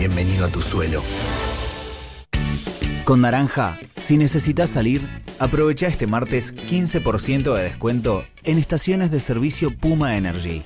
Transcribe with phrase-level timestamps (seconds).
[0.00, 1.02] Bienvenido a tu suelo.
[3.04, 5.06] Con Naranja, si necesitas salir,
[5.38, 10.62] aprovecha este martes 15% de descuento en estaciones de servicio Puma Energy.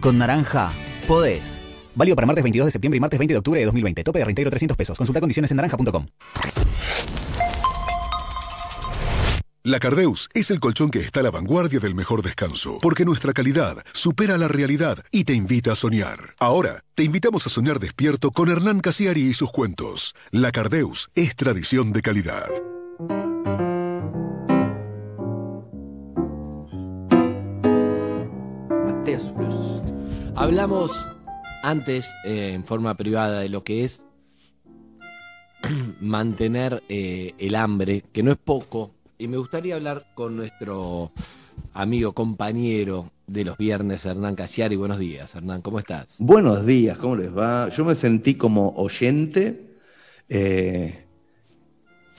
[0.00, 0.72] Con Naranja,
[1.06, 1.58] podés.
[1.94, 4.04] Válido para martes 22 de septiembre y martes 20 de octubre de 2020.
[4.04, 4.96] Tope de reintegro 300 pesos.
[4.96, 6.06] Consulta condiciones en naranja.com.
[9.64, 13.32] La Cardeus es el colchón que está a la vanguardia del mejor descanso, porque nuestra
[13.32, 16.36] calidad supera la realidad y te invita a soñar.
[16.38, 20.14] Ahora, te invitamos a soñar despierto con Hernán Casiari y sus cuentos.
[20.30, 22.46] La Cardeus es tradición de calidad.
[28.86, 29.82] Mateos Plus.
[30.36, 30.92] Hablamos
[31.64, 34.06] antes, eh, en forma privada, de lo que es
[36.00, 41.10] mantener eh, el hambre, que no es poco, y me gustaría hablar con nuestro
[41.74, 44.76] amigo, compañero de los viernes, Hernán Casiari.
[44.76, 46.16] Buenos días, Hernán, ¿cómo estás?
[46.20, 47.68] Buenos días, ¿cómo les va?
[47.70, 49.76] Yo me sentí como oyente
[50.28, 51.04] eh,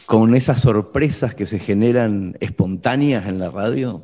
[0.05, 4.03] con esas sorpresas que se generan espontáneas en la radio,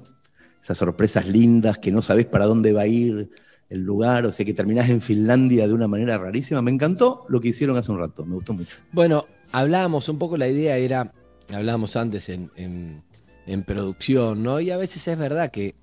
[0.63, 3.29] esas sorpresas lindas que no sabes para dónde va a ir
[3.69, 6.61] el lugar, o sea que terminás en Finlandia de una manera rarísima.
[6.61, 8.77] Me encantó lo que hicieron hace un rato, me gustó mucho.
[8.93, 11.11] Bueno, hablábamos un poco, la idea era
[11.53, 14.59] hablábamos antes en, en, producción, ¿no?
[14.59, 15.73] Y a veces es verdad que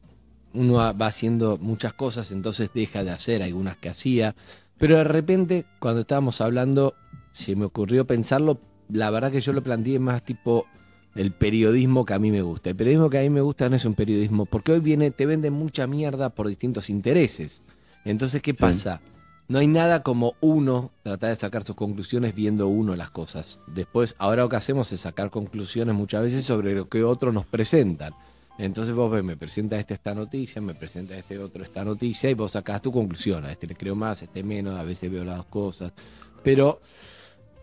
[0.52, 4.34] uno va haciendo muchas cosas, entonces deja de hacer algunas que hacía,
[4.78, 6.94] pero de repente cuando estábamos hablando,
[7.32, 8.60] se me ocurrió pensarlo,
[8.91, 10.66] la verdad que yo lo planteé más tipo
[11.14, 12.70] el periodismo que a mí me gusta.
[12.70, 15.26] El periodismo que a mí me gusta no es un periodismo, porque hoy viene, te
[15.26, 17.62] venden mucha mierda por distintos intereses.
[18.04, 19.00] Entonces, ¿qué pasa?
[19.48, 23.60] No hay nada como uno tratar de sacar sus conclusiones viendo uno las cosas.
[23.66, 27.46] Después, ahora lo que hacemos es sacar conclusiones muchas veces sobre lo que otros nos
[27.46, 28.14] presentan.
[28.58, 32.34] Entonces vos ves, me presenta este esta noticia, me presenta este otro esta noticia y
[32.34, 33.44] vos sacás tu conclusión.
[33.44, 35.92] A este le creo más, a este menos, a veces veo las cosas.
[36.42, 36.80] Pero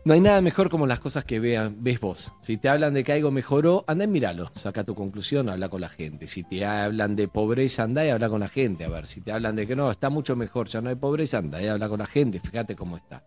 [0.05, 2.31] no hay nada mejor como las cosas que vean, ves vos.
[2.41, 5.81] Si te hablan de que algo mejoró, anda y míralo, saca tu conclusión, habla con
[5.81, 6.27] la gente.
[6.27, 8.85] Si te hablan de pobreza, anda y habla con la gente.
[8.85, 11.39] A ver, si te hablan de que no, está mucho mejor, ya no hay pobreza,
[11.39, 13.25] anda y habla con la gente, fíjate cómo está.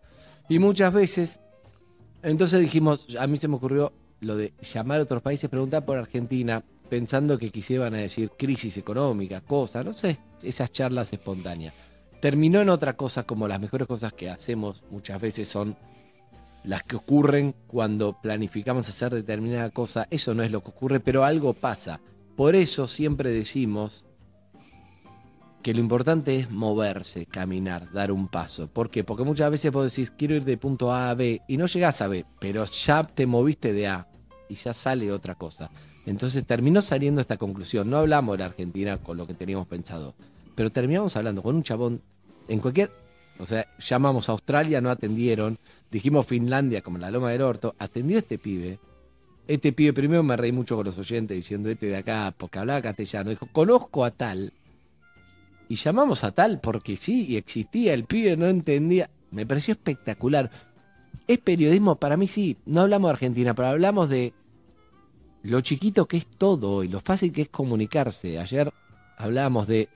[0.49, 1.39] Y muchas veces,
[2.23, 5.97] entonces dijimos, a mí se me ocurrió lo de llamar a otros países, preguntar por
[5.97, 11.73] Argentina, pensando que quisieran decir crisis económica, cosas, no sé, esas charlas espontáneas.
[12.19, 15.75] Terminó en otra cosa, como las mejores cosas que hacemos muchas veces son
[16.63, 21.25] las que ocurren cuando planificamos hacer determinada cosa, eso no es lo que ocurre, pero
[21.25, 21.99] algo pasa.
[22.35, 24.05] Por eso siempre decimos
[25.61, 28.67] que lo importante es moverse, caminar, dar un paso.
[28.67, 29.03] ¿Por qué?
[29.03, 32.01] Porque muchas veces vos decís, quiero ir de punto A a B y no llegás
[32.01, 34.07] a B, pero ya te moviste de A
[34.49, 35.71] y ya sale otra cosa.
[36.05, 37.89] Entonces terminó saliendo esta conclusión.
[37.89, 40.15] No hablamos de la Argentina con lo que teníamos pensado,
[40.55, 42.01] pero terminamos hablando con un chabón
[42.47, 43.02] en cualquier...
[43.39, 45.57] O sea, llamamos a Australia, no atendieron
[45.93, 48.79] dijimos Finlandia como la Loma del Orto, atendió este pibe.
[49.47, 52.81] Este pibe, primero me reí mucho con los oyentes diciendo este de acá, porque hablaba
[52.81, 53.29] castellano.
[53.29, 54.51] Dijo, conozco a tal.
[55.69, 59.09] Y llamamos a tal porque sí, y existía, el pibe no entendía.
[59.31, 60.49] Me pareció espectacular.
[61.27, 62.57] Es periodismo, para mí sí.
[62.65, 64.33] No hablamos de Argentina, pero hablamos de
[65.43, 68.39] lo chiquito que es todo y lo fácil que es comunicarse.
[68.39, 68.73] Ayer
[69.17, 69.89] hablábamos de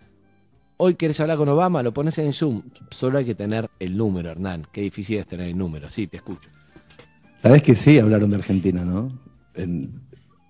[0.79, 2.61] Hoy querés hablar con Obama, lo pones en Zoom.
[2.91, 4.67] Solo hay que tener el número, Hernán.
[4.71, 5.89] Qué difícil es tener el número.
[5.89, 6.51] Sí, te escucho.
[7.41, 9.11] Sabes que sí hablaron de Argentina, ¿no?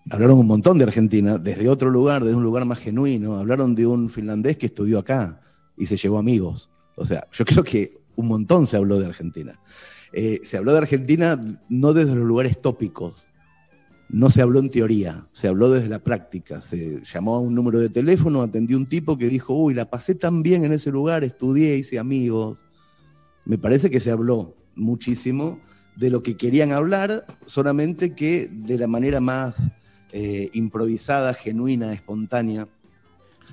[0.09, 3.37] hablaron un montón de Argentina, desde otro lugar, desde un lugar más genuino.
[3.37, 5.39] Hablaron de un finlandés que estudió acá
[5.77, 6.69] y se llevó amigos.
[6.95, 9.57] O sea, yo creo que un montón se habló de Argentina.
[10.11, 11.39] Eh, se habló de Argentina
[11.69, 13.26] no desde los lugares tópicos,
[14.09, 16.61] no se habló en teoría, se habló desde la práctica.
[16.61, 20.15] Se llamó a un número de teléfono, atendió un tipo que dijo, uy, la pasé
[20.15, 22.59] tan bien en ese lugar, estudié, hice amigos.
[23.45, 25.59] Me parece que se habló muchísimo
[25.97, 29.55] de lo que querían hablar, solamente que de la manera más
[30.13, 32.67] eh, improvisada, genuina, espontánea.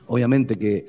[0.07, 0.87] Obviamente que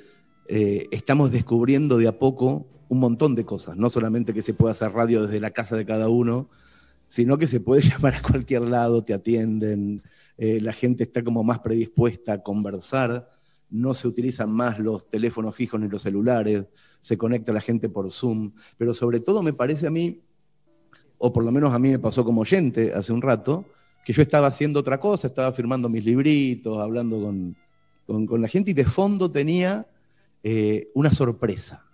[0.47, 4.73] eh, estamos descubriendo de a poco un montón de cosas, no solamente que se pueda
[4.73, 6.49] hacer radio desde la casa de cada uno,
[7.07, 10.01] sino que se puede llamar a cualquier lado, te atienden,
[10.37, 13.29] eh, la gente está como más predispuesta a conversar,
[13.69, 16.65] no se utilizan más los teléfonos fijos ni los celulares,
[17.01, 20.21] se conecta la gente por Zoom, pero sobre todo me parece a mí,
[21.17, 23.65] o por lo menos a mí me pasó como oyente hace un rato,
[24.03, 27.55] que yo estaba haciendo otra cosa, estaba firmando mis libritos, hablando con,
[28.41, 29.87] la gente y de fondo tenía
[30.43, 31.84] eh, una sorpresa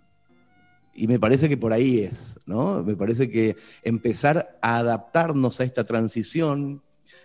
[0.93, 2.83] y me parece que por ahí es, ¿no?
[2.83, 6.81] Me parece que empezar a adaptarnos a esta transición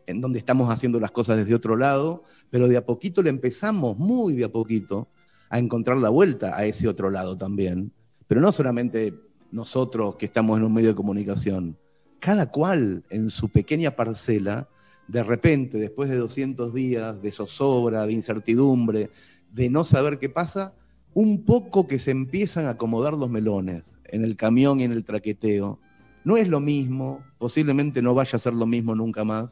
[0.07, 3.99] en donde estamos haciendo las cosas desde otro lado, pero de a poquito le empezamos,
[3.99, 5.09] muy de a poquito,
[5.49, 7.93] a encontrar la vuelta a ese otro lado también.
[8.29, 9.15] Pero no solamente
[9.51, 11.77] nosotros que estamos en un medio de comunicación.
[12.21, 14.69] Cada cual en su pequeña parcela,
[15.09, 19.11] de repente, después de 200 días de zozobra, de incertidumbre,
[19.53, 20.75] de no saber qué pasa,
[21.17, 25.03] un poco que se empiezan a acomodar los melones en el camión y en el
[25.03, 25.81] traqueteo.
[26.25, 29.51] No es lo mismo, posiblemente no vaya a ser lo mismo nunca más,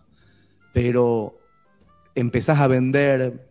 [0.75, 1.39] pero
[2.15, 3.49] empezás a vender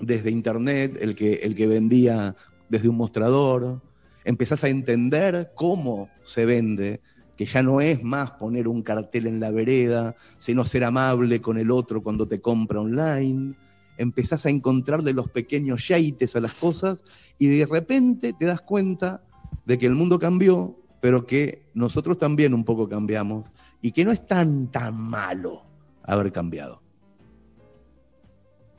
[0.00, 2.34] desde internet, el que, el que vendía
[2.68, 3.80] desde un mostrador,
[4.24, 7.02] empezás a entender cómo se vende,
[7.36, 11.56] que ya no es más poner un cartel en la vereda, sino ser amable con
[11.56, 13.54] el otro cuando te compra online,
[13.98, 17.02] empezás a encontrarle los pequeños yaites a las cosas
[17.38, 19.22] y de repente te das cuenta
[19.64, 23.46] de que el mundo cambió, pero que nosotros también un poco cambiamos
[23.80, 25.64] y que no es tan, tan malo
[26.02, 26.82] haber cambiado.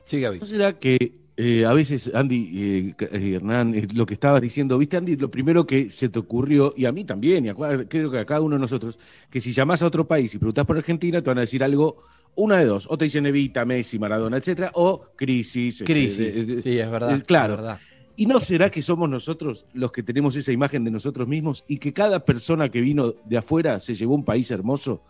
[0.06, 0.40] Sí, Gaby.
[0.40, 4.96] ¿No será que eh, a veces, Andy, eh, eh, Hernán, lo que estabas diciendo, viste,
[4.96, 7.52] Andy, lo primero que se te ocurrió, y a mí también, y
[7.88, 8.98] creo que a cada uno de nosotros,
[9.28, 12.04] que si llamás a otro país y preguntás por Argentina, te van a decir algo,
[12.36, 15.82] una de dos, o te dicen Evita, Messi, Maradona, etcétera, o crisis.
[15.82, 17.22] Este, crisis, sí, es verdad.
[17.26, 17.56] claro.
[17.56, 17.80] verdad.
[18.18, 21.76] ¿Y no será que somos nosotros los que tenemos esa imagen de nosotros mismos y
[21.76, 25.02] que cada persona que vino de afuera se llevó un país hermoso?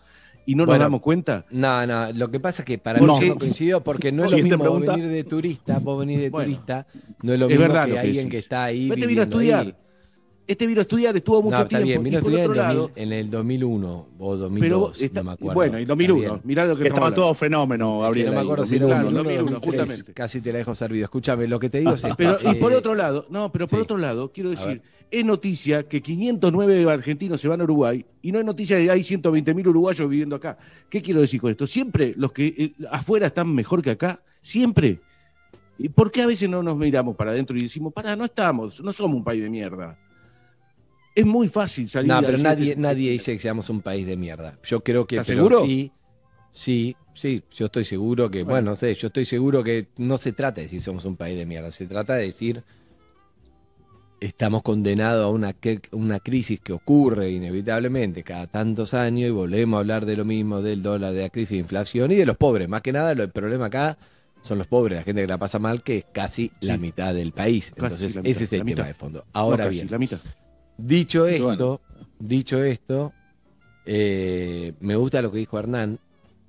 [0.47, 1.45] Y no nos damos cuenta.
[1.51, 4.39] No, no, lo que pasa es que para mí no coincido porque no es lo
[4.39, 6.87] mismo venir de turista, vos venir de turista,
[7.23, 8.89] no es lo mismo que, alguien que está ahí.
[8.89, 9.86] Vino a estudiar.
[10.47, 11.87] Este vino a estudiar, estuvo mucho no, tiempo.
[11.87, 12.51] Bien, vino a estudiar
[12.95, 15.55] en, el 2001 o 2002, no me acuerdo.
[15.55, 18.29] Bueno, en 2001, mirá lo que Estaba todo fenómeno, Gabriel.
[18.29, 20.13] No me acuerdo si era 2001, justamente.
[20.13, 21.05] Casi te la dejo servido.
[21.05, 23.99] Escúchame, lo que te digo es pero, Y por otro lado, no, pero por otro
[23.99, 28.45] lado, quiero decir, es noticia que 509 argentinos se van a Uruguay y no es
[28.45, 30.59] noticia de que hay 120.000 uruguayos viviendo acá.
[30.89, 31.67] ¿Qué quiero decir con esto?
[31.67, 35.01] Siempre los que eh, afuera están mejor que acá, siempre.
[35.77, 38.81] ¿Y por qué a veces no nos miramos para adentro y decimos, para, no estamos,
[38.81, 39.99] no somos un país de mierda?
[41.17, 44.59] Es muy fácil salir No, pero nadie, nadie dice que seamos un país de mierda.
[44.63, 45.25] Yo creo que.
[45.25, 45.65] seguro?
[45.65, 45.91] Sí,
[46.53, 47.43] sí, sí.
[47.57, 50.67] Yo estoy seguro que, bueno, no sé, yo estoy seguro que no se trata de
[50.67, 51.73] decir somos un país de mierda.
[51.73, 52.63] Se trata de decir
[54.21, 55.55] estamos condenados a una,
[55.93, 60.63] una crisis que ocurre inevitablemente cada tantos años y volvemos a hablar de lo mismo,
[60.63, 62.69] del dólar, de la crisis de inflación y de los pobres.
[62.69, 63.99] Más que nada, el problema acá
[64.43, 67.33] son los pobres, la gente que la pasa mal, que es casi la mitad del
[67.33, 67.73] país.
[67.75, 69.25] Entonces, ese es el tema de fondo.
[69.33, 69.89] Ahora bien,
[70.79, 71.81] dicho esto,
[72.19, 73.13] dicho esto,
[73.85, 75.99] eh, me gusta lo que dijo Hernán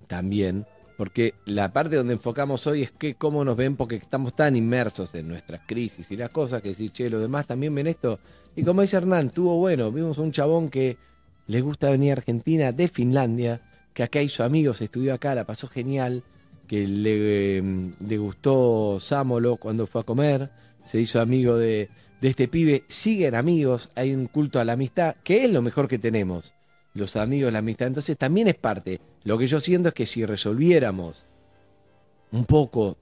[0.07, 0.65] también
[0.97, 5.13] porque la parte donde enfocamos hoy es que cómo nos ven, porque estamos tan inmersos
[5.13, 8.17] en nuestras crisis y las cosas que decir, che, los demás también ven esto.
[8.55, 10.97] Y como dice Hernán, tuvo bueno, vimos un chabón que
[11.45, 13.61] le gusta venir a Argentina de Finlandia,
[13.93, 16.23] que acá hizo amigos, estudió acá, la pasó genial,
[16.67, 20.49] que le, le gustó Sámolo cuando fue a comer,
[20.83, 21.89] se hizo amigo de,
[22.21, 25.87] de este pibe, siguen amigos, hay un culto a la amistad, que es lo mejor
[25.87, 26.53] que tenemos
[26.93, 27.87] los amigos, la amistad.
[27.87, 28.99] Entonces también es parte.
[29.23, 31.25] Lo que yo siento es que si resolviéramos
[32.31, 32.97] un poco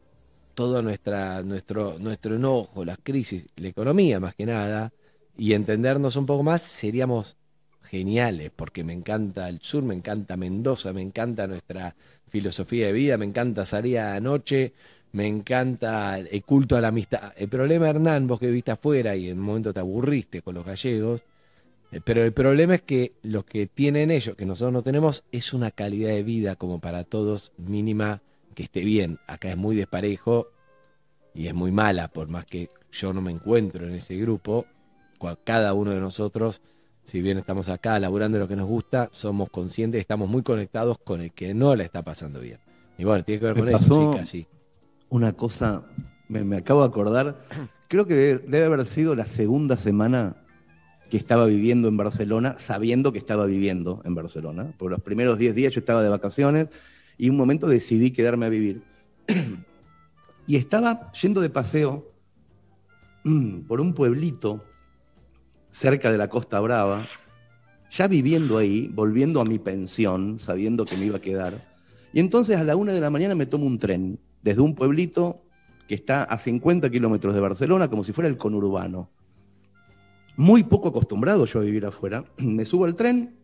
[0.53, 4.91] todo nuestra, nuestro, nuestro enojo, las crisis, la economía más que nada,
[5.37, 7.35] y entendernos un poco más, seríamos
[7.83, 11.95] geniales, porque me encanta el sur, me encanta Mendoza, me encanta nuestra
[12.29, 14.73] filosofía de vida, me encanta salir anoche,
[15.15, 17.31] me encanta el culto a la amistad.
[17.37, 20.65] El problema, Hernán, vos que viste afuera y en un momento te aburriste con los
[20.65, 21.23] gallegos,
[21.93, 25.53] eh, pero el problema es que lo que tienen ellos, que nosotros no tenemos, es
[25.53, 28.21] una calidad de vida como para todos mínima
[28.55, 29.17] que esté bien.
[29.25, 30.49] Acá es muy desparejo
[31.33, 34.65] y es muy mala, por más que yo no me encuentro en ese grupo.
[35.45, 36.61] Cada uno de nosotros,
[37.05, 41.21] si bien estamos acá laburando lo que nos gusta, somos conscientes, estamos muy conectados con
[41.21, 42.59] el que no la está pasando bien.
[42.97, 44.47] Y bueno, tiene que ver con eso, sí, casi.
[45.15, 45.85] Una cosa,
[46.27, 47.47] me, acabo de acordar,
[47.87, 50.35] creo que debe haber sido la segunda semana
[51.09, 54.73] que estaba viviendo en Barcelona, sabiendo que estaba viviendo en Barcelona.
[54.77, 56.67] Por los primeros 10 días yo estaba de vacaciones
[57.17, 58.83] y un momento decidí quedarme a vivir.
[60.47, 62.11] y estaba yendo de paseo
[63.69, 64.65] por un pueblito
[65.71, 67.07] cerca de la Costa Brava,
[67.89, 71.53] ya viviendo ahí, volviendo a mi pensión, sabiendo que me iba a quedar.
[72.11, 75.41] Y entonces a la una de la mañana me tomo un tren desde un pueblito
[75.87, 79.09] que está a 50 kilómetros de Barcelona, como si fuera el conurbano.
[80.37, 82.23] Muy poco acostumbrado yo a vivir afuera.
[82.37, 83.35] Me subo al tren,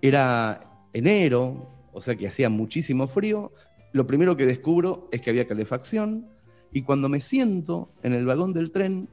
[0.00, 3.52] era enero, o sea que hacía muchísimo frío.
[3.92, 6.28] Lo primero que descubro es que había calefacción.
[6.72, 9.08] Y cuando me siento en el vagón del tren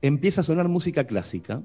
[0.00, 1.64] empieza a sonar música clásica.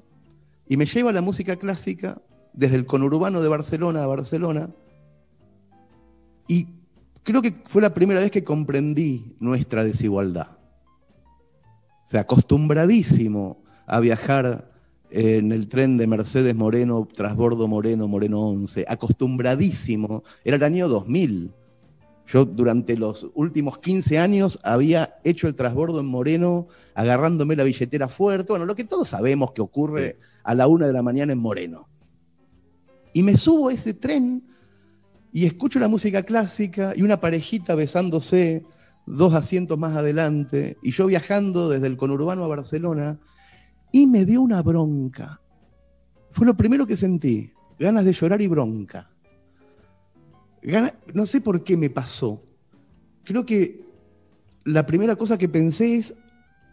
[0.66, 2.20] Y me lleva la música clásica
[2.52, 4.70] desde el conurbano de Barcelona a Barcelona.
[6.48, 6.79] Y
[7.22, 10.48] creo que fue la primera vez que comprendí nuestra desigualdad.
[12.02, 14.70] O sea, acostumbradísimo a viajar
[15.10, 21.52] en el tren de Mercedes Moreno, Trasbordo Moreno, Moreno 11, acostumbradísimo, era el año 2000.
[22.26, 28.06] Yo durante los últimos 15 años había hecho el trasbordo en Moreno, agarrándome la billetera
[28.06, 31.40] fuerte, bueno, lo que todos sabemos que ocurre a la una de la mañana en
[31.40, 31.88] Moreno.
[33.12, 34.44] Y me subo a ese tren
[35.32, 38.64] y escucho la música clásica y una parejita besándose
[39.06, 43.18] dos asientos más adelante, y yo viajando desde el conurbano a Barcelona,
[43.92, 45.40] y me dio una bronca.
[46.30, 49.10] Fue lo primero que sentí, ganas de llorar y bronca.
[51.14, 52.42] no sé por qué me pasó.
[53.24, 53.84] Creo que
[54.64, 56.14] la primera cosa que pensé es,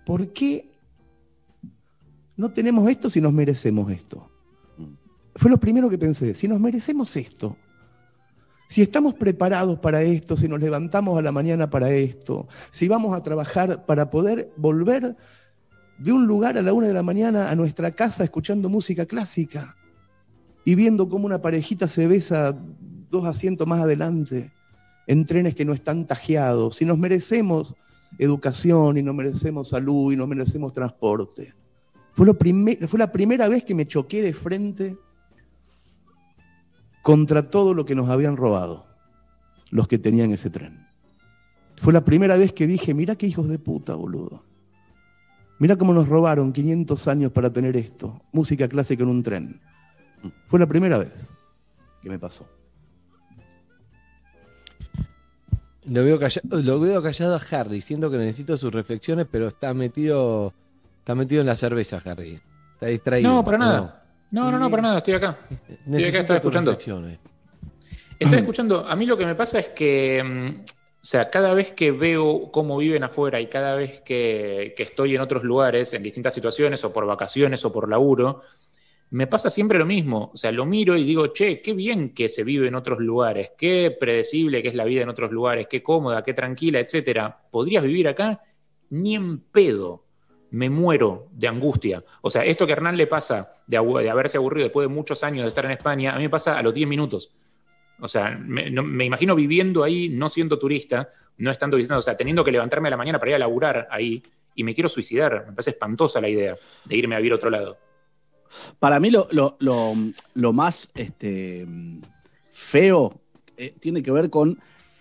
[0.05, 0.71] ¿por qué
[2.35, 4.29] no tenemos esto si nos merecemos esto?
[5.35, 7.57] Fue lo primero que pensé, si nos merecemos esto,
[8.67, 13.13] si estamos preparados para esto, si nos levantamos a la mañana para esto, si vamos
[13.13, 15.15] a trabajar para poder volver
[15.97, 19.75] de un lugar a la una de la mañana a nuestra casa escuchando música clásica
[20.63, 22.55] y viendo cómo una parejita se besa
[23.09, 24.51] dos asientos más adelante
[25.07, 27.73] en trenes que no están tajeados, si nos merecemos
[28.19, 31.53] educación y nos merecemos salud y nos merecemos transporte.
[32.11, 32.35] Fue, lo
[32.87, 34.97] fue la primera vez que me choqué de frente
[37.07, 38.85] contra todo lo que nos habían robado
[39.71, 40.89] los que tenían ese tren.
[41.77, 44.43] Fue la primera vez que dije, mira qué hijos de puta, boludo.
[45.57, 49.61] Mira cómo nos robaron 500 años para tener esto, música clásica en un tren.
[50.47, 51.31] Fue la primera vez
[52.01, 52.45] que me pasó.
[55.85, 59.73] Lo veo, callado, lo veo callado a Harry, siento que necesito sus reflexiones, pero está
[59.73, 60.53] metido,
[60.99, 62.41] está metido en la cerveza, Harry.
[62.73, 63.31] Está distraído.
[63.31, 63.79] No, para nada.
[63.79, 65.37] No, no, no, para nada, estoy acá.
[65.85, 66.71] Estoy acá, escuchando.
[68.19, 68.85] Estoy escuchando.
[68.87, 70.61] A mí lo que me pasa es que, mm,
[71.01, 75.21] o sea, cada vez que veo cómo viven afuera y cada vez que, estoy en
[75.21, 78.41] otros lugares, en distintas situaciones, o por vacaciones o por laburo,
[79.11, 80.31] me pasa siempre lo mismo.
[80.33, 83.51] O sea, lo miro y digo, che, qué bien que se vive en otros lugares,
[83.57, 87.43] qué predecible que es la vida en otros lugares, qué cómoda, qué tranquila, etcétera.
[87.49, 88.41] ¿Podrías vivir acá?
[88.89, 90.06] Ni en pedo
[90.51, 92.03] me muero de angustia.
[92.21, 95.49] O sea, esto que Hernán le pasa de, haberse aburrido después de muchos años de
[95.49, 97.31] estar en España, a mí me pasa a los 10 minutos.
[97.99, 102.43] O sea, me, imagino viviendo ahí, no siendo turista, no estando visitando, o sea, teniendo
[102.43, 104.21] que levantarme a la mañana para ir a laburar ahí
[104.55, 105.45] y me quiero suicidar.
[105.47, 107.77] Me parece espantosa la idea de irme a vivir a otro lado.
[108.79, 111.67] Para mí lo, lo, más este,
[112.51, 113.19] feo
[113.57, 114.59] eh, tiene que ver con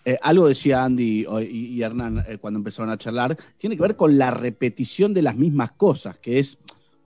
[0.09, 4.17] eh, algo decía Andy y, Hernán eh, cuando empezaron a charlar, tiene que ver con
[4.17, 6.59] la repetición de las mismas cosas, que es,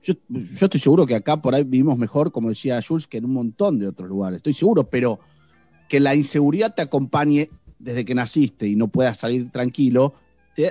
[0.03, 3.33] yo, estoy seguro que acá por ahí vivimos mejor, como decía Jules, que en un
[3.33, 5.19] montón de otros lugares, estoy seguro, pero
[5.89, 10.13] que la inseguridad te acompañe desde que naciste y no puedas salir tranquilo,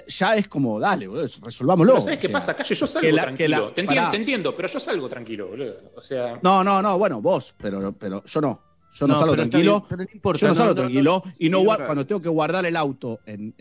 [0.07, 1.93] ya es como, dale, boludo, resolvámoslo.
[1.93, 2.75] Pero ¿Sabes qué pasa, Calle?
[2.75, 3.71] Yo salgo tranquilo.
[3.71, 5.77] te, entiendo, te, entiendo, pero yo salgo tranquilo, boludo.
[5.95, 6.39] O sea...
[6.43, 8.68] No, no, no, bueno, vos, pero, pero yo no.
[8.93, 9.85] Yo no, salgo tranquilo.
[9.89, 11.23] yo no salgo tranquilo.
[11.37, 13.53] y no cuando tengo que guardar el auto en,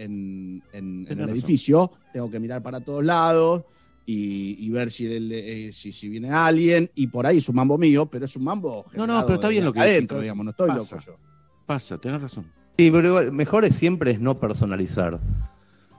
[0.73, 3.65] el edificio, tengo que mirar para todos lados
[4.07, 6.91] y, ver si, eh, si, si, viene alguien.
[6.95, 8.87] Y por ahí es un mambo mío, pero es un mambo.
[8.95, 10.45] No, no, pero está bien lo que adentro, digamos.
[10.45, 11.17] No estoy loco yo.
[11.67, 12.51] Pasa, tenés razón.
[12.79, 15.21] Sí, pero mejor es, siempre es no personalizar,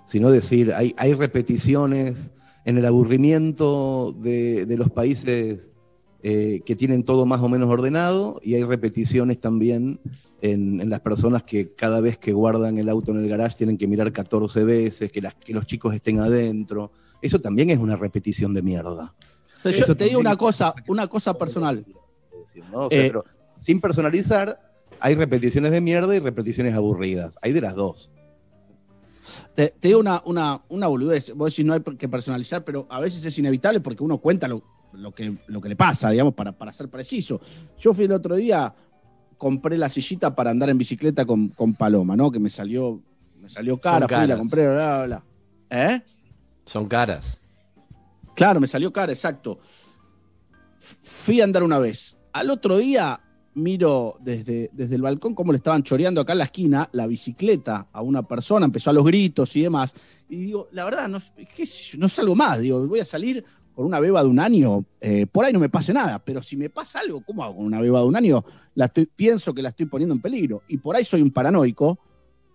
[0.08, 2.32] sino decir, hay, hay repeticiones
[2.66, 5.68] en el aburrimiento de, de los países
[6.22, 10.02] eh, que tienen todo más o menos ordenado y hay repeticiones también
[10.42, 13.88] en, las personas que cada vez que guardan el auto en el garage tienen que
[13.88, 15.22] mirar 14 veces, que,
[15.54, 16.92] los chicos estén adentro.
[17.22, 19.14] Eso también es una repetición de mierda.
[19.64, 21.86] yo te digo una cosa, una cosa personal.
[22.92, 23.14] Eh,
[23.56, 24.60] sin personalizar,
[25.00, 27.36] hay repeticiones de mierda y repeticiones aburridas.
[27.42, 28.12] Hay de las dos.
[29.56, 31.34] Te, digo una, una, una boludez.
[31.34, 34.64] Vos decís no hay que personalizar, pero a veces es inevitable porque uno cuenta lo,
[34.94, 37.40] lo que, lo que le pasa, digamos, para, para ser preciso.
[37.80, 38.74] Yo fui el otro día,
[39.38, 42.32] compré la sillita para andar en bicicleta con, Paloma, ¿no?
[42.32, 43.02] Que me salió,
[43.40, 45.24] me salió cara, fui, la compré, bla, bla, bla.
[45.70, 46.02] ¿Eh?
[46.66, 47.40] Son caras.
[48.36, 49.60] Claro, me salió cara, exacto.
[50.78, 52.18] Fui a andar una vez.
[52.32, 53.20] Al otro día
[53.54, 57.88] miro desde, desde el balcón cómo le estaban choreando acá en la esquina la bicicleta
[57.92, 59.94] a una persona, empezó a los gritos y demás.
[60.30, 61.20] Y digo, la verdad, no,
[61.98, 63.44] no salgo más, digo, voy a salir
[63.80, 66.58] con una beba de un año, eh, por ahí no me pase nada, pero si
[66.58, 68.44] me pasa algo, ¿cómo hago con una beba de un año?
[68.76, 70.64] La estoy, pienso que la estoy poniendo en peligro.
[70.68, 71.98] Y por ahí soy un paranoico,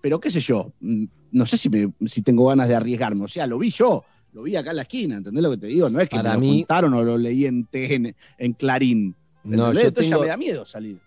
[0.03, 1.71] pero qué sé yo, mm, no sé si,
[2.05, 3.25] si tengo ganas de arriesgarme.
[3.25, 4.05] O sea, lo vi yo,
[4.35, 5.89] lo vi acá en la esquina, ¿entendés lo que te digo?
[5.89, 9.17] No es que me lo contaron o lo leí en, TN, en Clarín.
[9.45, 10.99] No, yo Entonces ya me da miedo salir.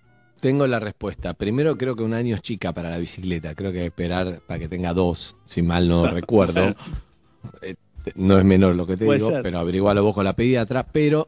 [0.41, 1.35] Tengo la respuesta.
[1.35, 3.53] Primero creo que un año es chica para la bicicleta.
[3.53, 6.73] Creo que hay que esperar para que tenga dos, si mal no recuerdo.
[7.61, 7.75] Eh,
[8.15, 10.83] no es menor lo que te digo, pero averigualo vos con la pediatra.
[10.83, 11.27] Pero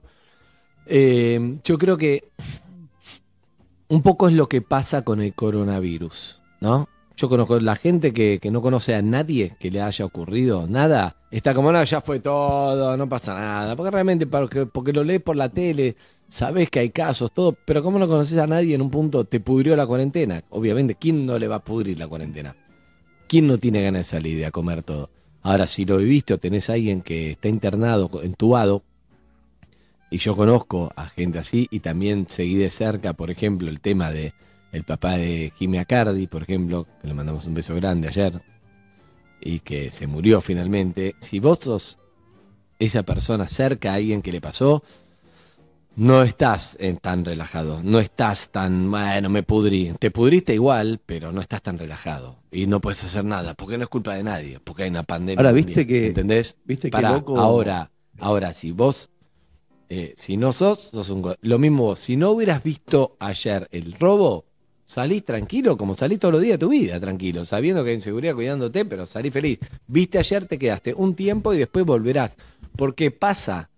[0.92, 2.24] Eh, yo creo que
[3.90, 6.90] un poco es lo que pasa con el coronavirus, ¿no?
[7.16, 11.18] Yo conozco la gente que, no conoce a nadie que le haya ocurrido nada.
[11.32, 13.76] Está como, no, ya fue todo, no pasa nada.
[13.76, 15.96] Porque realmente, porque, porque lo lees por la tele,
[16.30, 17.58] sabes que hay casos, todo.
[17.66, 20.44] Pero como no conoces a nadie en un punto, te pudrió la cuarentena.
[20.50, 22.56] Obviamente, ¿quién no le va a pudrir la cuarentena?
[23.28, 25.10] ¿Quién no tiene ganas de salir y a comer todo?
[25.42, 28.84] Ahora, si lo viviste o tenés a alguien que está internado, entubado,
[30.12, 34.12] y yo conozco a gente así y también seguí de cerca, por ejemplo, el tema
[34.12, 34.34] de
[34.72, 38.42] el papá de Jimmy Acardi, por ejemplo, que le mandamos un beso grande ayer
[39.42, 41.16] y que se murió finalmente.
[41.22, 42.00] Si vos sos
[42.78, 44.84] esa persona cerca a alguien que le pasó,
[45.96, 49.94] no estás eh, tan relajado, no estás tan, bueno, me pudrí.
[50.00, 53.84] Te pudriste igual, pero no estás tan relajado y no puedes hacer nada, porque no
[53.84, 55.40] es culpa de nadie, porque hay una pandemia.
[55.40, 56.08] Ahora, viste que.
[56.08, 56.58] ¿Entendés?
[56.66, 57.38] Viste Para, que loco...
[57.38, 59.10] Ahora, ahora, si vos
[59.90, 61.34] eh, si no sos, sos un...
[61.42, 64.46] Lo mismo vos, si no hubieras visto ayer el robo,
[64.86, 68.36] salís tranquilo como salís todos los días de tu vida, tranquilo, sabiendo que hay inseguridad
[68.36, 69.60] cuidándote, pero salís feliz.
[69.88, 72.38] Viste ayer, te quedaste un tiempo y después volverás.
[72.76, 73.72] Porque pasa,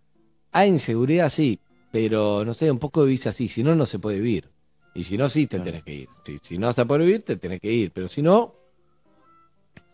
[0.52, 1.60] hay inseguridad, sí,
[1.92, 4.50] pero no sé, un poco vivís así, si no, no se puede vivir.
[4.94, 6.10] Y si no, sí, te tenés que ir.
[6.26, 7.92] Si, si no vas a poder vivir, te tenés que ir.
[7.92, 8.54] Pero si no,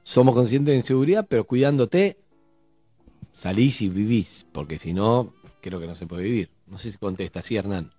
[0.07, 2.17] somos conscientes de inseguridad, pero cuidándote,
[3.33, 4.47] salís y vivís.
[4.53, 6.49] Porque si no, creo que no se puede vivir.
[6.65, 7.91] No sé si contesta, sí, Hernán.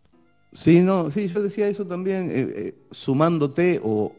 [0.55, 4.15] Sí, no, sí, yo decía eso también, eh, eh, sumándote o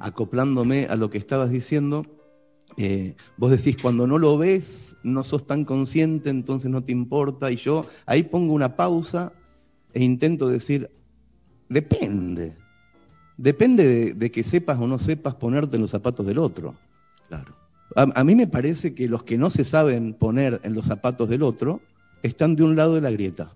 [0.00, 2.04] acoplándome a lo que estabas diciendo.
[2.76, 7.52] Eh, vos decís, cuando no lo ves, no sos tan consciente, entonces no te importa.
[7.52, 9.32] Y yo ahí pongo una pausa
[9.94, 10.90] e intento decir,
[11.68, 12.56] depende.
[13.36, 16.74] Depende de, que sepas o no sepas ponerte en los zapatos del otro.
[17.28, 17.54] Claro.
[17.94, 21.42] a mí me parece que los que no se saben poner en los zapatos del
[21.42, 21.80] otro,
[22.22, 23.54] están de un lado de la grieta.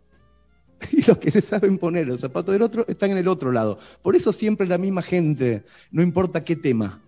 [0.92, 3.78] Y los que se saben poner los zapatos del otro están en el otro lado.
[4.02, 7.00] Por eso siempre la misma gente, no importa qué tema,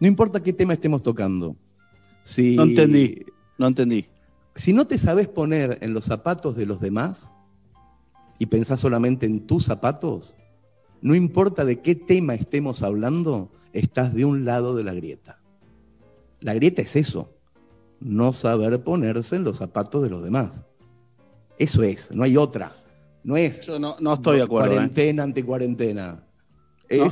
[0.00, 1.56] no importa qué tema estemos tocando.
[2.24, 3.24] Si, no entendí,
[3.56, 4.06] no entendí.
[4.54, 7.30] Si no te sabes poner en los zapatos de los demás
[8.38, 10.34] y pensás solamente en tus zapatos,
[11.00, 15.40] no importa de qué tema estemos hablando, estás de un lado de la grieta.
[16.46, 17.28] La grieta es eso,
[17.98, 20.64] no saber ponerse en los zapatos de los demás.
[21.58, 22.70] Eso es, no hay otra.
[23.24, 23.62] No es.
[23.62, 24.70] Yo no, estoy de acuerdo.
[24.70, 24.74] ¿eh?
[24.74, 26.24] Cuarentena, anticuarentena.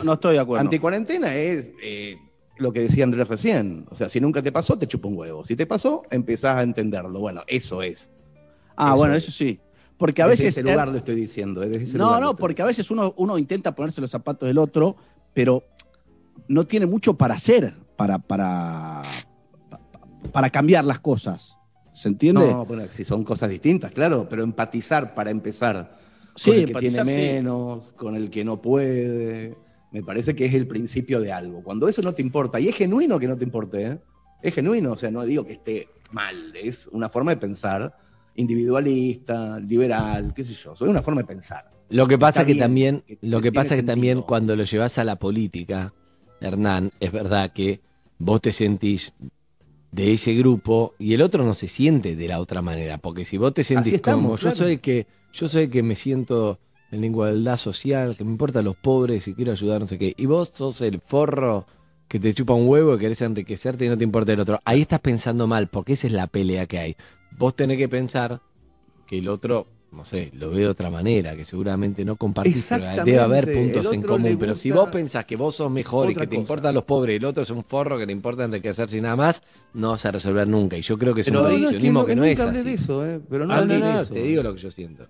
[0.05, 0.61] no, estoy de acuerdo.
[0.61, 2.16] Anticuarentena es eh,
[2.59, 3.87] lo que decía Andrés recién.
[3.90, 5.44] O sea, si nunca te pasó, te chupa un huevo.
[5.44, 7.18] Si te pasó, empezás a entenderlo.
[7.18, 8.09] Bueno, eso es.
[8.77, 9.59] Ah, bueno, eso sí.
[9.99, 10.55] Porque a veces.
[10.55, 11.61] Desde ese lugar lo estoy diciendo.
[11.94, 14.94] no, no, porque a veces uno, uno intenta ponerse los zapatos del otro,
[15.33, 15.64] pero
[16.47, 19.02] no tiene mucho para hacer, para, para,
[20.33, 21.59] para cambiar las cosas.
[21.92, 22.50] ¿Se entiende?
[22.50, 25.98] No, bueno, si son cosas distintas, claro, pero empatizar para empezar.
[26.44, 29.57] Con el que tiene menos, con el que no puede.
[29.92, 31.62] Me parece que es el principio de algo.
[31.62, 33.98] Cuando eso no te importa, y es genuino que no te importe, ¿eh?
[34.42, 37.96] es genuino, o sea, no digo que esté mal, es una forma de pensar
[38.37, 41.70] individualista, liberal, qué sé yo, es una forma de pensar.
[41.88, 45.16] Lo que pasa que también, lo que pasa que también cuando lo llevas a la
[45.16, 45.94] política,
[46.44, 47.80] Hernán, es verdad que
[48.18, 49.14] vos te sentís
[49.90, 53.38] de ese grupo y el otro no se siente de la otra manera, porque si
[53.38, 56.59] vos te sentís como yo soy que yo soy que me siento
[56.90, 60.14] en la igualdad social, que me importan los pobres y quiero ayudar, no sé qué,
[60.16, 61.66] y vos sos el forro
[62.09, 64.61] que te chupa un huevo y querés enriquecerte y no te importa el otro.
[64.64, 66.96] Ahí estás pensando mal, porque esa es la pelea que hay.
[67.37, 68.40] Vos tenés que pensar
[69.07, 73.04] que el otro no sé, lo veo de otra manera, que seguramente no compartís, pero
[73.04, 74.37] debe haber puntos en común.
[74.38, 77.16] Pero si vos pensás que vos sos mejor y que te importan los pobres y
[77.16, 80.12] el otro es un forro que te importa enriquecerse y nada más, no vas a
[80.12, 80.76] resolver nunca.
[80.76, 81.48] Y yo creo que es un no,
[82.04, 82.62] que no, es así.
[82.62, 84.14] De eso, eh, pero no, Andy, de eso.
[84.14, 85.07] te digo lo que yo siento.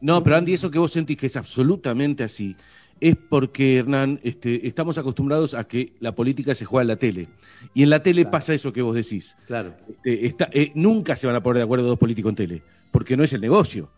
[0.00, 2.56] No, pero Andy, eso que vos sentís que es absolutamente así,
[3.00, 7.28] es porque, Hernán, este, estamos acostumbrados a que la política se juega en la tele.
[7.74, 9.36] Y en la tele pasa eso que vos decís.
[9.46, 9.74] Claro.
[10.04, 13.24] Este, eh, nunca se van a poner de acuerdo dos políticos en tele, porque no
[13.24, 13.90] es el negocio.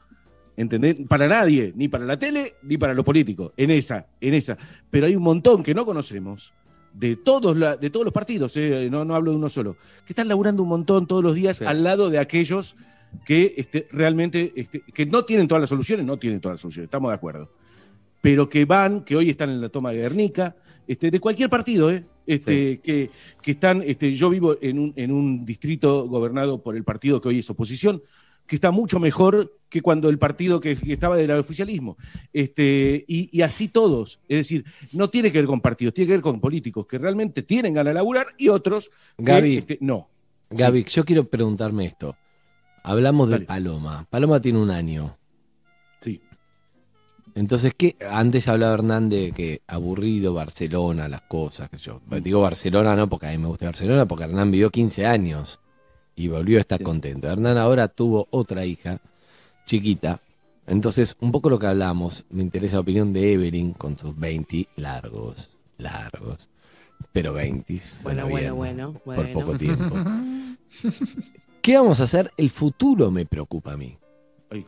[0.59, 0.97] ¿Entendés?
[1.09, 3.53] Para nadie, ni para la tele, ni para los políticos.
[3.57, 4.59] En esa, en esa.
[4.91, 6.53] Pero hay un montón que no conocemos,
[6.93, 10.27] de todos, de todos los partidos, eh, no, no hablo de uno solo, que están
[10.27, 12.77] laburando un montón todos los días al lado de aquellos
[13.25, 16.89] que este, realmente, este, que no tienen todas las soluciones, no tienen todas las soluciones,
[16.89, 17.53] estamos de acuerdo.
[18.21, 20.57] Pero que van, que hoy están en la toma de Guernica,
[20.89, 22.05] este, de cualquier partido, ¿eh?
[22.27, 26.83] Este, que, que, están, este, yo vivo en un, en un distrito gobernado por el
[26.83, 28.03] partido que hoy es oposición,
[28.49, 31.99] que está mucho mejor que cuando el partido que, estaba del oficialismo.
[32.33, 34.21] Este, y, así todos.
[34.27, 37.43] Es decir, no tiene que ver con partidos, tiene que ver con políticos que realmente
[37.43, 38.91] tienen ganas de laburar y otros
[39.23, 40.09] que este, no.
[40.51, 42.17] Gaby, yo quiero preguntarme esto.
[42.83, 44.07] Hablamos de Paloma.
[44.09, 45.19] Paloma tiene un año.
[46.01, 46.23] Sí.
[47.35, 47.97] Entonces, ¿qué?
[48.11, 52.01] Antes hablaba Hernán de que aburrido Barcelona, las cosas, que yo.
[52.23, 55.61] Digo Barcelona no porque a mí me gusta Barcelona, porque Hernán vivió 15 años
[56.19, 57.29] y volvió a estar contento.
[57.29, 58.99] Hernán ahora tuvo otra hija,
[59.65, 60.21] chiquita.
[60.67, 64.67] Entonces, un poco lo que hablamos, me interesa la opinión de Evelyn con sus 20
[64.77, 66.49] largos, largos,
[67.13, 67.81] pero 20.
[68.03, 69.23] Bueno, bueno, bueno, bueno.
[69.23, 69.97] Por poco tiempo.
[71.63, 72.33] ¿Qué vamos a hacer?
[72.37, 73.97] El futuro me preocupa a mí.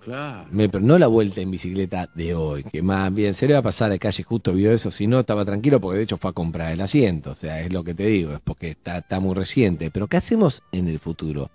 [0.05, 0.47] Claro.
[0.81, 3.91] no la vuelta en bicicleta de hoy, que más bien se le va a pasar
[3.91, 6.73] a calle justo vio eso, si no estaba tranquilo porque de hecho fue a comprar
[6.73, 9.91] el asiento, o sea, es lo que te digo, es porque está, está muy reciente.
[9.91, 11.51] Pero ¿qué hacemos en el futuro?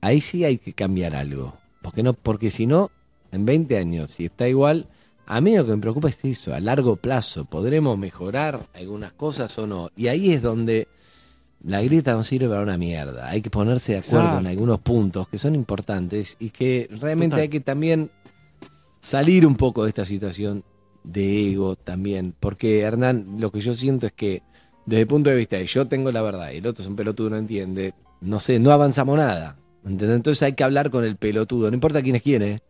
[0.00, 1.54] Ahí sí hay que cambiar algo.
[1.82, 2.90] Porque no, porque si no,
[3.30, 4.88] en 20 años, si está igual,
[5.24, 9.56] a mí lo que me preocupa es eso, a largo plazo, ¿podremos mejorar algunas cosas
[9.58, 9.90] o no?
[9.96, 10.88] Y ahí es donde
[11.64, 13.28] la grieta no sirve para una mierda.
[13.28, 17.48] Hay que ponerse de acuerdo en algunos puntos que son importantes y que realmente hay
[17.48, 18.10] que también
[19.00, 20.64] salir un poco de esta situación
[21.02, 22.34] de ego también.
[22.38, 24.42] Porque Hernán, lo que yo siento es que
[24.84, 26.96] desde el punto de vista de yo tengo la verdad y el otro es un
[26.96, 29.56] pelotudo, no entiende, no sé, no avanzamos nada.
[29.84, 32.60] Entonces hay que hablar con el pelotudo, no importa quién es quién, ¿eh?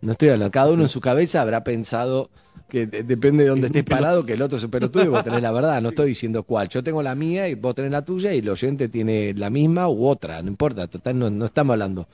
[0.00, 2.30] No estoy hablando, cada uno en su cabeza habrá pensado
[2.68, 5.42] que depende de dónde estés parado, que el otro es un pelotudo y vos tenés
[5.42, 5.80] la verdad.
[5.80, 6.68] No estoy diciendo cuál.
[6.68, 9.88] Yo tengo la mía y vos tenés la tuya y el oyente tiene la misma
[9.88, 10.42] u otra.
[10.42, 12.08] No importa, total, no, estamos hablando.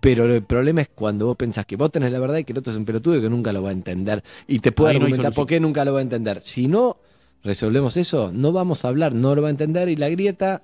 [0.00, 2.58] Pero el problema es cuando vos pensás que vos tenés la verdad y que el
[2.58, 4.22] otro es un pelotudo y que nunca lo va a entender.
[4.46, 6.40] Y te puedo argumentar por qué nunca lo va a entender.
[6.40, 6.98] Si no
[7.42, 10.62] resolvemos eso, no vamos a hablar, no lo va a entender y la grieta.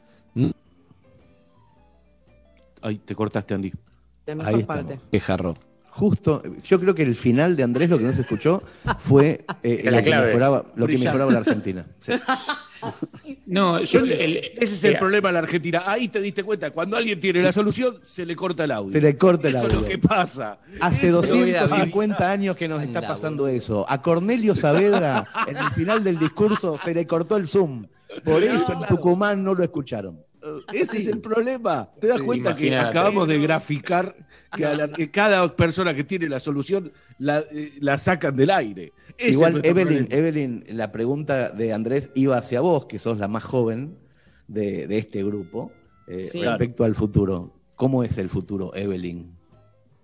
[2.82, 3.72] Ay, te cortaste, Andy.
[4.26, 4.98] La mejor parte.
[5.10, 5.54] Qué jarro
[5.94, 8.62] justo, yo creo que el final de Andrés, lo que no se escuchó,
[8.98, 11.86] fue eh, lo, que mejoraba, lo, que mejoraba, la Argentina.
[13.46, 15.84] No, ese es el problema de la Argentina.
[15.86, 18.92] Ahí te diste cuenta, cuando alguien tiene la solución, se le corta el audio.
[18.92, 19.68] Se le corta el audio.
[19.68, 20.58] Eso es lo que pasa.
[20.82, 23.86] Hace 250 años que nos está pasando eso.
[23.88, 27.86] A Cornelio Saavedra, en el final del discurso, se le cortó el Zoom.
[28.22, 30.22] Por eso en Tucumán no lo escucharon.
[30.70, 31.88] Ese es el problema.
[31.98, 34.14] ¿Te das cuenta que acabamos de graficar
[34.54, 38.92] que, cada persona que tiene la solución la, eh, sacan del aire?
[39.18, 43.96] Igual, Evelyn, Evelyn, la pregunta de Andrés iba hacia vos, que sos la más joven
[44.48, 45.72] de, este grupo,
[46.06, 47.54] eh, respecto al futuro.
[47.76, 49.36] ¿Cómo es el futuro, Evelyn?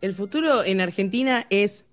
[0.01, 1.91] El futuro en Argentina es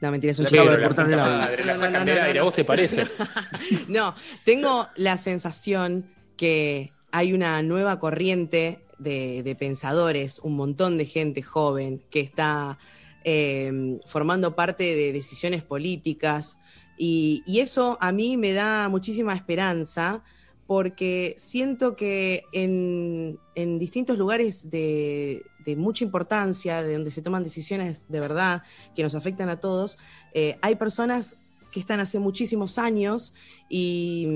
[0.00, 0.64] no, mentira, es un chico.
[0.64, 3.04] de la sacan del aire, ¿a vos te parece?
[3.88, 11.42] no, tengo la sensación que hay una nueva corriente de, pensadores, un montón de gente
[11.42, 12.78] joven que está
[13.24, 16.60] em, formando parte de decisiones políticas.
[16.96, 20.22] Y, eso a mí me da muchísima esperanza
[20.66, 23.38] porque siento que en,
[23.78, 25.44] distintos lugares de,
[25.76, 28.62] mucha importancia, de donde se toman decisiones de verdad
[28.94, 29.98] que nos afectan a todos,
[30.34, 31.36] eh, hay personas
[31.70, 33.34] que están hace muchísimos años
[33.68, 34.26] y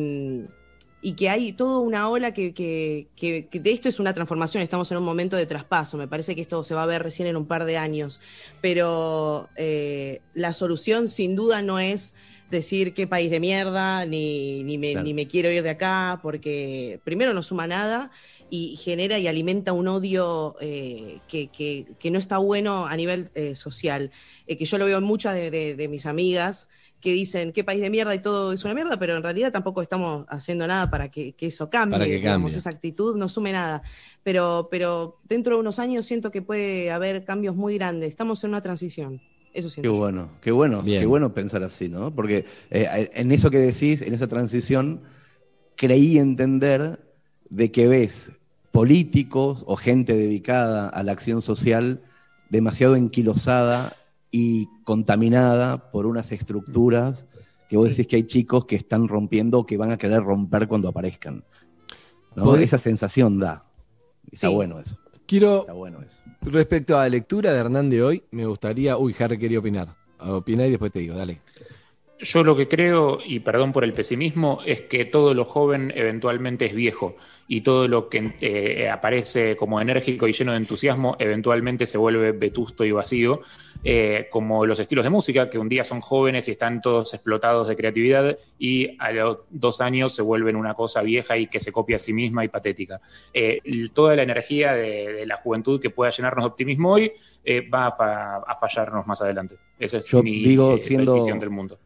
[1.04, 5.04] y que hay toda una ola que, de esto es una transformación, estamos en un
[5.04, 7.64] momento de traspaso, me parece que esto se va a ver recién en un par
[7.64, 8.20] de años,
[8.60, 12.14] pero eh, la solución sin duda no es
[12.52, 17.42] decir qué país de mierda, ni, ni, me, quiero ir de acá, porque primero no
[17.42, 18.12] suma nada
[18.48, 24.12] y genera y alimenta un odio eh, que, no está bueno a nivel eh, social,
[24.46, 26.68] que yo lo veo en muchas de mis amigas
[27.02, 29.82] que dicen qué país de mierda y todo es una mierda, pero en realidad tampoco
[29.82, 33.82] estamos haciendo nada para que, eso cambie, digamos, esa actitud no sume nada.
[34.22, 38.08] Pero, pero dentro de unos años siento que puede haber cambios muy grandes.
[38.08, 39.20] Estamos en una transición.
[39.52, 39.92] Eso siento.
[39.92, 42.14] Qué bueno, qué bueno, qué bueno pensar así, ¿no?
[42.14, 45.02] Porque eh, en eso que decís, en esa transición,
[45.76, 47.00] creí entender
[47.50, 48.30] de que ves
[48.70, 52.00] políticos o gente dedicada a la acción social
[52.48, 53.92] demasiado enquilosada
[54.32, 57.26] y contaminada por unas estructuras
[57.68, 60.66] que vos decís que hay chicos que están rompiendo o que van a querer romper
[60.66, 61.44] cuando aparezcan.
[62.34, 62.56] ¿no?
[62.56, 63.64] Esa sensación da.
[64.30, 64.96] Está bueno eso.
[65.26, 66.18] Quiero, Está bueno eso.
[66.42, 68.96] respecto a la lectura de Hernán de hoy, me gustaría.
[68.96, 69.88] Uy, Harry quería opinar.
[70.18, 71.40] Opina y después te digo, dale.
[72.22, 76.66] Yo lo que creo, y perdón por el pesimismo, es que todo lo joven eventualmente
[76.66, 77.16] es viejo
[77.48, 82.32] y todo lo que eh, aparece como enérgico y lleno de entusiasmo eventualmente se vuelve
[82.32, 83.40] vetusto y vacío.
[83.84, 87.66] Eh, como los estilos de música, que un día son jóvenes y están todos explotados
[87.66, 91.72] de creatividad y a los dos años se vuelven una cosa vieja y que se
[91.72, 93.00] copia a sí misma y patética.
[93.34, 93.60] Eh,
[93.92, 97.12] toda la energía de, la juventud que pueda llenarnos de optimismo hoy
[97.74, 99.56] va a, fallarnos más adelante.
[99.76, 101.78] Esa es mi digo, siendo, visión del mundo.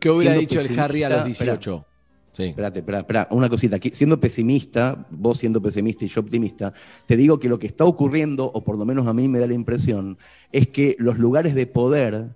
[0.00, 1.86] ¿Qué hubiera dicho el Harry a los 18?
[2.32, 2.44] Sí.
[2.44, 3.78] Espérate, espera, espera, una cosita.
[3.92, 6.72] Siendo pesimista, vos siendo pesimista y yo optimista,
[7.06, 9.46] te digo que lo que está ocurriendo, o por lo menos a mí me da
[9.46, 10.16] la impresión,
[10.50, 12.30] es que los lugares de poder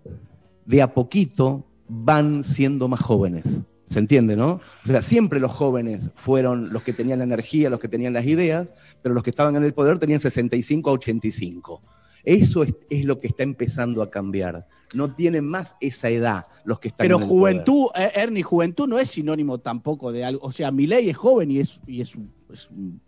[0.66, 3.44] de a poquito van siendo más jóvenes.
[3.88, 4.60] ¿Se entiende, no?
[4.84, 8.26] O sea, siempre los jóvenes fueron los que tenían la energía, los que tenían las
[8.26, 11.82] ideas, pero los que estaban en el poder tenían 65 a 85.
[12.26, 14.66] Eso es, lo que está empezando a cambiar.
[14.94, 19.10] No tienen más esa edad los que están Pero juventud, eh, Ernie, juventud no es
[19.10, 20.44] sinónimo tampoco de algo.
[20.44, 23.00] O sea, mi ley es joven y es, y es, un,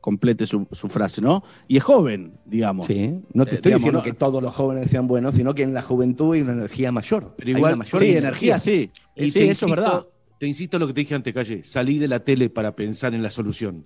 [0.00, 1.42] complete su, frase, ¿no?
[1.66, 2.86] Y es joven, digamos.
[2.86, 5.74] Sí, no te eh, estoy diciendo que todos los jóvenes sean buenos, sino que en
[5.74, 7.34] la juventud hay una energía mayor.
[7.36, 8.92] Pero igual, mayor sí, energía, sí.
[9.16, 10.06] Y sí, eso es verdad.
[10.38, 13.14] Te insisto en lo que te dije ante calle, salí de la tele para pensar
[13.14, 13.84] en la solución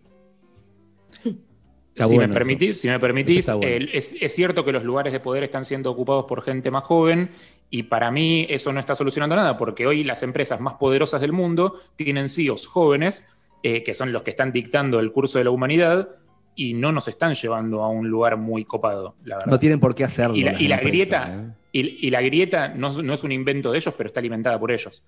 [1.97, 5.91] si, me permitís, si, me permitís, es, cierto que los lugares de poder están siendo
[5.91, 7.31] ocupados por gente más joven
[7.71, 11.33] y para mí eso no está solucionando nada porque hoy las empresas más poderosas del
[11.33, 13.27] mundo tienen CEOs jóvenes
[13.63, 16.11] eh, que son los que están dictando el curso de la humanidad
[16.55, 19.51] y no nos están llevando a un lugar muy copado, la verdad.
[19.51, 20.37] No tienen por qué hacerlo.
[20.37, 21.53] Y la, grieta, ¿eh?
[21.83, 25.03] Y, la grieta no, no, es un invento de ellos, pero está alimentada por ellos.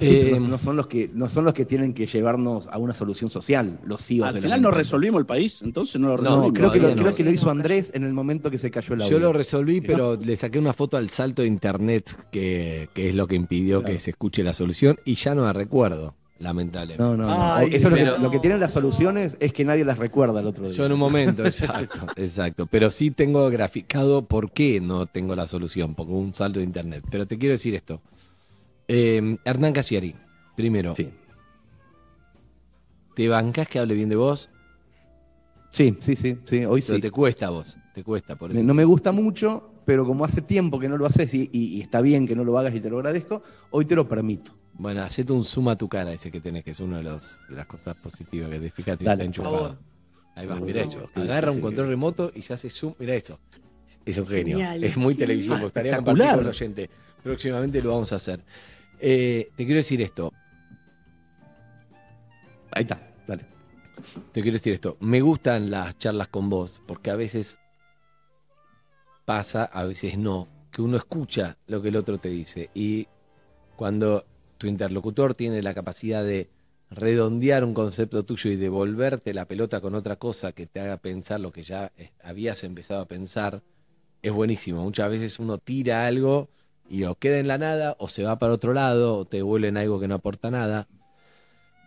[0.00, 3.30] Eh, no, son los que, no son los que tienen que llevarnos a una solución
[3.30, 4.28] social, los CEOs.
[4.28, 6.52] Al final no resolvimos el país, entonces no lo resolvimos.
[6.54, 9.02] creo, que lo, creo que lo hizo Andrés en el momento que se cayó el
[9.02, 9.18] audio.
[9.18, 13.26] Yo lo resolví, pero le saqué una foto al salto de internet, que, es lo
[13.26, 17.02] que impidió que se escuche la solución, y ya no la recuerdo lamentablemente.
[17.02, 20.66] No, no, Eso lo, que, tienen las soluciones es que nadie las recuerda el otro
[20.66, 20.76] día.
[20.76, 22.66] Yo en un momento, exacto, exacto.
[22.66, 27.04] Pero sí tengo graficado por qué no tengo la solución, porque un salto de internet.
[27.10, 28.02] Pero te quiero decir esto.
[28.88, 30.14] Eh, Hernán Casiari,
[30.56, 30.94] primero.
[30.94, 31.10] Sí.
[33.14, 34.50] ¿Te bancas que hable bien de vos?
[35.70, 38.62] Sí, sí, sí, sí, hoy Pero te cuesta a vos, te cuesta por eso.
[38.62, 42.26] No me gusta mucho, pero como hace tiempo que no lo haces y está bien
[42.26, 44.54] que no lo hagas y te lo agradezco, hoy te lo permito.
[44.72, 47.56] Bueno, hacete un zoom a tu cara ese que tenés, que es una de, de
[47.56, 49.76] las cosas positivas que te fíjate está enchufado.
[50.34, 51.10] Ahí va, mira eso.
[51.14, 52.94] Agarra un control remoto y se hace zoom.
[52.98, 53.38] Mira eso.
[54.06, 54.58] Es un genio.
[54.80, 55.56] Es muy televisivo.
[55.56, 56.90] Me gustaría compartir con el oyente.
[57.22, 58.42] Próximamente lo vamos a hacer.
[58.98, 60.32] Eh, te quiero decir esto.
[62.70, 63.44] Ahí está, dale.
[64.32, 64.96] Te quiero decir esto.
[65.00, 67.58] Me gustan las charlas con vos porque a veces
[69.24, 72.70] pasa, a veces no, que uno escucha lo que el otro te dice.
[72.74, 73.06] Y
[73.76, 74.24] cuando
[74.58, 76.50] tu interlocutor tiene la capacidad de
[76.90, 81.40] redondear un concepto tuyo y devolverte la pelota con otra cosa que te haga pensar
[81.40, 81.90] lo que ya
[82.22, 83.62] habías empezado a pensar,
[84.20, 84.82] es buenísimo.
[84.82, 86.48] Muchas veces uno tira algo
[86.88, 89.76] y o queda en la nada, o se va para otro lado, o te devuelven
[89.76, 90.88] algo que no aporta nada.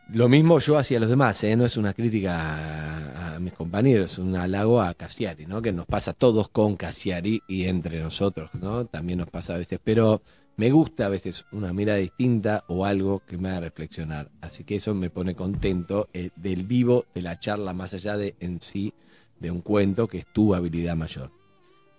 [0.10, 1.56] Lo mismo yo hacia los demás, ¿eh?
[1.56, 5.62] no es una crítica a, mis compañeros, es un halago a Cassiari, ¿no?
[5.62, 8.86] que nos pasa a todos con Cassiari y entre nosotros, ¿no?
[8.86, 10.22] también nos pasa a veces, pero
[10.58, 14.30] me gusta a veces una mirada distinta o algo que me haga reflexionar.
[14.42, 18.36] Así que eso me pone contento eh, del vivo, de la charla, más allá de
[18.40, 18.94] en sí
[19.40, 21.32] de un cuento, que es tu habilidad mayor.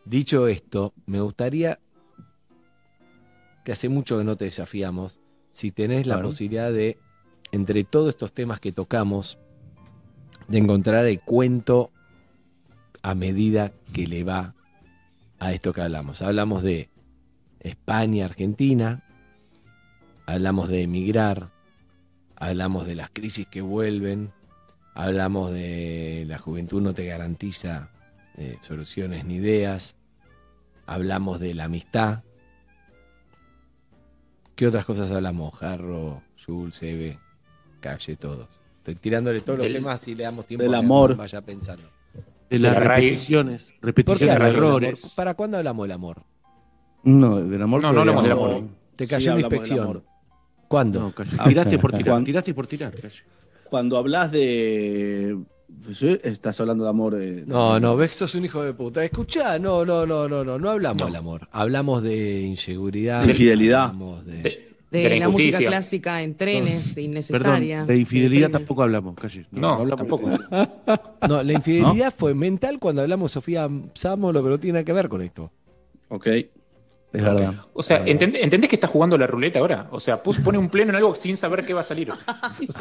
[0.05, 1.81] Dicho esto, me gustaría
[3.65, 5.21] que hace mucho que no te desafiamos,
[5.53, 6.99] si tenés la posibilidad de,
[7.57, 9.39] entre todos estos temas que tocamos,
[10.47, 11.91] de encontrar el cuento
[13.03, 14.55] a medida que le va
[15.39, 16.23] a esto que hablamos.
[16.23, 16.89] Hablamos de
[17.61, 19.03] España, Argentina,
[20.27, 21.51] hablamos de emigrar,
[22.37, 24.33] hablamos de las crisis que vuelven,
[24.95, 27.91] hablamos de la juventud no te garantiza
[28.37, 29.97] eh, soluciones ni ideas,
[30.87, 32.23] hablamos de la amistad.
[34.55, 35.55] ¿Qué otras cosas hablamos?
[35.55, 37.19] Jarro, Jules, Eve,
[37.87, 38.49] Calle, todos.
[38.79, 41.17] Estoy tirándole todos los temas y le damos tiempo del amor.
[41.17, 41.85] vaya pensando.
[42.49, 45.13] De las repeticiones, repeticiones de errores.
[45.17, 46.23] ¿Para cuándo hablamos del amor?
[47.03, 47.83] No, del amor.
[47.83, 48.65] No, no hablamos del amor.
[48.97, 50.05] Te cayó la inspección.
[50.69, 51.13] ¿Cuándo?
[51.47, 52.23] tiraste por tirar.
[52.25, 52.93] Tiraste por tirar.
[53.69, 55.37] Cuando hablas de.
[56.23, 57.17] Estás hablando de amor.
[57.21, 59.05] Eh, no, no, ves, sos un hijo de puta.
[59.05, 61.49] Escuchá, no, no, no, no, no, no hablamos del amor.
[61.53, 63.23] Hablamos de inseguridad.
[63.23, 63.93] De infidelidad.
[63.93, 64.66] de,
[65.19, 67.85] la, música clásica en trenes, innecesaria.
[67.85, 69.47] de infidelidad tampoco hablamos, calle.
[69.51, 70.31] No, no hablamos tampoco.
[71.29, 75.09] no, la infidelidad fue mental cuando hablamos Sofía Sámolo, pero no tiene nada que ver
[75.09, 75.51] con esto.
[76.09, 76.27] Ok.
[77.13, 77.55] Es verdad.
[77.73, 79.89] O sea, ¿entendés que está jugando la ruleta ahora?
[79.91, 82.09] O sea, pone un pleno en algo sin saber qué va a salir.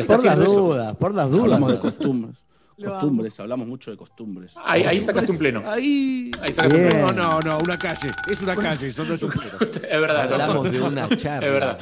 [0.08, 1.44] por las dudas, por las dudas.
[1.44, 2.45] Hablamos de costumbres.
[2.84, 4.56] Costumbres, hablamos mucho de costumbres.
[4.64, 5.64] Ahí, sacaste un pleno.
[5.66, 7.12] Ahí, ahí sacaste un pleno.
[7.12, 8.12] No, no, no, una calle.
[8.30, 9.58] Es una calle, eso no es un pleno.
[9.62, 10.34] es verdad.
[10.34, 11.48] Hablamos de una charla.
[11.48, 11.80] Es verdad.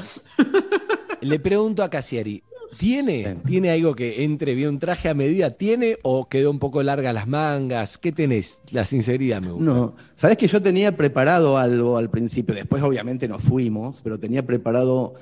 [1.21, 2.43] Le pregunto a Casieri,
[2.77, 3.37] ¿Tiene?
[3.45, 5.51] ¿Tiene algo que entre bien un traje a medida?
[5.51, 7.97] ¿Tiene o quedó un poco larga las mangas?
[7.97, 8.61] ¿Qué tenés?
[8.71, 9.65] La sinceridad me gusta.
[9.65, 14.45] No, sabes que yo tenía preparado algo al principio, después obviamente nos fuimos, pero tenía
[14.45, 15.13] preparado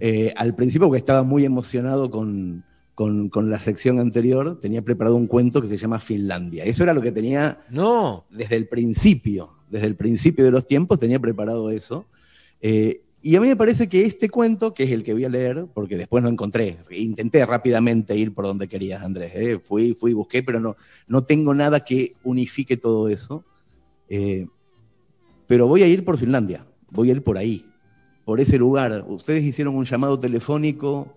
[0.00, 2.64] eh, al principio porque estaba muy emocionado con,
[2.96, 6.64] con, la sección anterior, tenía preparado un cuento que se llama Finlandia.
[6.64, 8.24] Eso era lo que tenía no.
[8.30, 12.06] desde el principio, desde el principio de los tiempos tenía preparado eso.
[12.62, 15.28] Eh, y a mí me parece que este cuento, que es el que voy a
[15.28, 19.58] leer, porque después no encontré, intenté rápidamente ir por donde querías, Andrés, ¿eh?
[19.60, 20.74] fui, fui, busqué, pero no,
[21.06, 23.44] no tengo nada que unifique todo eso.
[24.08, 24.46] Eh,
[25.46, 27.66] pero voy a ir por Finlandia, voy a ir por ahí,
[28.24, 29.04] por ese lugar.
[29.06, 31.12] Ustedes hicieron un llamado telefónico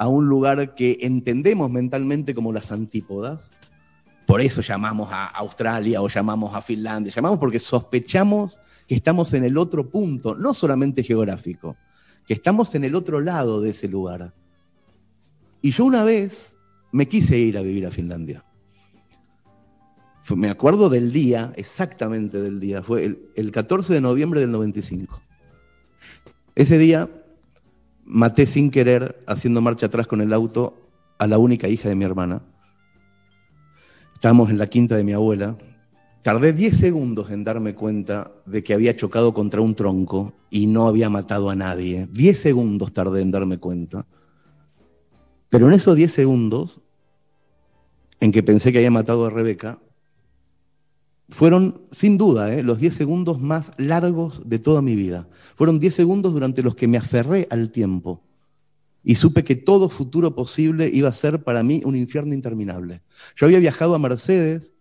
[0.00, 3.50] a un lugar que entendemos mentalmente como las antípodas.
[4.26, 7.12] Por eso llamamos a Australia o llamamos a Finlandia.
[7.14, 11.76] Llamamos porque sospechamos que estamos en el otro punto, no solamente geográfico,
[12.26, 14.32] que estamos en el otro lado de ese lugar.
[15.60, 16.56] Y yo una vez
[16.92, 18.42] me quise ir a vivir a Finlandia.
[20.34, 25.20] Me acuerdo del día, exactamente del día, fue el, el 14 de noviembre del 95.
[26.54, 27.10] Ese día
[28.10, 30.74] maté sin querer, haciendo marcha atrás con el auto,
[31.18, 32.42] a la única hija de mi hermana.
[34.14, 35.56] Estábamos en la quinta de mi abuela.
[36.22, 40.86] Tardé 10 segundos en darme cuenta de que había chocado contra un tronco y no
[40.86, 42.08] había matado a nadie.
[42.12, 44.06] 10 segundos tardé en darme cuenta.
[45.48, 46.80] Pero en esos 10 segundos,
[48.18, 49.78] en que pensé que había matado a Rebeca,
[51.30, 52.62] fueron, sin duda, ¿eh?
[52.62, 55.28] los 10 segundos más largos de toda mi vida.
[55.56, 58.22] Fueron 10 segundos durante los que me aferré al tiempo
[59.02, 63.02] y supe que todo futuro posible iba a ser para mí un infierno interminable.
[63.36, 64.74] Yo había viajado a Mercedes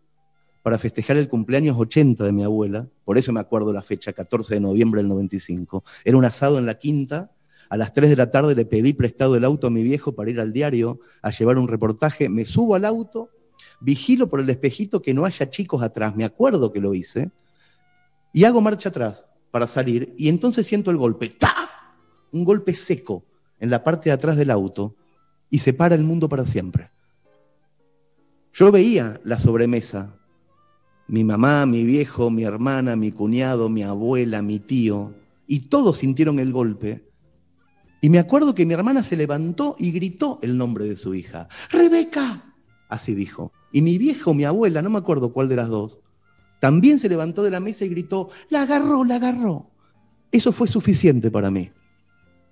[0.62, 4.56] para festejar el cumpleaños 80 de mi abuela, por eso me acuerdo la fecha, 14
[4.56, 5.84] de noviembre del 95.
[6.04, 7.32] Era un asado en la quinta,
[7.70, 10.30] a las 3 de la tarde le pedí prestado el auto a mi viejo para
[10.32, 13.30] ir al diario a llevar un reportaje, me subo al auto
[13.80, 17.32] vigilo por el espejito que no haya chicos atrás, me acuerdo que lo hice,
[18.34, 21.70] y hago marcha atrás para salir, y entonces siento el golpe, ¡ta!
[22.32, 23.26] Un golpe seco
[23.60, 24.96] en la parte de atrás del auto,
[25.50, 26.92] y se para el mundo para siempre.
[28.54, 30.16] Yo veía la sobremesa,
[31.08, 35.14] mi mamá, mi viejo, mi hermana, mi cuñado, mi abuela, mi tío,
[35.48, 37.10] y todos sintieron el golpe.
[38.02, 41.48] Y me acuerdo que mi hermana se levantó y gritó el nombre de su hija.
[41.72, 42.49] Rebeca,
[42.90, 43.54] así dijo.
[43.72, 46.00] Y mi viejo, mi abuela, no me acuerdo cuál de las dos,
[46.60, 49.70] también se levantó de la mesa y gritó, la agarró, la agarró.
[50.32, 51.72] Eso fue suficiente para mí.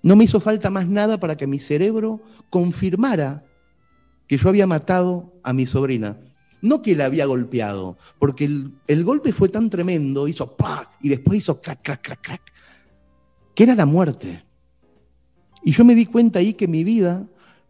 [0.01, 3.43] No me hizo falta más nada para que mi cerebro confirmara
[4.27, 6.17] que yo había matado a mi sobrina.
[6.61, 8.45] No que la había golpeado, porque
[8.87, 10.91] el, golpe fue tan tremendo, hizo ¡pa!
[11.01, 12.41] y después hizo crack, crack, crack, crack,
[13.53, 14.43] que era la muerte.
[15.63, 17.27] Y yo me di cuenta ahí que mi vida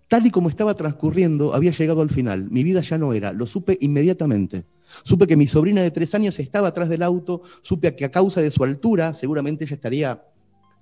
[0.08, 2.50] tal y como estaba transcurriendo, había llegado al final.
[2.50, 4.66] Mi vida ya no era, lo supe inmediatamente.
[5.04, 8.42] Supe que mi sobrina de tres años estaba atrás del auto, supe que a causa
[8.42, 10.24] de su altura, seguramente ella estaría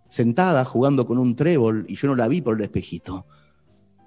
[0.07, 3.25] sentada jugando con un trébol y yo no la vi por el espejito.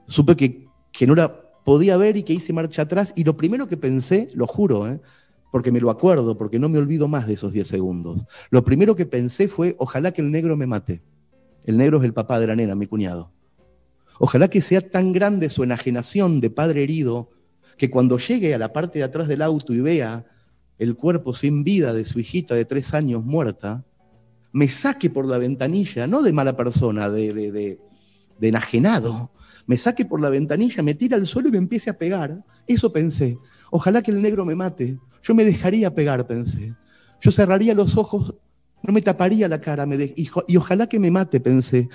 [0.07, 3.77] Supe que, no la podía ver y que hice marcha atrás y lo primero que
[3.77, 5.01] pensé, lo juro, ¿eh?
[5.51, 8.97] porque me lo acuerdo, porque no me olvido más de esos diez segundos, lo primero
[8.97, 11.03] que pensé fue, ojalá que el negro me mate.
[11.65, 13.31] El negro es el papá de la nena, mi cuñado.
[14.19, 17.31] Ojalá que sea tan grande su enajenación de padre herido
[17.77, 20.27] que cuando llegue a la parte de atrás del auto y vea
[20.79, 23.85] el cuerpo sin vida de su hijita de tres años muerta,
[24.53, 27.79] me saque por la ventanilla, no de mala persona, de, de,
[28.41, 29.31] enajenado,
[29.67, 32.43] me saque por la ventanilla, me tira al suelo y me empiece a pegar.
[32.67, 33.39] Eso pensé.
[33.71, 34.99] Ojalá que el negro me mate.
[35.23, 36.75] Yo me dejaría pegar, pensé.
[37.21, 38.35] Yo cerraría los ojos,
[38.83, 41.89] no me taparía la cara, y ojalá que me mate, pensé.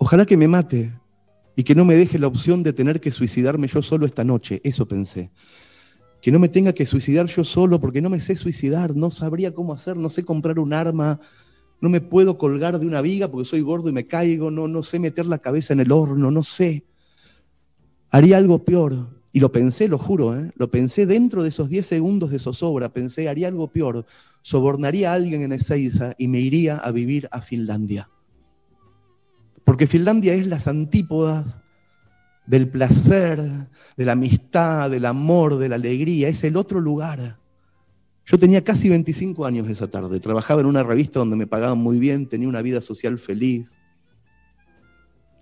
[0.00, 0.92] Ojalá que me mate
[1.56, 4.60] y que no me deje la opción de tener que suicidarme yo solo esta noche.
[4.62, 5.32] Eso pensé.
[6.22, 9.52] Que no me tenga que suicidar yo solo porque no me sé suicidar, no sabría
[9.52, 11.20] cómo hacer, no sé comprar un arma,
[11.80, 14.84] no me puedo colgar de una viga porque soy gordo y me caigo, no, no
[14.84, 16.84] sé meter la cabeza en el horno, no sé.
[18.10, 19.18] Haría algo peor.
[19.32, 20.52] Y lo pensé, lo juro, ¿eh?
[20.54, 24.06] lo pensé dentro de esos 10 segundos de zozobra, pensé, haría algo peor,
[24.42, 28.08] sobornaría a alguien en Ezeiza y me iría a vivir a Finlandia.
[29.68, 31.60] Porque Finlandia es las antípodas
[32.46, 37.38] del placer, de la amistad, del amor, de la alegría, es el otro lugar.
[38.24, 41.98] Yo tenía casi 25 años esa tarde, trabajaba en una revista donde me pagaban muy
[41.98, 43.68] bien, tenía una vida social feliz.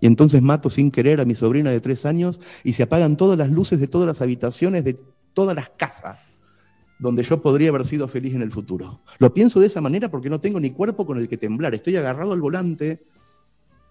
[0.01, 3.39] Y entonces mato sin querer a mi sobrina de tres años y se apagan todas
[3.39, 4.99] las luces de todas las habitaciones, de
[5.33, 6.19] todas las casas
[6.99, 8.99] donde yo podría haber sido feliz en el futuro.
[9.19, 11.73] Lo pienso de esa manera porque no tengo ni cuerpo con el que temblar.
[11.75, 13.05] Estoy agarrado al volante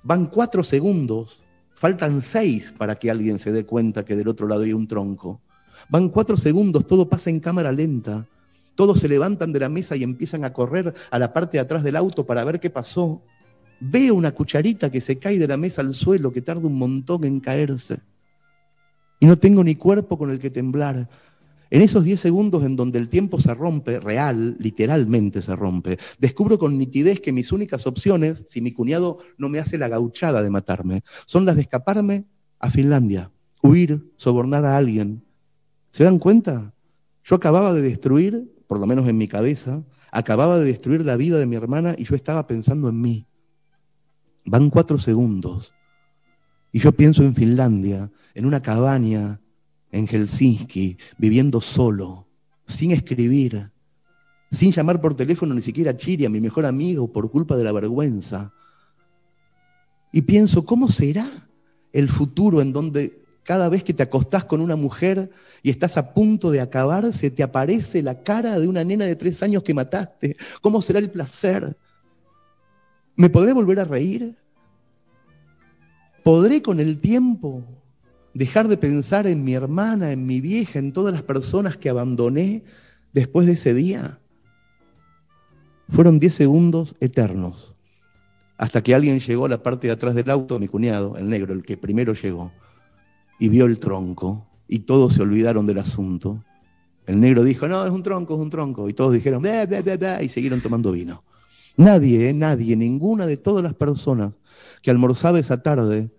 [0.02, 1.40] Van cuatro segundos,
[1.74, 5.40] faltan seis para que alguien se dé cuenta que del otro lado hay un tronco.
[5.88, 8.26] Van cuatro segundos, todo pasa en cámara lenta.
[8.74, 11.82] Todos se levantan de la mesa y empiezan a correr a la parte de atrás
[11.82, 13.22] del auto para ver qué pasó.
[13.80, 17.24] Veo una cucharita que se cae de la mesa al suelo, que tarda un montón
[17.24, 18.00] en caerse.
[19.18, 21.08] Y no tengo ni cuerpo con el que temblar.
[21.70, 26.58] En esos 10 segundos en donde el tiempo se rompe, real, literalmente se rompe, descubro
[26.58, 30.50] con nitidez que mis únicas opciones, si mi cuñado no me hace la gauchada de
[30.50, 32.26] matarme, son las de escaparme
[32.60, 35.24] a Finlandia, huir, sobornar a alguien.
[35.90, 36.72] ¿Se dan cuenta?
[37.24, 41.38] Yo acababa de destruir, por lo menos en mi cabeza, acababa de destruir la vida
[41.38, 43.26] de mi hermana y yo estaba pensando en mí.
[44.44, 45.74] Van cuatro segundos
[46.70, 49.40] y yo pienso en Finlandia, en una cabaña
[49.92, 52.26] en Helsinki, viviendo solo,
[52.66, 53.70] sin escribir,
[54.50, 57.64] sin llamar por teléfono ni siquiera a Chiri, a mi mejor amigo, por culpa de
[57.64, 58.52] la vergüenza.
[60.12, 61.28] Y pienso, ¿cómo será
[61.92, 65.30] el futuro en donde cada vez que te acostás con una mujer
[65.62, 69.16] y estás a punto de acabar, se te aparece la cara de una nena de
[69.16, 70.36] tres años que mataste?
[70.60, 71.76] ¿Cómo será el placer?
[73.14, 74.36] ¿Me podré volver a reír?
[76.24, 77.62] ¿Podré con el tiempo
[78.36, 82.64] dejar de pensar en mi hermana, en mi vieja, en todas las personas que abandoné
[83.14, 84.18] después de ese día.
[85.88, 87.74] Fueron 10 segundos eternos,
[88.58, 91.54] hasta que alguien llegó a la parte de atrás del auto, mi cuñado, el negro,
[91.54, 92.52] el que primero llegó,
[93.38, 96.44] y vio el tronco, y todos se olvidaron del asunto.
[97.06, 100.60] El negro dijo, no, es un tronco, es un tronco, y todos dijeron, y siguieron
[100.60, 101.22] tomando vino.
[101.78, 104.32] Nadie, eh, nadie, ninguna de todas las personas
[104.82, 106.10] que almorzaba esa tarde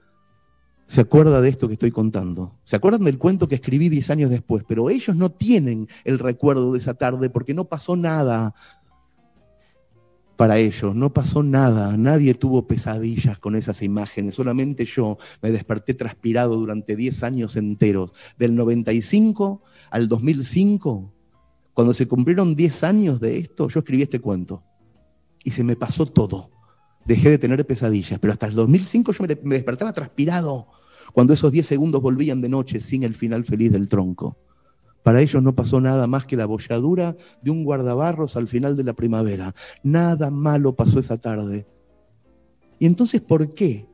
[0.87, 2.55] se acuerda de esto que estoy contando.
[2.63, 6.71] Se acuerdan del cuento que escribí 10 años después, pero ellos no tienen el recuerdo
[6.71, 8.55] de esa tarde porque no pasó nada
[10.37, 15.95] para ellos, no pasó nada, nadie tuvo pesadillas con esas imágenes, solamente yo me desperté
[15.95, 21.11] transpirado durante 10 años enteros, del 95 al 2005,
[21.73, 24.63] cuando se cumplieron 10 años de esto, yo escribí este cuento
[25.43, 26.51] y se me pasó todo.
[27.05, 30.67] Dejé de tener pesadillas, pero hasta el 2005 yo me, despertaba transpirado
[31.17, 34.37] cuando esos 10 segundos volvían de noche sin el final feliz del tronco.
[35.01, 38.83] Para ellos no pasó nada más que la bolladura de un guardabarros al final de
[38.83, 39.55] la primavera.
[39.81, 41.65] Nada malo pasó esa tarde.
[42.77, 43.87] Y entonces, ¿por qué?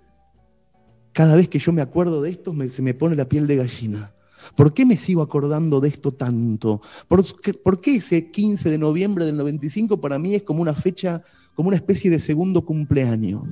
[1.13, 4.13] Cada vez que yo me acuerdo de esto se me pone la piel de gallina.
[4.57, 6.81] ¿Por qué me sigo acordando de esto tanto?
[7.07, 7.23] ¿Por
[7.63, 11.23] ¿Por qué, ese 15 de noviembre del 95 para mí es como una fecha
[11.55, 13.43] como una especie de segundo cumpleaños.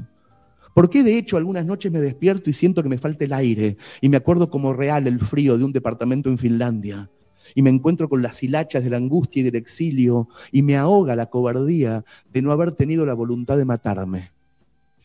[0.74, 3.78] ¿Por qué de hecho algunas noches me despierto y siento que me falta el aire
[4.00, 7.10] y me acuerdo como real el frío de un departamento en Finlandia?
[7.54, 11.16] Y me encuentro con las hilachas de la angustia y del exilio y me ahoga
[11.16, 14.32] la cobardía de no haber tenido la voluntad de matarme.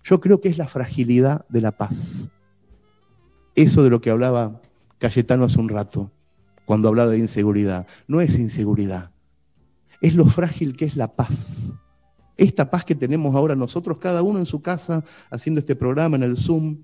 [0.04, 2.28] Yo creo que es la fragilidad de la paz.
[3.56, 4.60] Eso de lo que hablaba
[4.98, 6.12] Cayetano hace un rato,
[6.64, 7.86] cuando hablaba de inseguridad.
[8.06, 9.10] No es inseguridad,
[10.00, 11.72] es lo frágil que es la paz.
[12.36, 16.22] Esta paz que tenemos ahora nosotros, cada uno en su casa, haciendo este programa en
[16.22, 16.78] el Zoom,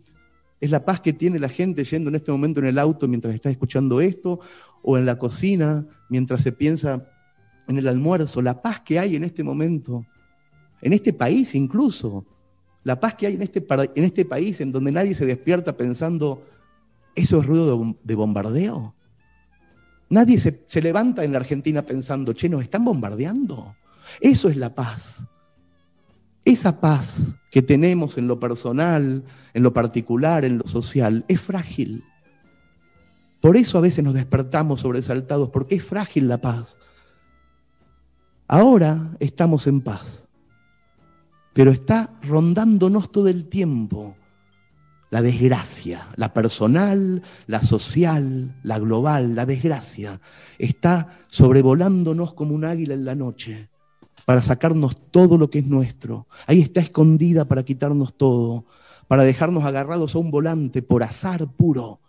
[0.60, 3.34] es la paz que tiene la gente yendo en este momento en el auto mientras
[3.34, 4.40] está escuchando esto,
[4.82, 7.06] o en la cocina mientras se piensa
[7.68, 10.06] en el almuerzo, la paz que hay en este momento,
[10.80, 12.24] en este país incluso,
[12.84, 16.42] la paz que hay en este, en este país en donde nadie se despierta pensando,
[17.14, 18.94] ¿eso es ruido de, bombardeo?
[20.08, 23.74] Nadie se, se levanta en la Argentina pensando, che, nos están bombardeando.
[24.20, 25.20] Eso es la paz.
[26.44, 29.24] Esa paz que tenemos en lo personal,
[29.54, 32.04] en lo particular, en lo social, es frágil.
[33.40, 36.78] Por eso a veces nos despertamos sobresaltados, porque es frágil la paz.
[38.48, 40.24] Ahora estamos en paz,
[41.52, 44.16] pero está rondándonos todo el tiempo
[45.10, 50.22] la desgracia, la personal, la social, la global, la desgracia.
[50.58, 53.68] Está sobrevolándonos como un águila en la noche
[54.24, 56.26] para sacarnos todo lo que es nuestro.
[56.46, 58.66] Ahí está escondida para quitarnos todo,
[59.08, 62.00] para dejarnos agarrados a un volante por azar puro,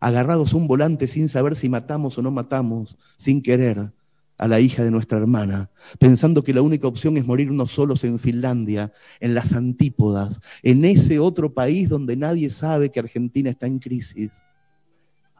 [0.00, 3.92] agarrados a un volante sin saber si matamos o no matamos, sin querer
[4.36, 8.20] a la hija de nuestra hermana, pensando que la única opción es morirnos solos en
[8.20, 13.80] Finlandia, en las antípodas, en ese otro país donde nadie sabe que Argentina está en
[13.80, 14.30] crisis.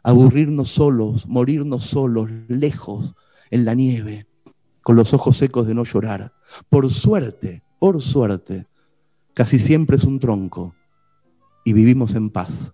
[0.02, 3.14] Aburrirnos solos, morirnos solos, lejos,
[3.50, 4.27] en la nieve
[4.88, 6.32] con los ojos secos de no llorar.
[6.70, 8.66] Por suerte, por suerte,
[9.34, 10.74] casi siempre es un tronco
[11.62, 12.72] y vivimos en paz.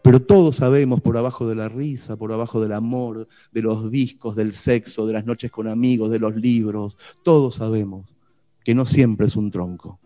[0.00, 4.36] Pero todos sabemos por abajo de la risa, por abajo del amor, de los discos,
[4.36, 8.16] del sexo, de las noches con amigos, de los libros, todos sabemos
[8.62, 9.98] que no siempre es un tronco.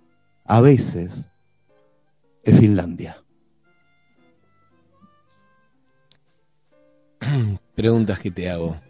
[0.47, 1.31] A veces
[2.43, 3.23] es Finlandia.
[7.75, 8.81] Preguntas que te hago.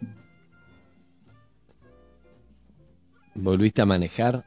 [3.35, 4.45] ¿Volviste a manejar?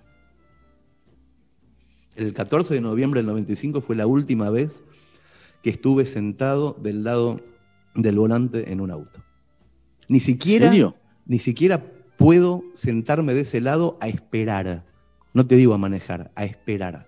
[2.17, 4.83] El 14 de noviembre del 95 fue la última vez
[5.63, 7.41] que estuve sentado del lado
[7.95, 9.23] del volante en un auto.
[10.09, 10.73] Ni siquiera,
[11.27, 11.85] ni siquiera
[12.17, 14.85] puedo sentarme de ese lado a esperar.
[15.35, 17.07] No te digo a manejar, a esperar.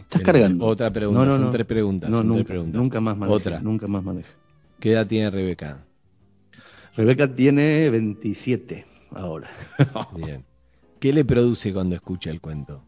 [0.00, 0.64] Estás cargando.
[0.64, 2.08] Otra pregunta, no, son tres preguntas.
[2.08, 2.80] No, nunca, tres preguntas.
[2.80, 3.36] nunca más maneja.
[3.36, 3.60] Otra.
[3.60, 4.32] Nunca más maneja.
[4.80, 5.84] ¿Qué edad tiene Rebeca?
[6.96, 9.50] Rebeca tiene 27 ahora.
[10.16, 10.47] Bien.
[11.00, 12.84] ¿Qué le produce cuando escucha el cuento?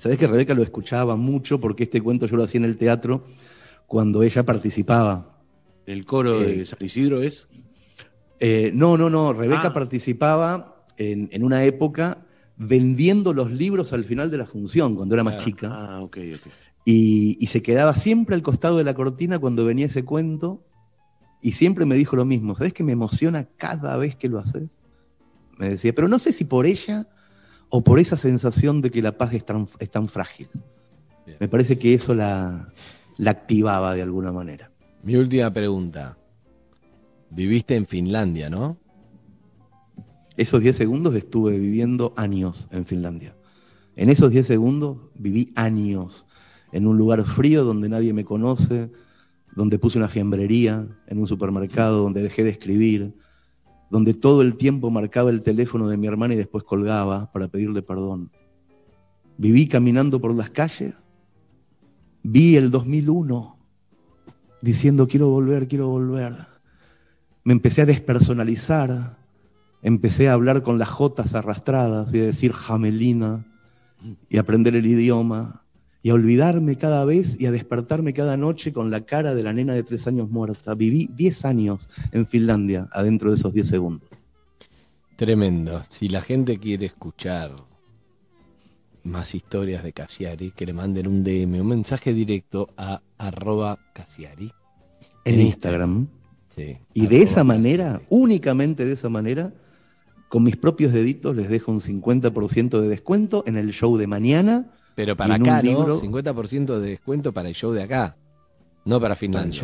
[0.00, 3.24] Sabes que Rebeca lo escuchaba mucho porque este cuento yo lo hacía en el teatro
[3.86, 5.38] cuando ella participaba.
[5.86, 7.48] ¿El coro de eh, San Isidro es?
[8.40, 9.32] Eh, no, no, no.
[9.32, 9.74] Rebeca ah.
[9.74, 12.24] participaba en, una época
[12.56, 15.68] vendiendo los libros al final de la función, cuando era más chica.
[15.70, 16.52] Ah, ok, ok.
[16.84, 20.64] Y, y, se quedaba siempre al costado de la cortina cuando venía ese cuento
[21.42, 22.56] y siempre me dijo lo mismo.
[22.56, 24.78] ¿Sabes que me emociona cada vez que lo haces?
[25.58, 27.08] Me decía, pero no sé si por ella
[27.70, 30.48] o por esa sensación de que la paz es tan, es tan frágil.
[31.38, 32.72] Me parece que eso la,
[33.18, 34.70] la activaba de alguna manera.
[35.02, 36.16] Mi última pregunta.
[37.30, 38.78] Viviste en Finlandia, ¿no?
[40.36, 43.36] Esos 10 segundos estuve viviendo años en Finlandia.
[43.96, 46.26] En esos 10 segundos viví años
[46.72, 48.90] en un lugar frío donde nadie me conoce,
[49.56, 53.14] donde puse una fiambrería, en un supermercado, donde dejé de escribir,
[53.90, 57.82] donde todo el tiempo marcaba el teléfono de mi hermana y después colgaba para pedirle
[57.82, 58.30] perdón.
[59.36, 60.94] Viví caminando por las calles,
[62.22, 63.56] vi el 2001
[64.60, 66.46] diciendo quiero volver, quiero volver.
[67.44, 69.16] Me empecé a despersonalizar,
[69.82, 73.46] empecé a hablar con las jotas arrastradas y a decir jamelina
[74.28, 75.62] y aprender el idioma
[76.02, 79.52] y a olvidarme cada vez y a despertarme cada noche con la cara de la
[79.52, 80.74] nena de tres años muerta.
[80.74, 84.08] Viví diez años en Finlandia adentro de esos diez segundos.
[85.16, 85.82] Tremendo.
[85.88, 87.52] Si la gente quiere escuchar
[89.02, 94.52] más historias de Cassiari, que le manden un DM, un mensaje directo a arroba Cassiari.
[95.24, 96.06] En, Instagram.
[96.54, 99.52] Sí, y de esa manera, únicamente de esa manera,
[100.28, 104.77] con mis propios deditos les dejo un 50% de descuento en el show de mañana
[104.98, 106.00] pero para acá, ¿no?
[106.00, 108.16] 50% de descuento para el show de acá,
[108.84, 109.62] no para Finlandia.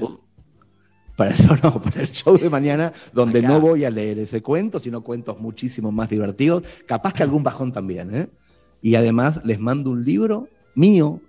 [1.16, 4.42] Para el show, no, para el show de mañana, donde no voy a leer ese
[4.42, 8.28] cuento, sino cuentos muchísimo más divertidos, capaz que algún bajón también, ¿eh?
[8.80, 11.20] Y además les mando un libro mío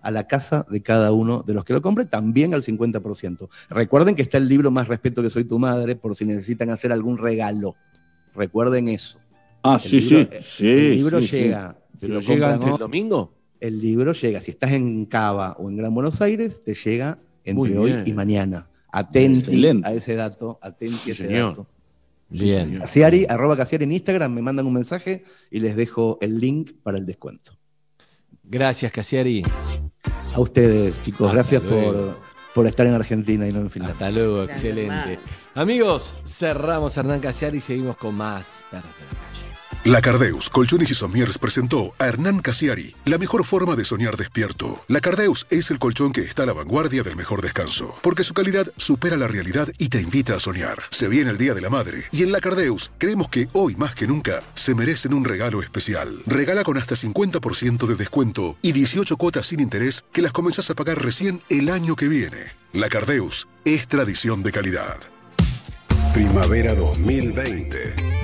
[0.00, 3.46] a la casa de cada uno de los que lo compren, también al 50%.
[3.68, 6.92] Recuerden que está el libro Más respeto que soy tu madre, por si necesitan hacer
[6.92, 7.76] algún regalo.
[8.34, 9.18] Recuerden eso.
[9.62, 10.66] Ah, sí, sí, sí.
[10.66, 11.76] El libro llega.
[12.00, 13.39] ¿Pero llega antes el domingo?
[13.60, 17.78] El libro llega, si estás en Cava o en Gran Buenos Aires, te llega entre
[17.78, 18.66] hoy y mañana.
[18.92, 21.66] Atenti a ese dato, atenti a ese dato.
[22.28, 22.78] Bien.
[22.78, 26.98] Casiari, arroba Casiari en Instagram, me mandan un mensaje y les dejo el link para
[26.98, 27.56] el descuento.
[28.42, 29.42] Gracias, Casiari.
[30.34, 32.18] A ustedes, chicos, gracias por,
[32.54, 33.94] por, estar en Argentina y no en Finlandia.
[33.94, 35.18] Hasta luego, excelente.
[35.54, 38.64] Amigos, cerramos Hernán Casiari y seguimos con más
[39.84, 44.84] la Cardeus Colchones y Somiers presentó a Hernán Casiari, la mejor forma de soñar despierto.
[44.88, 48.34] La Cardeus es el colchón que está a la vanguardia del mejor descanso, porque su
[48.34, 50.82] calidad supera la realidad y te invita a soñar.
[50.90, 53.94] Se viene el Día de la Madre, y en La Cardeus creemos que hoy más
[53.94, 56.22] que nunca se merecen un regalo especial.
[56.26, 60.74] Regala con hasta 50% de descuento y 18 cuotas sin interés que las comenzás a
[60.74, 62.52] pagar recién el año que viene.
[62.74, 64.98] La Cardeus es tradición de calidad.
[66.12, 68.19] Primavera 2020.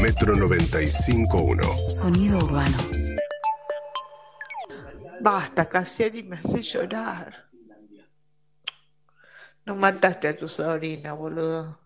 [0.00, 1.88] Metro 95.1.
[1.88, 2.78] Sonido urbano.
[5.20, 7.50] Basta, Cassiani, me hace llorar.
[9.66, 11.78] No mataste a tu sobrina, boludo.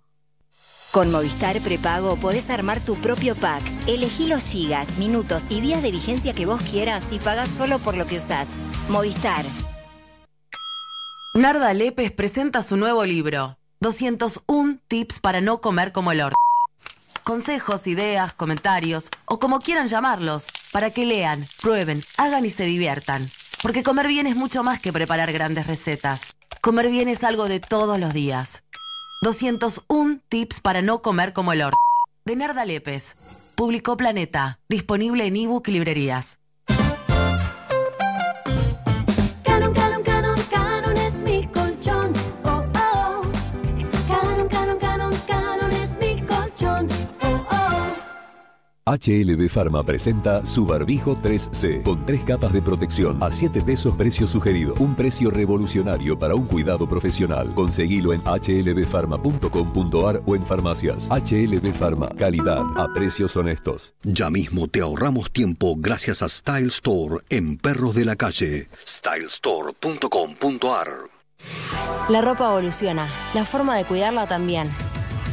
[0.93, 3.65] Con Movistar Prepago podés armar tu propio pack.
[3.89, 7.97] Elegí los gigas, minutos y días de vigencia que vos quieras y pagás solo por
[7.97, 8.49] lo que usás.
[8.89, 9.45] Movistar.
[11.35, 16.44] Narda Lepes presenta su nuevo libro, 201 tips para no comer como el orto
[17.25, 23.29] consejos, ideas, comentarios o como quieran llamarlos, para que lean, prueben, hagan y se diviertan.
[23.63, 26.37] Porque comer bien es mucho más que preparar grandes recetas.
[26.61, 28.63] Comer bien es algo de todos los días.
[29.23, 31.79] 201 tips para no comer como el orto.
[32.27, 33.17] De Nerda Lepes.
[33.57, 34.61] Publicó Planeta.
[34.69, 36.39] Disponible en ebook y librerías.
[48.87, 54.27] HLB Pharma presenta su barbijo 3C con tres capas de protección a 7 pesos precio
[54.27, 54.75] sugerido.
[54.79, 57.55] Un precio revolucionario para un cuidado profesional.
[57.55, 61.09] Conseguilo en hlbpharma.com.ar o en farmacias.
[61.09, 63.95] HLB Pharma, calidad a precios honestos.
[64.03, 68.69] Ya mismo te ahorramos tiempo gracias a Style Store en Perros de la Calle.
[68.87, 70.89] stylestore.com.ar
[72.11, 74.69] La ropa evoluciona, la forma de cuidarla también.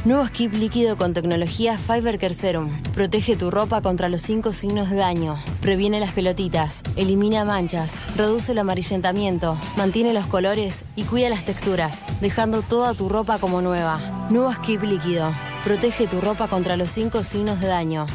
[0.04, 2.72] Nuevo skip líquido con tecnología Fiber Care Serum.
[2.96, 5.38] Protege tu ropa contra los cinco signos de daño.
[5.62, 12.04] Previene las pelotitas, elimina manchas, reduce el amarillentamiento, mantiene los colores y cuida las texturas,
[12.20, 14.00] dejando toda tu ropa como nueva.
[14.32, 15.32] Nuevo skip líquido.
[15.64, 18.08] Protege tu ropa contra los cinco signos de daño.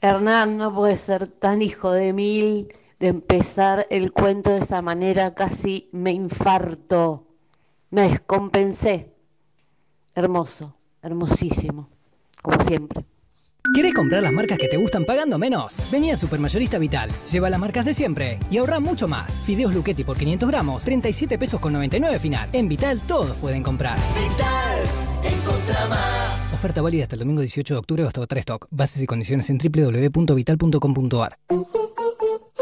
[0.00, 5.32] Hernán, no puede ser tan hijo de mil de empezar el cuento de esa manera,
[5.34, 7.28] casi me infarto.
[7.90, 9.14] Me descompensé.
[10.16, 11.88] Hermoso, hermosísimo,
[12.42, 13.04] como siempre.
[13.72, 15.90] ¿Quieres comprar las marcas que te gustan pagando menos?
[15.90, 17.10] Vení a Supermayorista Vital.
[17.30, 19.42] Lleva las marcas de siempre y ahorra mucho más.
[19.42, 22.50] Fideos Luchetti por 500 gramos, 37 pesos con 99 final.
[22.52, 23.96] En Vital todos pueden comprar.
[24.08, 24.82] Vital,
[25.24, 26.52] encontra más.
[26.52, 28.66] Oferta válida hasta el domingo 18 de octubre o hasta otra stock.
[28.70, 31.38] Bases y condiciones en www.vital.com.ar.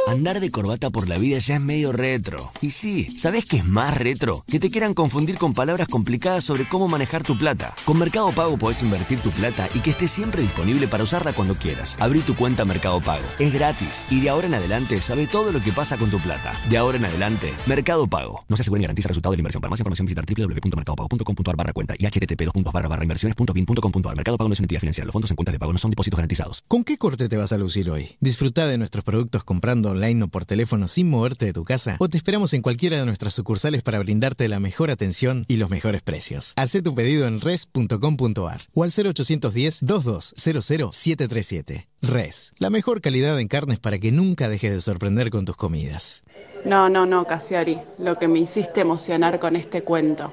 [0.09, 2.50] Andar de corbata por la vida ya es medio retro.
[2.61, 4.44] Y sí, ¿sabes qué es más retro?
[4.48, 7.74] Que te quieran confundir con palabras complicadas sobre cómo manejar tu plata.
[7.84, 11.55] Con Mercado Pago podés invertir tu plata y que esté siempre disponible para usarla cuando
[11.55, 11.96] quieras.
[12.00, 13.24] Abrí tu cuenta Mercado Pago.
[13.38, 16.53] Es gratis y de ahora en adelante sabe todo lo que pasa con tu plata.
[16.68, 18.44] De ahora en adelante, Mercado Pago.
[18.48, 19.61] No se asegura ni garantiza el resultado de la inversión.
[19.61, 24.16] Para más información visitar www.mercadopago.com.ar barra cuenta y http barra barra inversiones.bin.com.ar.
[24.16, 25.07] Mercado Pago no es una entidad financiera.
[25.07, 26.64] Los fondos en cuentas de pago no son depósitos garantizados.
[26.66, 28.16] ¿Con qué corte te vas a lucir hoy?
[28.20, 32.09] Disfruta de nuestros productos comprando online o por teléfono sin moverte de tu casa o
[32.09, 36.03] te esperamos en cualquiera de nuestras sucursales para brindarte la mejor atención y los mejores
[36.03, 36.53] precios.
[36.57, 41.86] Haz tu pedido en res.com.ar o al 0810-2200-737.
[42.03, 46.24] Res, la mejor calidad en carnes para que nunca dejes de sorprender con tus comidas.
[46.64, 50.32] No, no, no, Casiari, lo que me hiciste emocionar con este cuento.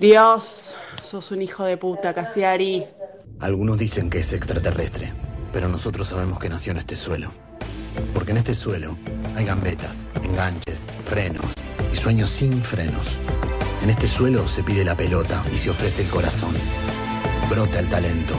[0.00, 2.86] Dios, sos un hijo de puta, Casiari.
[3.40, 5.12] Algunos dicen que es extraterrestre,
[5.52, 7.30] pero nosotros sabemos que nació en este suelo.
[8.14, 8.96] Porque en este suelo
[9.36, 11.52] hay gambetas, enganches, frenos
[11.92, 13.18] y sueños sin frenos.
[13.82, 16.54] En este suelo se pide la pelota y se ofrece el corazón.
[17.48, 18.34] Brota el talento.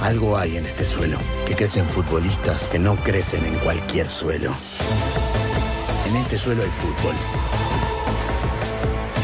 [0.00, 4.52] Algo hay en este suelo que crece en futbolistas que no crecen en cualquier suelo.
[6.08, 7.14] En este suelo hay fútbol.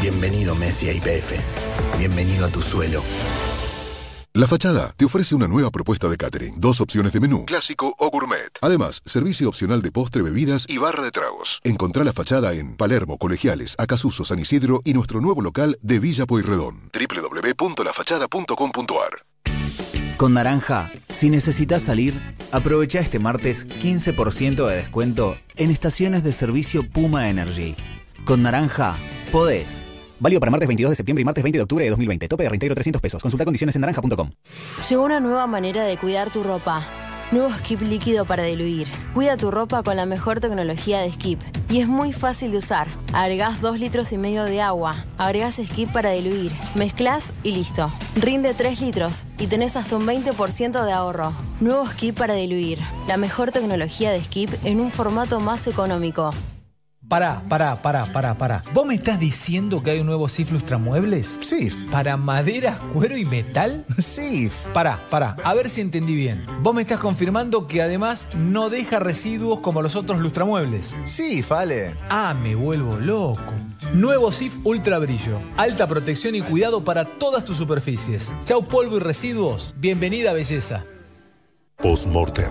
[0.01, 1.31] Bienvenido Messi a IPF.
[1.97, 3.01] Bienvenido a tu suelo.
[4.35, 6.59] La Fachada te ofrece una nueva propuesta de catering.
[6.59, 8.49] Dos opciones de menú, clásico o gourmet.
[8.61, 11.59] Además, servicio opcional de postre, bebidas y barra de tragos.
[11.63, 16.25] Encontrá La Fachada en Palermo, Colegiales, Acasuso, San Isidro y nuestro nuevo local de Villa
[16.25, 16.89] Pueyrredón.
[16.91, 19.23] www.lafachada.com.ar
[20.17, 22.19] Con Naranja, si necesitas salir,
[22.51, 27.75] aprovecha este martes 15% de descuento en estaciones de servicio Puma Energy.
[28.25, 28.95] Con Naranja,
[29.31, 29.83] podés.
[30.23, 32.29] Válido para martes 22 de septiembre y martes 20 de octubre de 2020.
[32.29, 33.21] Tope de reintegro 300 pesos.
[33.21, 34.31] Consulta condiciones en naranja.com.
[34.89, 36.81] Llegó una nueva manera de cuidar tu ropa.
[37.33, 38.87] Nuevo skip líquido para diluir.
[39.13, 41.41] Cuida tu ropa con la mejor tecnología de skip.
[41.69, 42.87] Y es muy fácil de usar.
[43.11, 44.95] Agregás 2 litros y medio de agua.
[45.17, 46.53] Agregás skip para diluir.
[46.73, 47.91] Mezclas y listo.
[48.15, 51.33] Rinde 3 litros y tenés hasta un 20% de ahorro.
[51.59, 52.79] Nuevo skip para diluir.
[53.09, 56.29] La mejor tecnología de skip en un formato más económico.
[57.07, 58.63] Pará, pará, pará, pará, pará.
[58.73, 61.37] ¿Vos me estás diciendo que hay un nuevo SIF Lustramuebles?
[61.41, 61.75] SIF.
[61.91, 63.85] ¿Para madera, cuero y metal?
[63.99, 64.53] SIF.
[64.73, 66.45] Pará, pará, a ver si entendí bien.
[66.61, 70.95] Vos me estás confirmando que además no deja residuos como los otros lustramuebles.
[71.03, 71.95] SIF, Ale.
[72.09, 73.53] Ah, me vuelvo loco.
[73.93, 75.39] Nuevo SIF Ultra Brillo.
[75.57, 78.33] Alta protección y cuidado para todas tus superficies.
[78.45, 79.75] Chau polvo y residuos.
[79.77, 80.85] Bienvenida belleza.
[81.83, 82.49] Postmortem,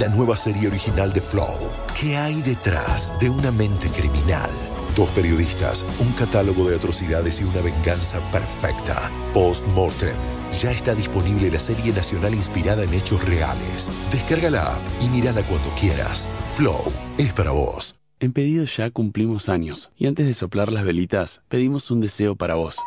[0.00, 1.54] la nueva serie original de Flow.
[1.98, 4.50] ¿Qué hay detrás de una mente criminal?
[4.96, 9.08] Dos periodistas, un catálogo de atrocidades y una venganza perfecta.
[9.32, 10.16] Postmortem.
[10.60, 13.88] Ya está disponible la serie nacional inspirada en hechos reales.
[14.10, 16.28] Descarga la app y mírala cuando quieras.
[16.56, 16.82] Flow
[17.18, 17.94] es para vos.
[18.18, 22.56] En pedido ya cumplimos años y antes de soplar las velitas pedimos un deseo para
[22.56, 22.78] vos.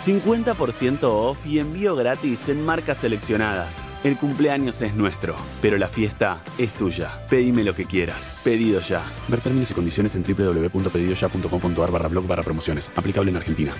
[0.00, 3.82] 50% off y envío gratis en marcas seleccionadas.
[4.02, 7.10] El cumpleaños es nuestro, pero la fiesta es tuya.
[7.28, 8.32] Pedime lo que quieras.
[8.42, 9.02] Pedido ya.
[9.28, 12.90] Ver términos y condiciones en www.pedidoya.com.ar barra blog barra promociones.
[12.96, 13.74] Aplicable en Argentina.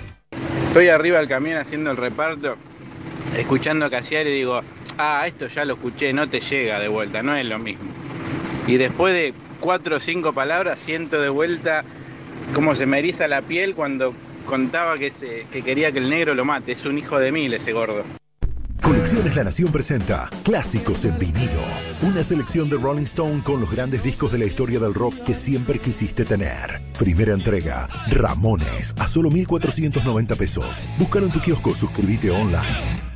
[0.67, 2.55] Estoy arriba del camión haciendo el reparto,
[3.35, 4.61] escuchando a Casiar y digo,
[4.99, 7.89] ah, esto ya lo escuché, no te llega de vuelta, no es lo mismo.
[8.67, 11.83] Y después de cuatro o cinco palabras siento de vuelta
[12.53, 14.13] cómo se me eriza la piel cuando
[14.45, 16.71] contaba que, se- que quería que el negro lo mate.
[16.73, 18.03] Es un hijo de mil ese gordo.
[18.81, 21.61] Colecciones La Nación presenta Clásicos en vinilo.
[22.01, 25.33] Una selección de Rolling Stone con los grandes discos de la historia del rock que
[25.35, 26.81] siempre quisiste tener.
[26.97, 30.83] Primera entrega, Ramones, a solo 1,490 pesos.
[30.97, 33.10] Búscalo en tu kiosco, suscríbete online.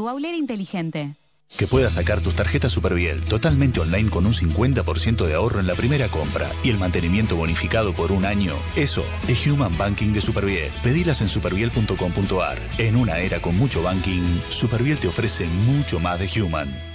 [0.00, 1.16] Tu aulera inteligente.
[1.58, 5.74] Que puedas sacar tus tarjetas Superviel totalmente online con un 50% de ahorro en la
[5.74, 8.54] primera compra y el mantenimiento bonificado por un año.
[8.76, 10.72] Eso es Human Banking de Superviel.
[10.82, 12.58] Pedilas en superviel.com.ar.
[12.78, 16.90] En una era con mucho banking, Superviel te ofrece mucho más de Human.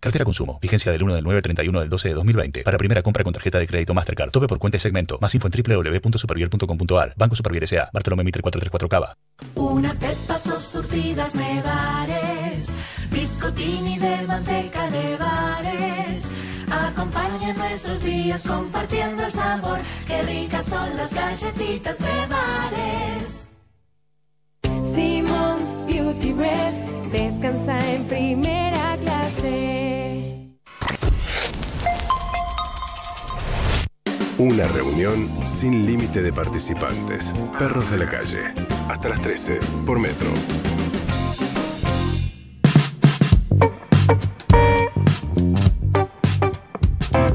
[0.00, 0.58] Cartera consumo.
[0.62, 2.62] Vigencia del 1 del 9 al 31 del 12 de 2020.
[2.62, 4.30] Para primera compra con tarjeta de crédito Mastercard.
[4.30, 5.18] Tope por cuenta y segmento.
[5.20, 7.12] Más info en www.superviel.com.ar.
[7.16, 7.90] Banco Superviel S.A.
[7.92, 9.14] Bartolomé Mitre 434 Cava.
[9.56, 11.49] Unas pepas o surtidas me
[13.60, 16.24] biscottini de manteca de bares.
[16.70, 19.78] Acompaña nuestros días compartiendo el sabor.
[20.06, 23.46] Qué ricas son las galletitas de bares.
[24.84, 26.78] Simmons Beauty Rest
[27.12, 30.46] descansa en primera clase.
[34.38, 37.34] Una reunión sin límite de participantes.
[37.58, 38.40] Perros de la calle.
[38.88, 40.30] Hasta las 13 por metro.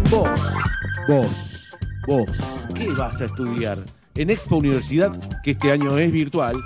[0.09, 0.55] Vos,
[1.07, 3.77] vos, vos, ¿qué vas a estudiar?
[4.15, 6.61] En Expo Universidad, que este año es virtual,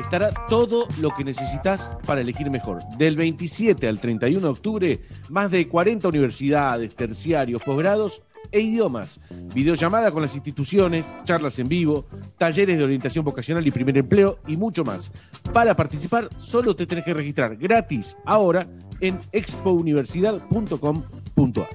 [0.00, 2.82] estará todo lo que necesitas para elegir mejor.
[2.98, 8.22] Del 27 al 31 de octubre, más de 40 universidades, terciarios, posgrados
[8.52, 9.20] e idiomas.
[9.54, 12.04] Videollamada con las instituciones, charlas en vivo,
[12.38, 15.10] talleres de orientación vocacional y primer empleo y mucho más.
[15.52, 18.68] Para participar, solo te tenés que registrar gratis ahora
[19.02, 21.68] en expouniversidad.com.ar.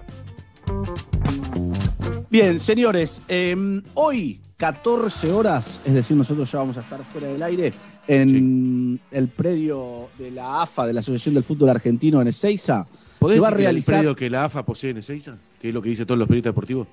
[2.29, 7.41] Bien, señores, eh, hoy 14 horas, es decir, nosotros ya vamos a estar fuera del
[7.43, 7.73] aire
[8.07, 12.87] en el predio de la AFA, de la Asociación del Fútbol Argentino en Ezeiza.
[13.19, 13.95] ¿Podés Se va a realizar.
[13.95, 15.37] el predio que la AFA posee en Ezeiza?
[15.61, 16.87] Que es lo que dicen todos los periodistas deportivos.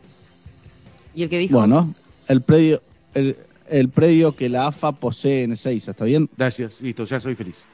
[1.14, 1.56] ¿Y el que dijo?
[1.58, 1.94] Bueno,
[2.26, 2.82] el predio,
[3.14, 3.36] el,
[3.68, 6.28] el predio que la AFA posee en Ezeiza, ¿está bien?
[6.36, 7.66] Gracias, listo, ya soy feliz.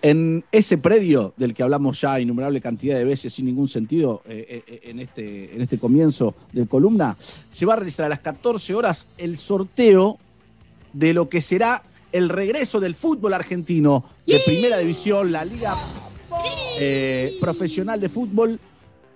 [0.00, 4.62] En ese predio del que hablamos ya innumerable cantidad de veces sin ningún sentido eh,
[4.66, 7.16] eh, en, este, en este comienzo de columna,
[7.50, 10.18] se va a realizar a las 14 horas el sorteo
[10.92, 11.82] de lo que será
[12.12, 15.74] el regreso del fútbol argentino de primera división, la Liga
[16.80, 18.58] eh, Profesional de Fútbol,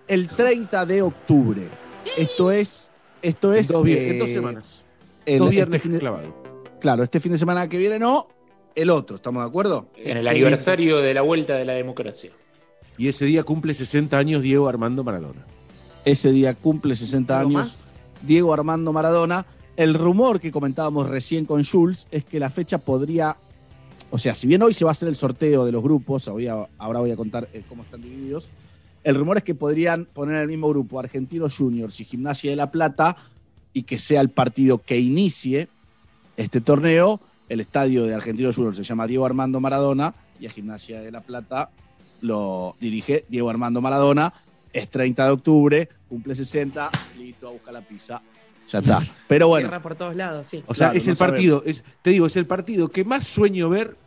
[0.09, 1.69] el 30 de octubre.
[2.19, 2.91] Esto es.
[3.23, 3.71] Esto es.
[3.71, 4.85] En dos, eh, en dos semanas.
[5.27, 6.43] el- dos este viernes clavado.
[6.81, 8.27] Claro, este fin de semana que viene no,
[8.75, 9.89] el otro, ¿estamos de acuerdo?
[9.97, 10.29] En el Sí.
[10.31, 12.31] aniversario de la vuelta de la democracia.
[12.99, 15.47] Y ese día cumple 60 años Diego Armando Maradona.
[16.05, 17.85] Ese día cumple 60 ¿Algo años
[18.23, 19.47] Diego Armando Maradona.
[19.77, 23.37] El rumor que comentábamos recién con Jules es que la fecha podría.
[24.11, 26.69] O sea, si bien hoy se va a hacer el sorteo de los grupos, a-
[26.79, 28.51] ahora voy a contar eh, cómo están divididos.
[29.05, 32.57] El rumor es que podrían poner en el mismo grupo Argentinos Juniors y Gimnasia de
[32.57, 33.17] La Plata
[33.73, 35.69] y que sea el partido que inicie
[36.37, 37.21] este torneo.
[37.53, 41.21] El estadio de Argentinos Juniors se llama Diego Armando Maradona y a Gimnasia de La
[41.21, 41.69] Plata
[42.23, 44.33] lo dirige Diego Armando Maradona.
[44.73, 46.89] Es 30 de octubre, cumple 60,
[47.19, 48.23] listo, a buscar la pizza.
[48.71, 49.01] Ya está.
[49.29, 50.65] Pero bueno, Cierra por todos lados, sí.
[50.67, 53.27] O sea, Claro, es no el partido, es, te digo, es el partido que más
[53.27, 53.99] sueño ver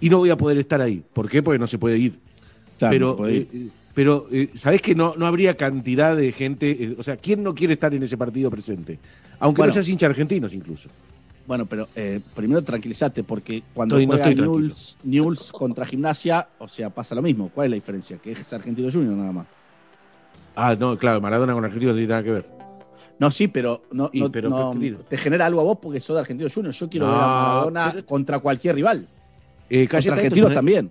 [0.00, 1.00] y no voy a poder estar ahí.
[1.12, 1.44] ¿Por qué?
[1.44, 2.18] Porque no se puede ir.
[2.76, 3.42] Claro, pero, no se puede ir.
[3.42, 6.70] eh, eh, pero eh, ¿sabés que no, no habría cantidad de gente?
[6.72, 8.98] eh, o sea, ¿quién no quiere estar en ese partido presente?
[9.38, 9.70] Aunque Bueno.
[9.70, 10.88] no seas hincha argentinos incluso.
[11.48, 14.42] Bueno, pero eh, primero tranquilízate, porque cuando Estoy- no juega.
[14.42, 17.50] Newell's, Newell's contra Gimnasia, o sea, pasa lo mismo.
[17.54, 18.18] ¿Cuál es la diferencia?
[18.18, 19.46] Que es Argentino Junior nada más.
[20.54, 22.50] Ah, no, claro, Maradona con Argentinos no tiene nada que ver.
[23.18, 24.74] No, sí, pero, no, no- pero, no-
[25.08, 26.74] te genera algo a vos porque sos de Argentino Junior.
[26.74, 29.08] Yo quiero No, ver a Maradona contra cualquier rival.
[29.70, 30.90] Eh, contra argentinos un- también.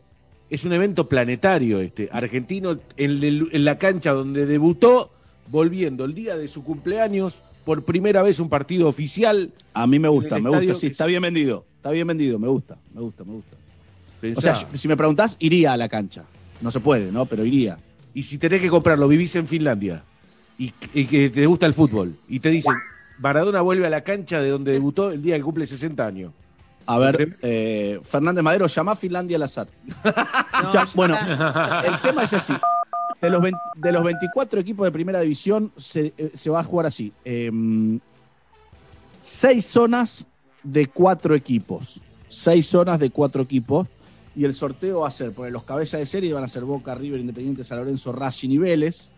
[0.49, 2.10] Es un evento planetario este.
[2.12, 5.12] Argentino en la cancha donde debutó,
[5.51, 9.51] volviendo el día de su cumpleaños, por primera vez un partido oficial.
[9.74, 11.65] A mí me gusta, me gusta, sí, está bien vendido.
[11.76, 13.57] Está bien vendido, me gusta, me gusta, me gusta.
[14.22, 14.39] Pensá.
[14.39, 16.24] O sea, si me preguntás, iría a la cancha.
[16.61, 17.26] No se puede, ¿no?
[17.26, 17.78] Pero iría.
[18.13, 20.01] Y si tenés que comprarlo, vivís en Finlandia
[20.57, 22.74] y, y que te gusta el fútbol y te dicen,
[23.20, 26.32] Maradona vuelve a la cancha de donde debutó el día que cumple 60 años.
[26.86, 29.68] A ver, eh, Fernández Madero, llama a Finlandia al azar.
[30.74, 31.15] Ya, bueno,
[31.86, 32.53] el tema es así.
[33.22, 36.63] De los, 20 de los 24 equipos de primera división se, eh, se va a
[36.63, 37.11] jugar así.
[37.26, 37.99] Em,
[39.22, 40.28] seis zonas
[40.63, 42.01] de cuatro equipos.
[42.28, 43.88] Seis zonas de cuatro equipos.
[44.36, 46.93] Y el sorteo va a ser, porque los cabezas de serie van a ser Boca,
[46.93, 49.11] River, Independiente, San Lorenzo, Racing y.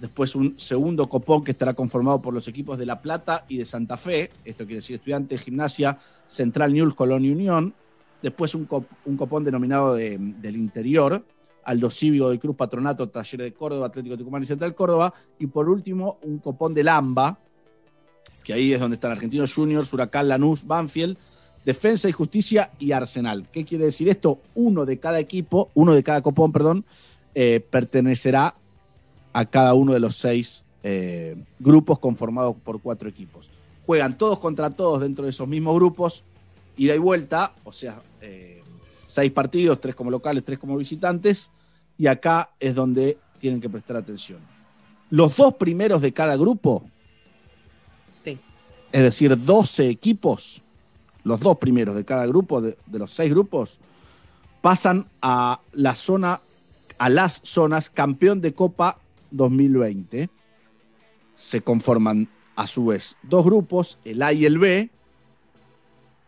[0.00, 3.64] Después un segundo copón que estará conformado por los equipos de La Plata y de
[3.64, 4.30] Santa Fe.
[4.44, 7.72] Esto quiere decir Estudiantes, Gimnasia, Central News, Colón y Unión.
[8.20, 11.24] Después un, cop- un copón denominado de- del interior,
[11.64, 15.12] Aldo Cívico de Cruz Patronato, Taller de Córdoba, Atlético Tucumán y Central Córdoba.
[15.38, 17.38] Y por último, un copón del AMBA,
[18.42, 21.16] que ahí es donde están Argentinos Juniors, Huracán, Lanús, Banfield,
[21.64, 23.48] Defensa y Justicia y Arsenal.
[23.50, 24.40] ¿Qué quiere decir esto?
[24.54, 26.84] Uno de cada equipo, uno de cada copón, perdón,
[27.34, 28.54] eh, pertenecerá
[29.32, 33.50] a cada uno de los seis eh, grupos conformados por cuatro equipos.
[33.86, 36.24] Juegan todos contra todos dentro de esos mismos grupos,
[36.76, 38.53] ida y vuelta, o sea, eh,
[39.06, 41.50] seis partidos, tres como locales, tres como visitantes,
[41.98, 44.40] y acá es donde tienen que prestar atención.
[45.10, 46.84] Los dos primeros de cada grupo,
[48.24, 48.38] Sí.
[48.92, 50.62] es decir, 12 equipos,
[51.22, 53.78] los dos primeros de cada grupo, de, de los seis grupos,
[54.62, 56.40] pasan a la zona,
[56.98, 58.98] a las zonas campeón de Copa
[59.30, 60.28] 2020.
[61.34, 64.90] Se conforman a su vez dos grupos, el A y el B.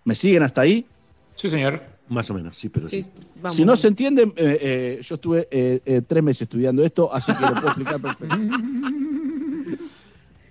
[0.05, 0.87] ¿Me siguen hasta ahí?
[1.35, 1.83] Sí, señor.
[2.09, 3.05] Más o menos, sí, pero sí.
[3.49, 7.35] Si no se entiende, eh, eh, yo estuve eh, eh, tres meses estudiando esto, así
[7.35, 8.37] que lo puedo explicar perfecto.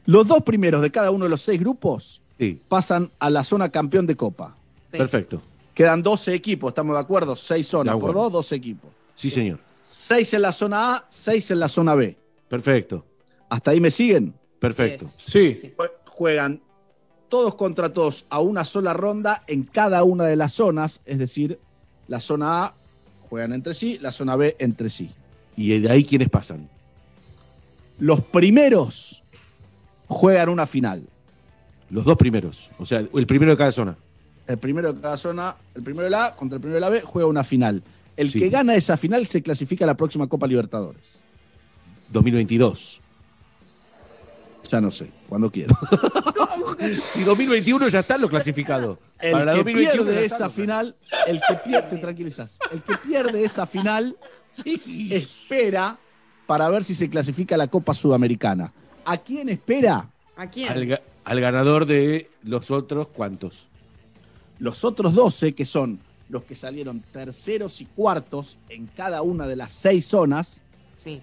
[0.05, 2.61] Los dos primeros de cada uno de los seis grupos Sí.
[2.67, 4.55] pasan a la zona campeón de Copa.
[4.91, 5.41] Perfecto.
[5.73, 7.35] Quedan 12 equipos, ¿estamos de acuerdo?
[7.35, 8.91] Seis zonas por dos, 12 equipos.
[9.15, 9.59] Sí, señor.
[9.87, 12.17] Seis en la zona A, seis en la zona B.
[12.49, 13.05] Perfecto.
[13.49, 14.33] ¿Hasta ahí me siguen?
[14.59, 15.05] Perfecto.
[15.05, 15.55] Sí.
[15.77, 16.61] Jue- Juegan
[17.29, 21.59] todos contra todos a una sola ronda en cada una de las zonas, es decir,
[22.07, 22.73] la zona A
[23.29, 25.11] juegan entre sí, la zona B entre sí.
[25.55, 26.69] ¿Y de ahí quiénes pasan?
[27.99, 29.23] Los primeros
[30.07, 31.07] juegan una final.
[31.89, 32.71] Los dos primeros.
[32.77, 33.97] O sea, el primero de cada zona.
[34.47, 36.89] El primero de cada zona, el primero de la A contra el primero de la
[36.89, 37.81] B, juega una final.
[38.17, 38.39] El Sí.
[38.39, 41.01] que gana esa final se clasifica a la próxima Copa Libertadores.
[42.11, 43.01] 2022.
[44.71, 45.75] Ya no sé, cuando quiera.
[47.13, 48.99] Si 2021 ya está lo clasificado.
[49.19, 50.95] El Para que 2021 ya pierde esa final,
[51.27, 54.17] el que pierde, te tranquilizas, el que pierde esa final
[55.11, 55.97] espera
[56.45, 58.71] para ver si se clasifica a la Copa Sudamericana.
[59.05, 60.09] ¿A quién espera?
[60.35, 60.71] ¿A quién?
[60.71, 63.67] Al, ga- al ganador de los otros, ¿cuántos?
[64.59, 65.99] Los otros 12, que son
[66.29, 70.61] los que salieron terceros y cuartos en cada una de las seis zonas,
[70.97, 71.21] Sí.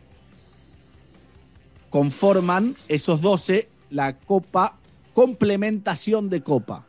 [1.93, 4.79] Conforman esos 12 la Copa
[5.13, 6.87] Complementación de Copa.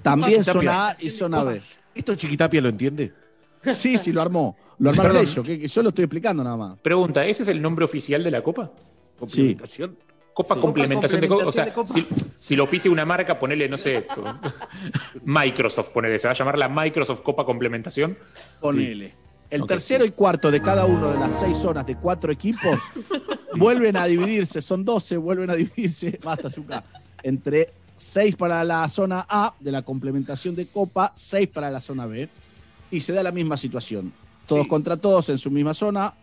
[0.00, 1.60] También zona A y zona B.
[1.94, 3.12] ¿Esto Chiquitapia lo entiende?
[3.74, 4.56] Sí, sí, lo armó.
[4.78, 6.78] Lo armaron ellos, que, que yo lo estoy explicando nada más.
[6.78, 8.72] Pregunta, ¿ese es el nombre oficial de la Copa?
[9.18, 9.98] ¿Complementación?
[10.32, 10.60] Copa Sí.
[10.62, 11.44] complementación de Copa.
[11.44, 12.06] O sea, si,
[12.38, 14.06] si lo pise una marca, ponele, no sé,
[15.24, 18.16] Microsoft, ponele, se va a llamar la Microsoft Copa Complementación.
[18.60, 19.14] Ponele.
[19.52, 22.84] El tercero y cuarto de cada uno de las seis zonas de cuatro equipos
[23.56, 26.82] vuelven a dividirse, son 12, vuelven a dividirse, basta, Zucca,
[27.22, 32.06] entre seis para la zona A de la complementación de Copa, seis para la zona
[32.06, 32.30] B,
[32.90, 34.14] y se da la misma situación.
[34.46, 36.14] Todos contra todos en su misma zona,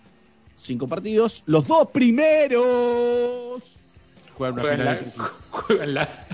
[0.55, 3.78] cinco partidos, los dos primeros
[4.39, 5.21] Juegan una Juegan final la, entre sí.
[5.51, 6.25] juegan la,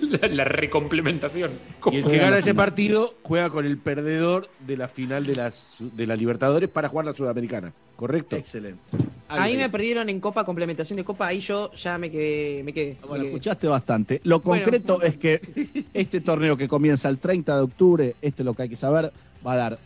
[0.00, 1.50] la- la recomplementación.
[1.92, 5.50] Y el que gana ese partido juega con el perdedor de la final de la,
[5.50, 7.72] su- de la Libertadores para jugar la Sudamericana.
[7.96, 8.34] ¿Correcto?
[8.36, 8.80] Excelente.
[9.28, 12.64] Ahí me perdieron en Copa, complementación de Copa, ahí yo ya me quedé.
[12.64, 13.28] Me quedé, Bueno, me quedé.
[13.28, 14.20] escuchaste bastante.
[14.24, 18.44] Lo Bueno, concreto es que este torneo que comienza el 30 de octubre, este es
[18.46, 19.12] lo que hay que saber,
[19.46, 19.78] va a dar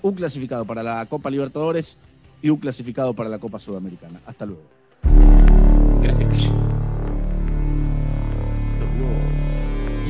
[0.00, 1.98] un clasificado para la Copa Libertadores
[2.40, 4.20] y un clasificado para la Copa Sudamericana.
[4.24, 4.62] Hasta luego.
[6.02, 6.79] Gracias, Calle.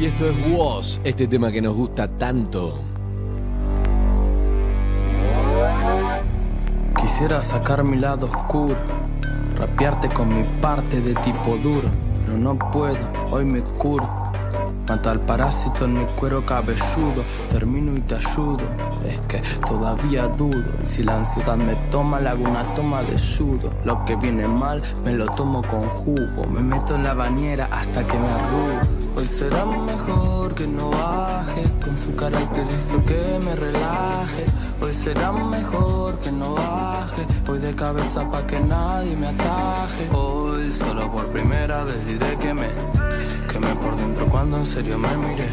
[0.00, 2.80] Y esto es WOS, este tema que nos gusta tanto.
[6.98, 8.76] Quisiera sacar mi lado oscuro,
[9.56, 11.90] rapearte con mi parte de tipo duro,
[12.20, 12.98] pero no puedo,
[13.30, 14.08] hoy me curo.
[14.88, 18.58] Mata al parásito en mi cuero cabelludo, termino y te ayudo.
[19.08, 23.16] Es que todavía dudo, y si la ansiedad me toma, le hago una toma de
[23.16, 23.70] sudo.
[23.84, 28.04] Lo que viene mal, me lo tomo con jugo, me meto en la bañera hasta
[28.04, 28.99] que me arrugo.
[29.16, 34.44] Hoy será mejor que no baje, con su carácter hizo que me relaje.
[34.80, 40.08] Hoy será mejor que no baje, voy de cabeza pa' que nadie me ataje.
[40.12, 42.68] Hoy solo por primera vez diré que me
[43.52, 45.48] quemé por dentro cuando en serio me miré.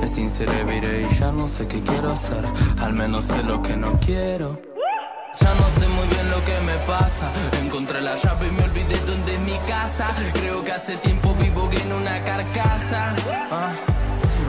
[0.00, 2.44] Me sinceré, viré y ya no sé qué quiero hacer,
[2.80, 4.58] al menos sé lo que no quiero.
[5.40, 7.32] Ya no sé muy bien lo que me pasa.
[7.64, 10.08] Encontré la llave y me olvidé dónde es mi casa.
[10.34, 13.14] Creo que hace tiempo vivo en una carcasa.
[13.50, 13.70] Ah,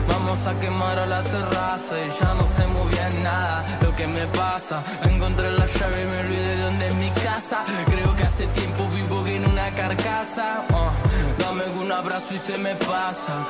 [0.08, 4.06] Vamos a quemar a la terraza y ya no sé muy bien nada lo que
[4.06, 4.82] me pasa.
[5.04, 7.64] Encontré la llave y me olvidé de dónde es mi casa.
[7.86, 10.64] Creo que hace tiempo vivo en una carcasa.
[10.72, 10.92] Ah,
[11.38, 13.46] dame un abrazo y se me pasa.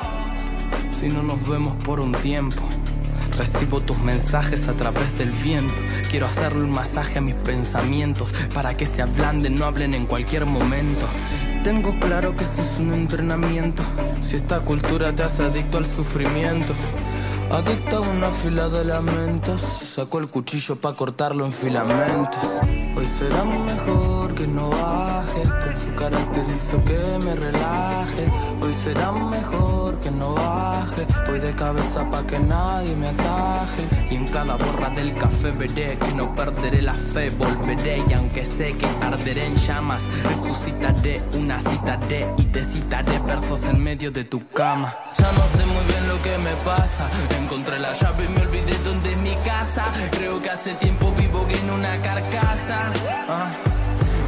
[0.90, 2.62] Si no nos vemos por un tiempo.
[3.36, 5.82] Recibo tus mensajes a través del viento.
[6.08, 10.46] Quiero hacerle un masaje a mis pensamientos para que se ablanden, no hablen en cualquier
[10.46, 11.08] momento.
[11.64, 13.82] Tengo claro que ese es un entrenamiento.
[14.20, 16.74] Si esta cultura te hace adicto al sufrimiento.
[17.50, 19.60] Adicta a una fila de lamentos.
[19.60, 22.42] Sacó el cuchillo para cortarlo en filamentos.
[22.96, 25.42] Hoy será mejor que no baje.
[25.42, 28.26] Con su carácter hizo que me relaje.
[28.60, 31.06] Hoy será mejor que no baje.
[31.26, 33.86] Voy de cabeza pa' que nadie me ataje.
[34.10, 37.30] Y en cada borra del café veré que no perderé la fe.
[37.30, 43.18] Volveré y aunque sé que arderé en llamas, resucitaré una cita de y te citaré
[43.20, 44.94] versos en medio de tu cama.
[45.18, 47.04] Ya no sé muy bien que me pasa.
[47.38, 49.84] Encontré la llave y me olvidé dónde es mi casa.
[50.12, 52.92] Creo que hace tiempo vivo en una carcasa.
[53.28, 53.46] Ah.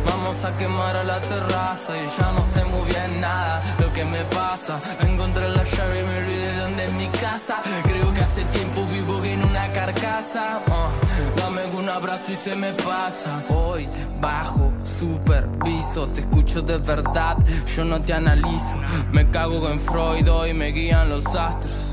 [0.05, 4.05] Vamos a quemar a la terraza y ya no sé muy bien nada lo que
[4.05, 4.78] me pasa.
[5.01, 7.57] Encontré la llave y me olvidé de dónde es mi casa.
[7.84, 10.61] Creo que hace tiempo vivo en una carcasa.
[10.70, 10.90] Ah,
[11.87, 13.45] un abrazo y se me pasa.
[13.49, 13.87] Hoy
[14.20, 17.37] bajo, superviso, te escucho de verdad,
[17.76, 18.80] yo no te analizo.
[19.12, 21.87] Me cago en Freud hoy me guían los astros.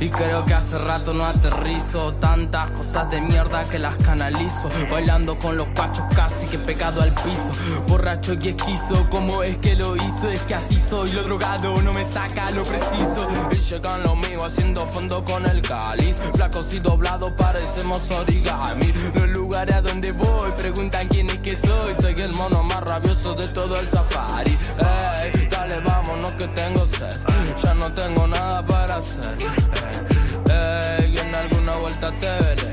[0.00, 5.38] Y creo que hace rato no aterrizo Tantas cosas de mierda que las canalizo Bailando
[5.38, 7.52] con los pachos casi que pegado al piso
[7.88, 10.28] Borracho y esquizo, ¿cómo es que lo hizo?
[10.28, 14.44] Es que así soy, lo drogado no me saca lo preciso Y llegan los míos
[14.44, 18.92] haciendo fondo con el cáliz Flacos y doblados parecemos origami
[19.68, 20.50] a donde voy.
[20.56, 21.94] Preguntan quién es que soy.
[22.00, 24.56] Soy el mono más rabioso de todo el safari.
[24.78, 27.14] Ey, dale vámonos que tengo sed.
[27.62, 29.36] Ya no tengo nada para hacer.
[30.48, 32.72] Ey, en alguna vuelta te veré.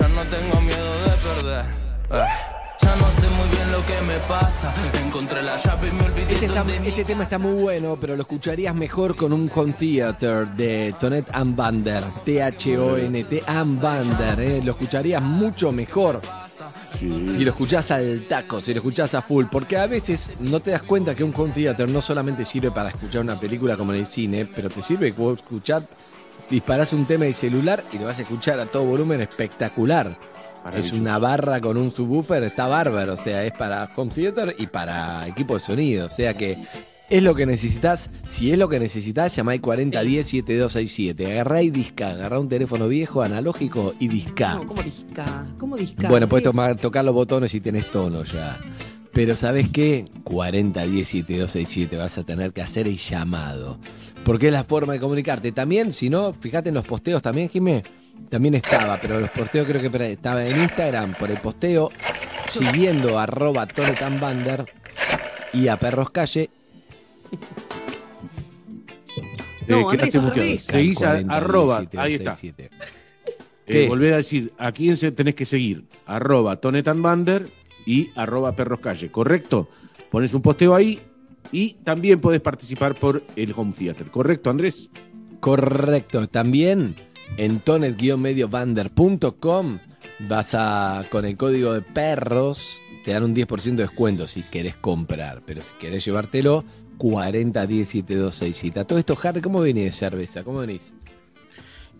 [0.00, 1.64] Ya no tengo miedo de perder.
[2.10, 2.61] Ey,
[2.92, 4.74] Ya no sé muy bien lo que me pasa
[5.06, 8.22] Encontré la llave y me olvidé Este, está- este tema está muy bueno, pero lo
[8.22, 12.02] escucharías mejor con un Home Theater de Tonet and Bander.
[12.24, 14.40] T-H-O-N-T and Bander.
[14.40, 14.60] eh.
[14.62, 16.20] Lo escucharías mucho mejor.
[16.98, 17.06] Si
[17.44, 20.82] lo escuchás al taco, si lo escuchás a full, porque a veces no te das
[20.82, 24.06] cuenta que un home theater no solamente sirve para escuchar una película como en el
[24.06, 25.88] cine, pero te sirve escuchar,
[26.50, 30.16] disparás un tema de celular y lo vas a escuchar a todo volumen espectacular.
[30.74, 34.66] Es una barra con un subwoofer, está bárbaro, o sea, es para home theater y
[34.66, 36.56] para equipo de sonido, o sea que
[37.12, 38.08] es lo que necesitas.
[38.26, 41.30] Si es lo que necesitas, llamá al 4010-7267.
[41.30, 44.54] Agarrá y disca, agarrá un teléfono viejo, analógico y disca.
[44.54, 45.46] No, ¿Cómo disca?
[45.58, 46.08] ¿Cómo disca?
[46.08, 46.48] Bueno, puedes
[46.80, 48.58] tocar los botones si tenés tono ya.
[49.12, 50.06] Pero ¿sabes qué?
[50.24, 53.78] 4010-7267 vas a tener que hacer el llamado.
[54.24, 55.52] Porque es la forma de comunicarte.
[55.52, 57.82] También, si no, fíjate en los posteos también, Jimé.
[58.32, 61.90] También estaba, pero los posteos creo que estaba en Instagram por el posteo,
[62.48, 63.68] siguiendo arroba
[64.18, 64.64] Bander
[65.52, 66.48] y a Perros Calle.
[69.68, 70.30] No, Eh, al muteado.
[70.30, 70.62] revés.
[70.62, 72.34] Seguís a 40, arroba, 17, ahí está.
[72.34, 72.70] 67.
[73.66, 75.84] Eh, volver a decir, ¿a quién se tenés que seguir?
[76.06, 76.58] Arroba
[76.94, 77.50] Bander
[77.84, 79.68] y arroba Perros Calle, ¿correcto?
[80.10, 80.98] Pones un posteo ahí
[81.52, 84.88] y también podés participar por el Home Theater, ¿correcto, Andrés?
[85.40, 86.28] Correcto.
[86.28, 86.96] También
[87.36, 89.78] en tonet-bander.com
[90.20, 94.76] vas a, con el código de perros, te dan un 10% de descuento si querés
[94.76, 95.42] comprar.
[95.46, 96.64] Pero si querés llevártelo,
[96.98, 98.86] 40-10-7267.
[98.86, 100.44] Todo esto, Harry, ¿cómo venís de cerveza?
[100.44, 100.92] ¿Cómo venís?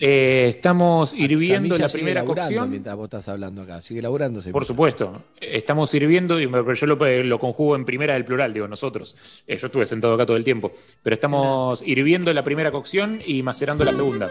[0.04, 2.70] Eh, estamos hirviendo la primera cocción.
[2.70, 3.80] Mientras vos estás hablando acá.
[3.80, 4.40] Sigue laburando.
[4.50, 5.22] Por supuesto.
[5.40, 9.16] Estamos hirviendo, y yo lo, lo conjugo en primera del plural, digo nosotros.
[9.46, 10.72] Eh, yo estuve sentado acá todo el tiempo.
[11.04, 14.28] Pero estamos hirviendo la primera cocción y macerando la segunda.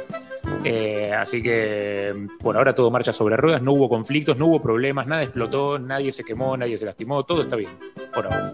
[0.64, 5.08] Eh, así que, bueno, ahora todo marcha sobre ruedas, no hubo conflictos, no hubo problemas,
[5.08, 7.72] nada explotó, nadie se quemó, nadie se lastimó, todo está bien.
[8.14, 8.54] Por ahora.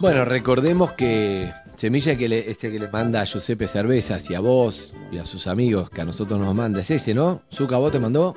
[0.00, 4.40] Bueno, recordemos que Semilla que le, este que le manda a Giuseppe Cervezas y a
[4.40, 7.40] vos y a sus amigos que a nosotros nos manda es ese, ¿no?
[7.50, 8.34] Zuka, ¿vos te mandó?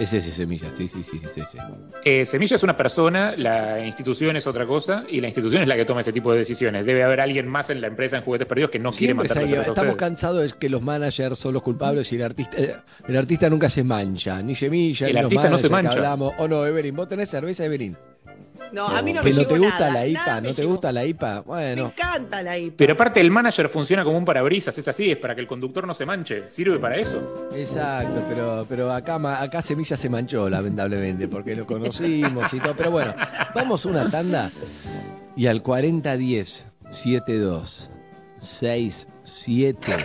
[0.00, 1.58] Es ese Semilla, sí, sí, sí, es ese.
[2.06, 5.76] Eh, Semilla es una persona, la institución es otra cosa, y la institución es la
[5.76, 6.86] que toma ese tipo de decisiones.
[6.86, 9.50] Debe haber alguien más en la empresa en Juguetes Perdidos que no quiere Siempre mandarles
[9.50, 12.76] se- a estamos cansados de que los managers son los culpables y el artista, eh,
[13.06, 15.92] el artista nunca se mancha, ni Semilla, El ni los artista no se mancha.
[15.92, 16.32] hablamos.
[16.38, 17.94] O no, Evelyn, vos tenés cerveza, Evelyn.
[18.72, 20.54] No, a mí no que me no te gusta nada, la IPA, nada no me
[20.54, 20.70] te llegó.
[20.72, 21.34] gusta la IPA.
[21.34, 22.74] Me Bueno, encanta la IPA.
[22.76, 25.86] Pero aparte el manager funciona como un parabrisas, es así, es para que el conductor
[25.86, 26.48] no se manche.
[26.48, 27.48] ¿Sirve para eso?
[27.54, 32.74] Exacto, pero, pero acá, acá Semilla se manchó, lamentablemente, porque lo conocimos y todo.
[32.76, 33.14] Pero bueno,
[33.54, 34.50] vamos una tanda
[35.36, 37.90] y al 4010 72
[38.38, 39.96] 67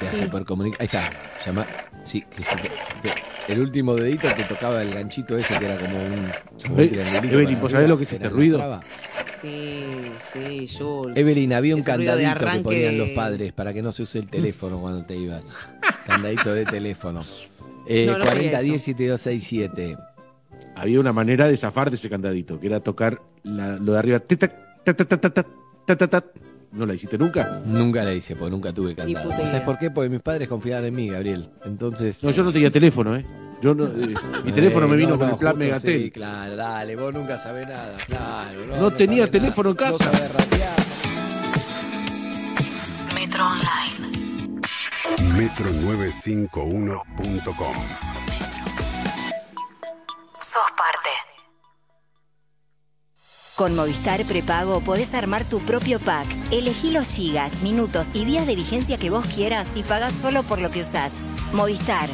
[0.00, 0.22] Te Sí.
[0.22, 1.10] supercomunica- Ahí está.
[1.46, 1.66] Llama.
[2.04, 5.64] Sí, que se te- se te- el último dedito te tocaba el ganchito ese que
[5.66, 6.28] era como un,
[6.62, 8.80] como un triangulito Evelyn, ¿vos sabés lo que es se este ruido?
[9.40, 9.84] Sí,
[10.20, 11.16] sí, Jules.
[11.16, 14.18] Evelyn, había un Ese candadito que ponían de- los padres para que no se use
[14.18, 15.44] el teléfono cuando te ibas.
[16.06, 17.22] Candadito de teléfono.
[17.86, 18.64] Eh, No, no sabía 40 eso.
[18.64, 19.96] 10 7267.
[20.76, 24.20] Había una manera de zafar de ese candadito, que era tocar la- lo de arriba.
[24.20, 24.96] tic, tac, tac,
[26.10, 26.24] tac,
[26.74, 27.60] ¿No la hiciste nunca?
[27.64, 29.30] Nunca la hice, porque nunca tuve candado.
[29.30, 29.90] puta ¿Sabes por qué?
[29.92, 31.48] Porque mis padres confiaban en mí, Gabriel.
[31.64, 32.22] Entonces.
[32.24, 33.24] No, yo no tenía teléfono, ¿eh?
[33.62, 34.14] Yo no, eh,
[34.44, 36.02] mi teléfono me Eh, vino no, con no, el plan Megatel.
[36.02, 38.66] Sí, claro, dale, vos nunca sabés nada, claro.
[38.78, 40.04] No tenía teléfono en nada, casa.
[40.12, 40.74] sabés rapear.
[43.14, 44.60] Metro Online.
[45.38, 47.74] Metro951.com
[50.42, 51.10] Sos parte.
[53.56, 56.26] Con Movistar Prepago podés armar tu propio pack.
[56.50, 60.60] Elegí los gigas, minutos y días de vigencia que vos quieras y pagás solo por
[60.60, 61.12] lo que usás.
[61.52, 62.08] Movistar.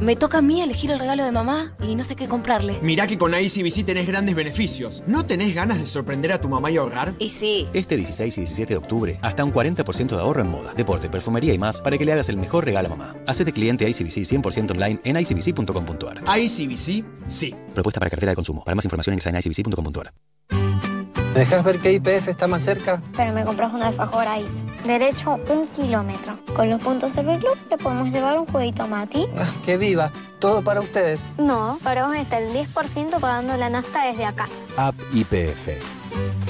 [0.00, 2.78] Me toca a mí elegir el regalo de mamá y no sé qué comprarle.
[2.82, 5.02] Mirá que con ICBC tenés grandes beneficios.
[5.06, 7.14] ¿No tenés ganas de sorprender a tu mamá y ahorrar?
[7.18, 7.66] Y sí.
[7.72, 11.54] Este 16 y 17 de octubre, hasta un 40% de ahorro en moda, deporte, perfumería
[11.54, 13.16] y más para que le hagas el mejor regalo a mamá.
[13.26, 16.24] Hacete cliente ICBC 100% online en icbc.com.ar.
[16.38, 17.54] ICBC, sí.
[17.74, 18.64] Propuesta para cartera de consumo.
[18.64, 20.12] Para más información ingresa en icbc.com.ar.
[21.34, 23.02] ¿Me dejas ver qué IPF está más cerca?
[23.16, 24.46] Pero me compras un alfajor ahí.
[24.86, 26.38] Derecho un kilómetro.
[26.54, 29.26] Con los puntos Club le podemos llevar un jueguito a Mati.
[29.36, 30.12] Ah, ¡Que viva!
[30.38, 31.26] Todo para ustedes.
[31.36, 34.44] No, para vos está el 10% pagando la nafta desde acá.
[34.76, 35.70] App IPF.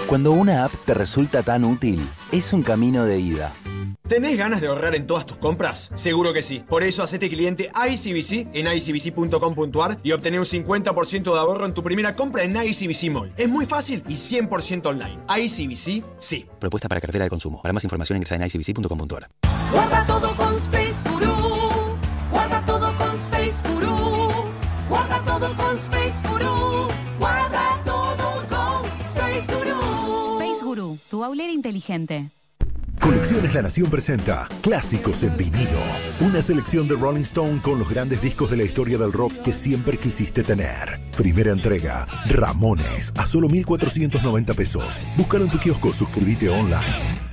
[0.06, 3.52] Cuando una app te resulta tan útil, es un camino de ida.
[4.06, 5.90] ¿Tenés ganas de ahorrar en todas tus compras?
[5.94, 6.62] Seguro que sí.
[6.68, 11.82] Por eso hacete cliente ICBC en icbc.com.ar y obtener un 50% de ahorro en tu
[11.82, 13.32] primera compra en ICBC Mall.
[13.38, 15.18] Es muy fácil y 100% online.
[15.34, 16.46] ICBC, sí.
[16.58, 17.62] Propuesta para cartera de consumo.
[17.62, 19.30] Para más información ingresa en icbc.com.ar.
[19.72, 21.34] Guarda todo con Space Guru.
[22.30, 24.32] Guarda todo con Space Guru.
[24.90, 26.88] Guarda todo con Space Guru.
[27.18, 30.42] Guarda todo con Space Guru.
[30.42, 32.30] Space Guru, tu baulera inteligente.
[33.00, 35.78] Colecciones La Nación presenta Clásicos en vinilo.
[36.20, 39.52] Una selección de Rolling Stone con los grandes discos de la historia del rock que
[39.52, 41.00] siempre quisiste tener.
[41.16, 45.00] Primera entrega, Ramones, a solo 1,490 pesos.
[45.16, 47.23] Búscalo en tu kiosco, suscríbete online.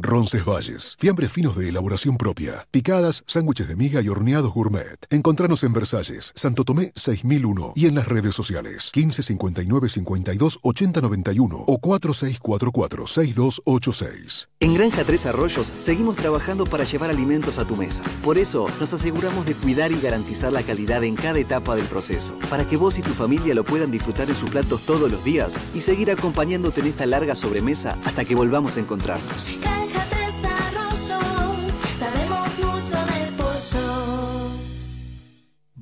[0.00, 4.96] Roncesvalles, fiambres finos de elaboración propia, picadas, sándwiches de miga y horneados gourmet.
[5.10, 11.00] Encontranos en Versalles, Santo Tomé 6001 y en las redes sociales 15 59 52 80
[11.00, 14.48] 91 o 4644 6286.
[14.60, 18.04] En Granja Tres Arroyos seguimos trabajando para llevar alimentos a tu mesa.
[18.22, 22.38] Por eso nos aseguramos de cuidar y garantizar la calidad en cada etapa del proceso,
[22.48, 25.58] para que vos y tu familia lo puedan disfrutar en sus platos todos los días
[25.74, 29.58] y seguir acompañándote en esta larga sobremesa hasta que volvamos a encontrarnos.
[29.92, 31.74] Granja Tres Arroyos.
[31.98, 34.48] Sabemos mucho del pollo.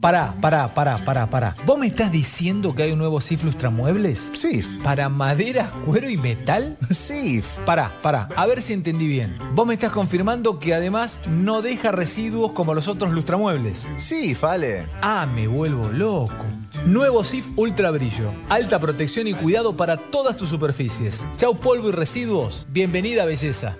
[0.01, 1.57] Pará, pará, pará, pará, pará.
[1.65, 4.31] ¿Vos me estás diciendo que hay un nuevo SIF Lustramuebles?
[4.35, 4.83] SIF.
[4.85, 6.77] ¿Para maderas, cuero y metal?
[6.91, 7.47] SIF.
[7.65, 9.37] Pará, pará, a ver si entendí bien.
[9.55, 13.87] Vos me estás confirmando que además no deja residuos como los otros lustramuebles.
[13.97, 14.87] SIF, Ale.
[15.03, 16.45] Ah, me vuelvo loco.
[16.85, 18.33] Nuevo SIF Ultra Brillo.
[18.49, 21.27] Alta protección y cuidado para todas tus superficies.
[21.37, 22.67] Chau polvo y residuos.
[22.71, 23.77] Bienvenida belleza.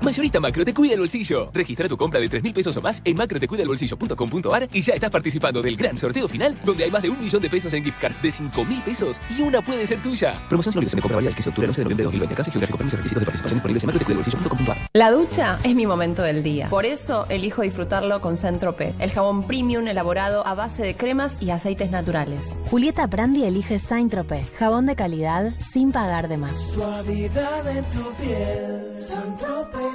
[0.00, 1.50] Mayorista Macro te cuida el bolsillo.
[1.52, 5.60] Registra tu compra de 3 mil pesos o más en macrotecuidaelbolsillo.com.ar y ya estás participando
[5.60, 8.22] del gran sorteo final, donde hay más de un millón de pesos en gift cards
[8.22, 10.40] de 5 mil pesos y una puede ser tuya.
[10.48, 12.04] Promoción sin obligación de compra válida del 15 de octubre al 11 de noviembre de
[12.04, 12.34] 2020.
[12.36, 14.78] Casa geográfico, permiso y requisitos de participación disponibles en macrotecuidaelbolsillo.com.ar.
[14.92, 16.68] La ducha es mi momento del día.
[16.68, 21.50] Por eso elijo disfrutarlo con Centrope, el jabón premium elaborado a base de cremas y
[21.50, 22.56] aceites naturales.
[22.70, 26.56] Julieta Brandi elige Saint-Tropez, jabón de calidad sin pagar de más.
[26.72, 29.87] Suavidad en tu piel, Saint-Tropez.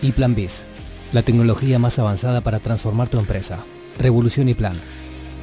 [0.00, 0.64] Y Plan Biz,
[1.12, 3.58] la tecnología más avanzada para transformar tu empresa.
[3.98, 4.78] Revolución y Plan.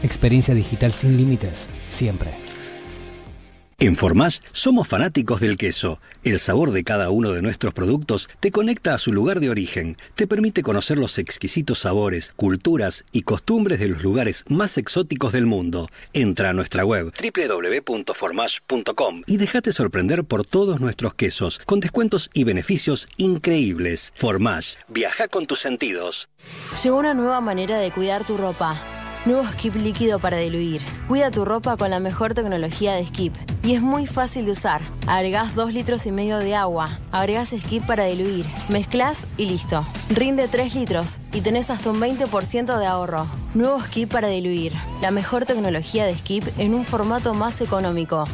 [0.04, 2.45] Experiencia digital sin límites, siempre.
[3.86, 6.02] En Formash somos fanáticos del queso.
[6.24, 9.96] El sabor de cada uno de nuestros productos te conecta a su lugar de origen,
[10.16, 15.46] te permite conocer los exquisitos sabores, culturas y costumbres de los lugares más exóticos del
[15.46, 15.88] mundo.
[16.14, 22.44] Entra a nuestra web www.formash.com y déjate sorprender por todos nuestros quesos, con descuentos y
[22.44, 24.14] beneficios increíbles.
[24.16, 26.28] Formash, viaja con tus sentidos.
[26.84, 28.95] Llegó una nueva manera de cuidar tu ropa.
[29.26, 30.84] Nuevo Skip líquido para diluir.
[31.08, 33.36] Cuida tu ropa con la mejor tecnología de Skip.
[33.64, 34.82] Y es muy fácil de usar.
[35.08, 37.00] Agregás 2 litros y medio de agua.
[37.12, 38.46] Agregás Skip para diluir.
[38.70, 39.84] Mezclas y listo.
[40.10, 43.26] Rinde 3 litros y tenés hasta un 20% de ahorro.
[43.56, 44.74] Nuevo Skip para diluir.
[45.02, 48.26] La mejor tecnología de Skip en un formato más económico.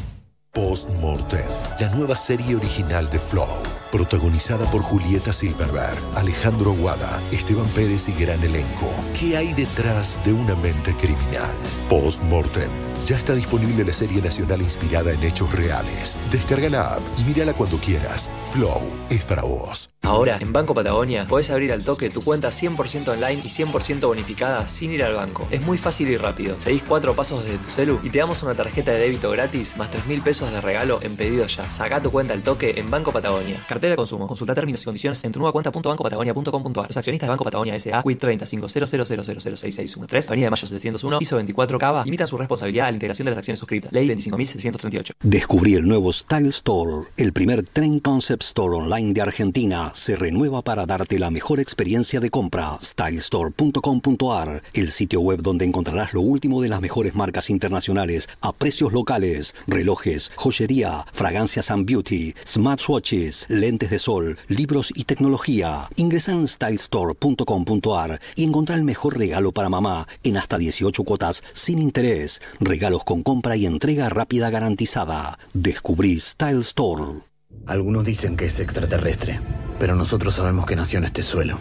[0.52, 1.46] Postmortem,
[1.80, 3.48] la nueva serie original de Flow.
[3.92, 8.90] Protagonizada por Julieta Silverberg, Alejandro Aguada, Esteban Pérez y gran elenco.
[9.20, 11.54] ¿Qué hay detrás de una mente criminal?
[11.90, 12.72] Post-Mortem.
[13.08, 16.16] Ya está disponible la serie nacional inspirada en hechos reales.
[16.30, 18.30] Descarga la app y mírala cuando quieras.
[18.52, 19.90] Flow es para vos.
[20.04, 24.68] Ahora, en Banco Patagonia, podés abrir al toque tu cuenta 100% online y 100% bonificada
[24.68, 25.48] sin ir al banco.
[25.52, 26.60] Es muy fácil y rápido.
[26.60, 29.90] Seguís cuatro pasos desde tu celu y te damos una tarjeta de débito gratis más
[29.92, 31.70] 3 mil pesos de regalo en pedido ya.
[31.70, 33.64] Saca tu cuenta al toque en Banco Patagonia.
[33.82, 34.28] De consumo.
[34.28, 36.88] Consulta términos y condiciones en tu nueva cuenta.bancopatagonia.com.ar.
[36.88, 38.04] Los accionistas de Banco Patagonia S.A.
[38.04, 42.96] Quit 30 500006613 Avenida de Mayo 701, piso 24 Cava, limitan su responsabilidad a la
[42.96, 43.92] integración de las acciones suscritas.
[43.92, 45.14] Ley 25.738.
[45.24, 49.92] Descubrí el nuevo Style Store, el primer Trend Concept Store online de Argentina.
[49.96, 52.78] Se renueva para darte la mejor experiencia de compra.
[52.82, 58.94] Stylestore.com.ar, el sitio web donde encontrarás lo último de las mejores marcas internacionales a precios
[58.94, 63.48] locales, relojes, joyería, fragancias and beauty, smartwatches,
[63.78, 65.90] de sol, libros y tecnología.
[65.96, 71.80] Ingresa en stylestore.com.ar y encontrá el mejor regalo para mamá en hasta 18 cuotas sin
[71.80, 72.42] interés.
[72.60, 75.40] Regalos con compra y entrega rápida garantizada.
[75.54, 77.22] Descubrí Style Store.
[77.66, 79.40] Algunos dicen que es extraterrestre,
[79.80, 81.60] pero nosotros sabemos que nació en este suelo.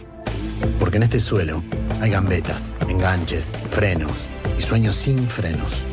[0.79, 1.63] Porque en este suelo
[2.01, 4.27] hay gambetas, enganches, frenos
[4.59, 5.85] y sueños sin frenos.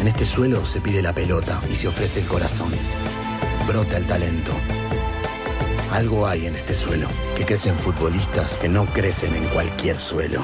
[0.00, 2.72] En este suelo se pide la pelota y se ofrece el corazón.
[3.66, 4.52] Brota el talento.
[5.92, 7.06] Algo hay en este suelo
[7.36, 10.42] que crecen futbolistas que no crecen en cualquier suelo.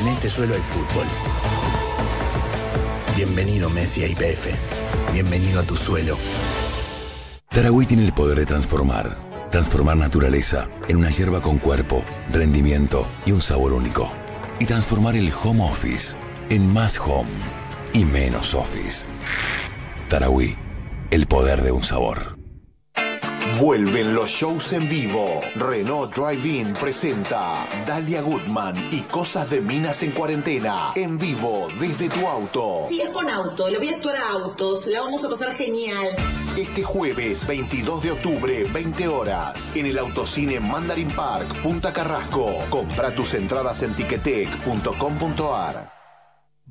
[0.00, 1.06] En este suelo hay fútbol.
[3.14, 4.48] Bienvenido Messi a IPF.
[5.12, 6.18] Bienvenido a tu suelo.
[7.50, 9.16] Tarahui tiene el poder de transformar.
[9.52, 14.10] Transformar naturaleza en una hierba con cuerpo, rendimiento y un sabor único.
[14.58, 16.16] Y transformar el home office
[16.50, 17.30] en más home
[17.92, 19.06] y menos office.
[20.08, 20.56] Tarahui,
[21.12, 22.33] el poder de un sabor.
[23.58, 25.40] Vuelven los shows en vivo.
[25.54, 30.90] Renault Drive-In presenta Dalia Goodman y Cosas de Minas en Cuarentena.
[30.96, 32.80] En vivo, desde tu auto.
[32.88, 33.68] Sí, es con auto.
[33.68, 34.86] Le voy a actuar a autos.
[34.86, 36.08] La vamos a pasar genial.
[36.56, 42.58] Este jueves 22 de octubre, 20 horas, en el Autocine Mandarin Park, Punta Carrasco.
[42.70, 45.93] Compra tus entradas en tiquetec.com.ar.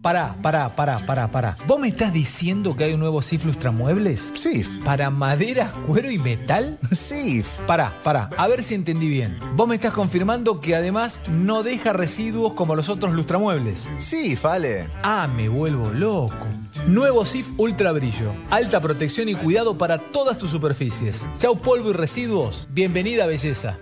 [0.04, 1.58] Pará, pará, pará, pará, pará.
[1.66, 4.34] ¿Vos me estás diciendo que hay un nuevo SIF Lustramuebles?
[4.34, 4.68] SIF.
[4.84, 6.78] ¿Para madera, cuero y metal?
[6.92, 7.48] SIF.
[7.66, 9.40] Pará, pará, a ver si entendí bien.
[9.56, 13.88] Vos me estás confirmando que además no deja residuos como los otros lustramuebles.
[13.98, 14.90] SIF, Ale.
[15.04, 16.48] Ah, me vuelvo loco.
[16.86, 18.34] Nuevo SIF Ultra Brillo.
[18.50, 21.26] Alta protección y cuidado para todas tus superficies.
[21.38, 22.68] Chau polvo y residuos.
[22.74, 23.78] Bienvenida belleza.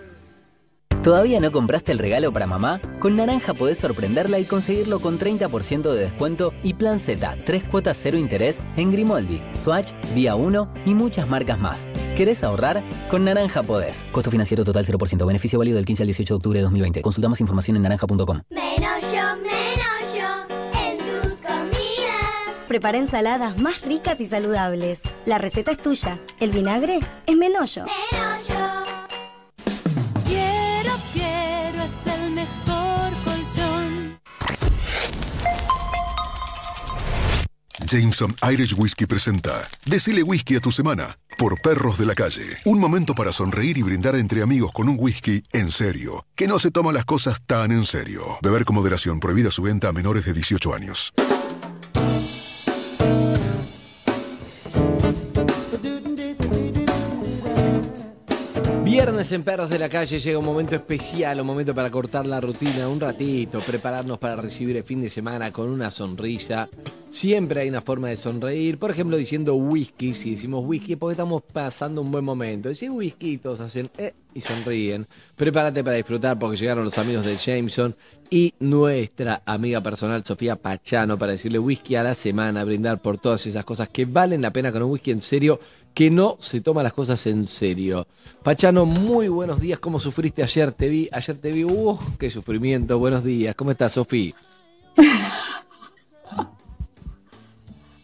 [1.03, 2.79] ¿Todavía no compraste el regalo para mamá?
[2.99, 7.97] Con Naranja podés sorprenderla y conseguirlo con 30% de descuento y Plan Z, 3 cuotas
[7.99, 11.87] cero interés en Grimoldi, Swatch, Día 1 y muchas marcas más.
[12.15, 12.83] ¿Querés ahorrar?
[13.09, 14.03] Con Naranja podés.
[14.11, 15.25] Costo financiero total 0%.
[15.25, 17.01] Beneficio válido del 15 al 18 de octubre de 2020.
[17.01, 18.41] Consulta más información en naranja.com.
[18.51, 22.67] Menos yo, menos yo en tus comidas.
[22.67, 25.01] Prepara ensaladas más ricas y saludables.
[25.25, 26.19] La receta es tuya.
[26.39, 27.85] El vinagre es Menollo.
[27.85, 28.60] Quiero,
[37.91, 42.57] Jameson Irish Whiskey presenta Decile whisky a tu semana por Perros de la Calle.
[42.63, 46.57] Un momento para sonreír y brindar entre amigos con un whisky en serio, que no
[46.57, 48.37] se toma las cosas tan en serio.
[48.41, 51.11] Beber con moderación, prohibida su venta a menores de 18 años.
[58.91, 62.41] Viernes en Perros de la Calle llega un momento especial, un momento para cortar la
[62.41, 66.67] rutina un ratito, prepararnos para recibir el fin de semana con una sonrisa.
[67.09, 71.41] Siempre hay una forma de sonreír, por ejemplo diciendo whisky, si decimos whisky porque estamos
[71.41, 72.67] pasando un buen momento.
[72.67, 75.07] Decir whisky, todos hacen eh y sonríen.
[75.35, 77.95] Prepárate para disfrutar porque llegaron los amigos de Jameson
[78.29, 83.45] y nuestra amiga personal Sofía Pachano para decirle whisky a la semana, brindar por todas
[83.45, 85.59] esas cosas que valen la pena con un whisky en serio,
[85.93, 88.07] que no se toma las cosas en serio.
[88.43, 90.71] Pachano, muy buenos días, ¿cómo sufriste ayer?
[90.71, 91.99] Te vi, ayer te vi, ¡uh!
[92.17, 92.97] ¡Qué sufrimiento!
[92.97, 94.33] Buenos días, ¿cómo estás, Sofía?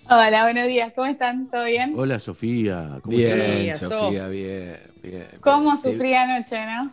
[0.09, 1.47] Hola, buenos días, ¿cómo están?
[1.49, 1.93] ¿Todo bien?
[1.97, 2.99] Hola Sofía.
[3.01, 3.39] ¿cómo Bien,
[3.69, 3.89] estás?
[3.89, 5.27] Sofía, bien, bien.
[5.41, 6.91] ¿Cómo sufrí anoche, no?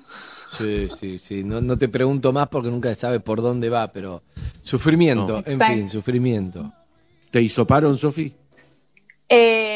[0.58, 1.44] Sí, sí, sí.
[1.44, 4.22] No, no te pregunto más porque nunca se sabe por dónde va, pero
[4.62, 5.38] sufrimiento, No.
[5.46, 5.74] en Exacto.
[5.76, 6.72] fin, sufrimiento.
[7.30, 8.30] ¿Te hisoparon, Sofía?
[9.28, 9.73] Eh,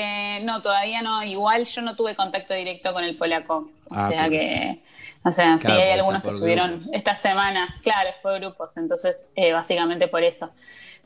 [0.48, 1.22] no, todavía no.
[1.22, 3.70] Igual yo no tuve contacto directo con el polaco.
[3.90, 4.80] O Ah, sea que,
[5.24, 6.88] o sea, sí hay algunos que por estuvieron grupos.
[6.92, 7.76] esta semana.
[7.82, 10.50] Claro, fue grupos, entonces eh, básicamente por eso.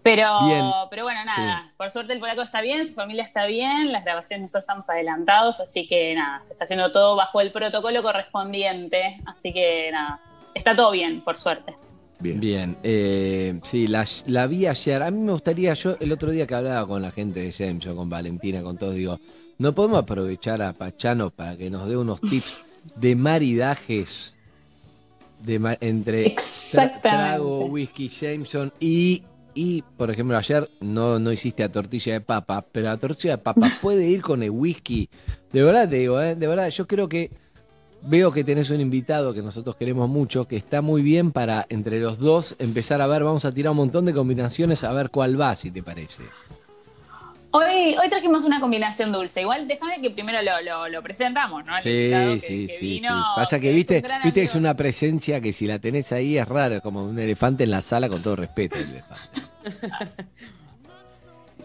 [0.02, 0.64] Pero, Bien.
[0.90, 4.42] pero bueno, nada, por suerte el polaco está bien, su familia está bien, las grabaciones
[4.42, 9.52] nosotros estamos adelantados, así que nada, se está haciendo todo bajo el protocolo correspondiente, así
[9.52, 10.18] que nada,
[10.54, 11.76] está todo bien, por suerte.
[12.22, 15.02] Bien, eh, sí, la, la vi ayer.
[15.02, 17.96] A mí me gustaría, yo el otro día que hablaba con la gente de Jameson,
[17.96, 19.18] con Valentina, con todos, digo,
[19.58, 22.60] ¿no podemos aprovechar a Pachano para que nos dé unos tips
[22.96, 24.34] de maridajes
[25.44, 26.34] de ma- entre
[26.72, 29.22] tra- trago, whisky, Jameson y,
[29.54, 33.42] y, por ejemplo, ayer no, no hiciste a tortilla de papa, pero la tortilla de
[33.42, 35.08] papa puede ir con el whisky.
[35.52, 36.34] De verdad te digo, ¿eh?
[36.36, 37.30] de verdad, yo creo que
[38.04, 42.00] Veo que tenés un invitado que nosotros queremos mucho, que está muy bien para entre
[42.00, 45.40] los dos empezar a ver, vamos a tirar un montón de combinaciones a ver cuál
[45.40, 46.24] va, si te parece.
[47.52, 51.76] Hoy, hoy trajimos una combinación dulce, igual déjame que primero lo, lo, lo presentamos, ¿no?
[51.76, 53.22] Sí, que- sí, que sí, vino, sí.
[53.36, 54.02] Pasa que, es viste,
[54.32, 57.70] que es una presencia que si la tenés ahí es rara, como un elefante en
[57.70, 58.76] la sala, con todo respeto.
[58.76, 59.42] el elefante.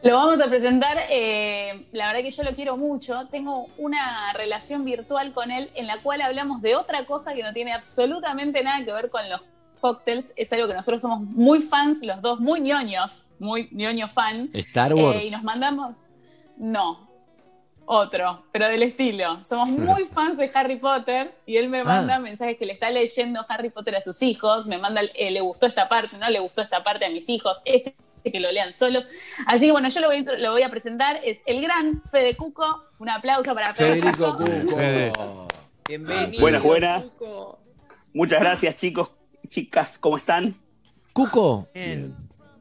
[0.08, 0.98] Lo vamos a presentar.
[1.10, 3.28] eh, la verdad que yo lo quiero mucho.
[3.30, 7.52] Tengo una relación virtual con él en la cual hablamos de otra cosa que no
[7.54, 9.42] tiene absolutamente nada que ver con los
[9.82, 10.32] cócteles.
[10.36, 14.50] Es algo que nosotros somos muy fans, los dos, muy ñoños, muy ñoño fan.
[14.54, 15.22] Star Wars.
[15.22, 16.10] Eh, y nos mandamos.
[16.58, 17.06] No.
[17.90, 19.44] Otro, pero del estilo.
[19.46, 21.86] Somos muy fans de Harry Potter y él me Ah.
[21.86, 24.68] manda mensajes que le está leyendo Harry Potter a sus hijos.
[24.68, 27.62] Me manda, eh, le gustó esta parte, no le gustó esta parte a mis hijos.
[27.66, 27.96] Este
[28.32, 29.08] que lo lean solos.
[29.46, 31.20] Así que bueno, yo lo voy, a intro- lo voy a presentar.
[31.24, 32.84] Es el gran Fede Cuco.
[33.00, 34.52] Un aplauso para Fede Federico Cuco.
[34.62, 35.48] Cuco.
[35.88, 36.42] Bienvenido.
[36.42, 37.20] Buenas, buenas.
[38.14, 39.12] Muchas gracias, chicos,
[39.48, 40.56] chicas, ¿cómo están?
[41.14, 41.68] Cuco,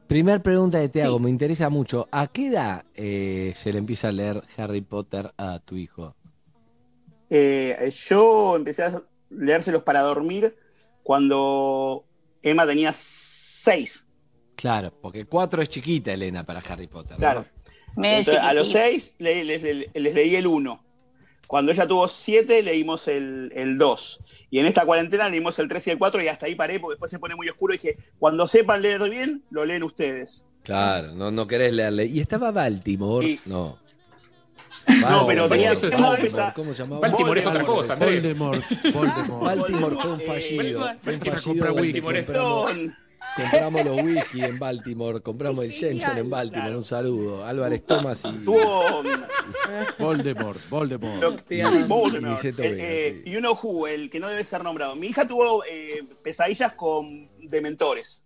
[0.07, 2.07] primer pregunta que te hago, me interesa mucho.
[2.11, 6.15] ¿A qué edad eh, se le empieza a leer Harry Potter a tu hijo?
[7.29, 10.55] Eh, yo empecé a leérselos para dormir
[11.03, 12.05] cuando
[12.41, 14.06] Emma tenía seis.
[14.57, 17.15] Claro, porque cuatro es chiquita, Elena, para Harry Potter.
[17.17, 17.45] Claro.
[17.95, 20.83] Entonces, a los seis le- les, les- les leí el uno.
[21.47, 24.19] Cuando ella tuvo siete, leímos el, el dos.
[24.49, 26.95] Y en esta cuarentena leímos el tres y el cuatro y hasta ahí paré porque
[26.95, 30.45] después se pone muy oscuro y dije, cuando sepan leer bien, lo leen ustedes.
[30.63, 32.05] Claro, no, no querés leerle.
[32.05, 33.39] ¿Y estaba Baltimore?
[33.45, 33.77] No.
[34.99, 37.01] No, pero tenía- Baltimore, ¿Cómo se llamaba?
[37.07, 38.15] Baltimore es otra cosa, Andrés.
[38.37, 38.63] Voldemort.
[38.93, 39.43] Voldemort.
[39.43, 40.79] Baltimore fue un fallido.
[41.01, 41.41] Fue un Empieza a
[43.35, 46.75] Compramos, los whisky en Baltimore, compramos el Jameson en Baltimore.
[46.75, 47.45] Un saludo.
[47.45, 48.31] Álvarez Thomas y.
[48.45, 49.03] Tuvo
[49.99, 51.21] Voldemort, Voldemort.
[51.21, 52.43] Lo- Voldemort.
[52.45, 54.95] Eh, eh, You know who, el que no debe ser nombrado.
[54.95, 58.23] Mi hija tuvo eh, pesadillas con dementores.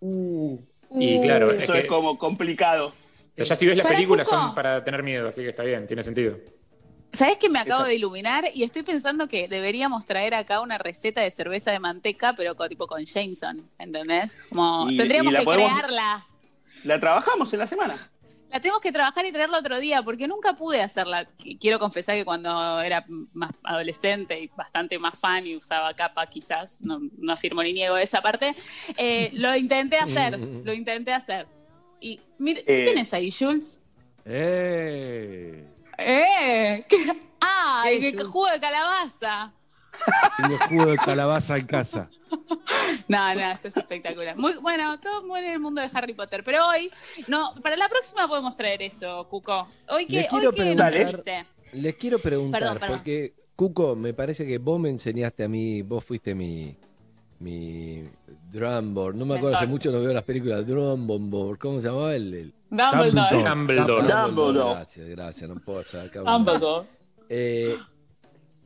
[0.00, 2.88] Y claro, es Eso que- es como complicado.
[2.88, 5.86] O sea, ya si ves las películas son para tener miedo, así que está bien,
[5.86, 6.38] tiene sentido.
[7.12, 8.44] ¿Sabés que me acabo de iluminar?
[8.54, 12.68] Y estoy pensando que deberíamos traer acá una receta de cerveza de manteca, pero con,
[12.70, 14.38] tipo con Jameson, ¿entendés?
[14.48, 16.26] Como Y- tendríamos y la que podemos- crearla.
[16.84, 17.94] La trabajamos en la semana.
[18.50, 21.26] La tenemos que trabajar y traerla otro día, porque nunca pude hacerla.
[21.38, 26.26] Qu- Quiero confesar que cuando era más adolescente y bastante más fan y usaba capa,
[26.26, 28.54] quizás, no, no afirmo ni niego esa parte,
[28.96, 31.46] eh, lo intenté hacer, lo intenté hacer.
[32.00, 32.86] Y mire, ¿qué Eh.
[32.86, 33.80] tenés ahí, Jules?
[34.24, 35.66] ¡Eh!
[35.98, 36.84] ¡Eh!
[36.88, 36.96] ¿Qué?
[37.40, 39.52] ¡Ay, qué jugo de calabaza!
[40.36, 42.10] Tengo jugo de calabaza en casa.
[43.08, 44.36] No, no, esto es espectacular.
[44.36, 46.42] Muy, bueno, todo muy en el mundo de Harry Potter.
[46.44, 46.90] Pero hoy,
[47.28, 49.68] no, para la próxima podemos traer eso, Cuco.
[49.88, 51.46] Hoy que, Les quiero hoy que nos preguntar-?
[51.72, 52.96] Les quiero preguntar, Perdón, perdón.
[52.98, 56.76] porque Cuco, me parece que vos me enseñaste a mí, vos fuiste mi,
[57.42, 58.02] mi
[58.52, 59.14] Drumboard.
[59.16, 61.58] No me acuerdo, hace mucho no veo las películas Drumboard.
[61.58, 62.32] ¿Cómo se llamaba el?
[62.34, 63.42] el- Dumbledore.
[63.48, 64.06] Dumbledore.
[64.12, 64.70] Dumbledore.
[64.74, 66.24] Gracias, gracias, no puedo sacar.
[66.24, 66.86] Dumbledore.
[67.28, 67.76] Eh,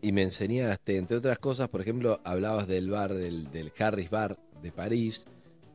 [0.03, 4.37] y me enseñaste, entre otras cosas, por ejemplo, hablabas del bar, del, del Harris Bar
[4.63, 5.25] de París,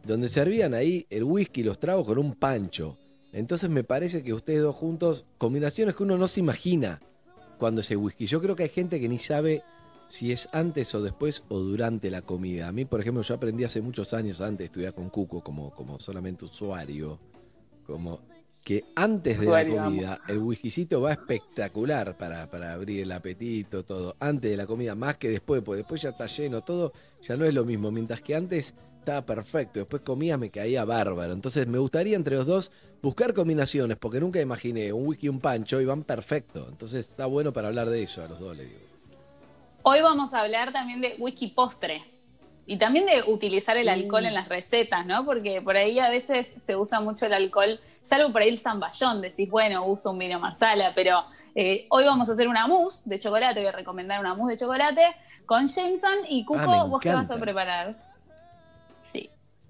[0.06, 2.98] donde servían ahí el whisky y los tragos con un pancho.
[3.34, 7.00] Entonces me parece que ustedes dos juntos, combinaciones que uno no se imagina
[7.58, 8.26] cuando ese whisky.
[8.26, 9.64] Yo creo que hay gente que ni sabe
[10.12, 12.68] si es antes o después o durante la comida.
[12.68, 15.72] A mí, por ejemplo, yo aprendí hace muchos años antes de estudiar con Cuco como,
[15.72, 17.18] como solamente usuario,
[17.88, 18.20] como
[18.62, 23.84] que antes de Usuario, la comida el whiskycito va espectacular para, para abrir el apetito,
[23.84, 24.18] todo.
[24.20, 26.92] Antes de la comida, más que después, porque después ya está lleno todo,
[27.24, 27.90] ya no es lo mismo.
[27.90, 31.32] Mientras que antes estaba perfecto, después comía, me caía bárbaro.
[31.32, 32.70] Entonces me gustaría entre los dos
[33.02, 36.68] buscar combinaciones, porque nunca imaginé un whisky y un pancho y van perfecto.
[36.70, 38.91] Entonces está bueno para hablar de eso a los dos, le digo.
[39.84, 42.04] Hoy vamos a hablar también de whisky postre.
[42.68, 45.26] Y también de utilizar el alcohol en las recetas, ¿no?
[45.26, 49.20] Porque por ahí a veces se usa mucho el alcohol, salvo por ahí el zamballón,
[49.20, 51.26] decís, bueno, uso un vino marsala, pero
[51.56, 54.58] eh, hoy vamos a hacer una mousse de chocolate, voy a recomendar una mousse de
[54.60, 55.02] chocolate
[55.46, 57.98] con Jameson y Cuco, Ah, me ¿vos qué vas a preparar?
[59.02, 59.30] Sí.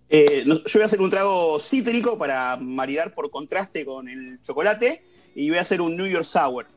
[0.10, 4.44] Eh, no- yo voy a hacer un trago cítrico para maridar por contraste con el
[4.44, 6.68] chocolate y voy a hacer un New York Sour.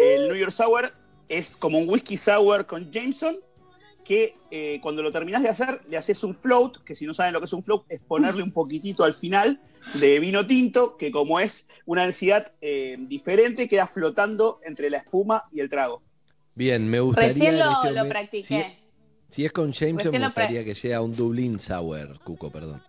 [0.00, 0.94] El New York Sour
[1.28, 3.36] es como un whisky sour con Jameson
[4.04, 7.32] que eh, cuando lo terminás de hacer le haces un float, que si no saben
[7.32, 9.60] lo que es un float es ponerle un poquitito al final
[9.94, 15.44] de vino tinto, que como es una densidad eh, diferente queda flotando entre la espuma
[15.52, 16.02] y el trago.
[16.54, 17.32] Bien, me gustaría.
[17.32, 18.78] Recién lo, este lo practiqué.
[19.28, 22.82] Si, si es con Jameson, Recién me gustaría que sea un Dublin Sour, Cuco, perdón.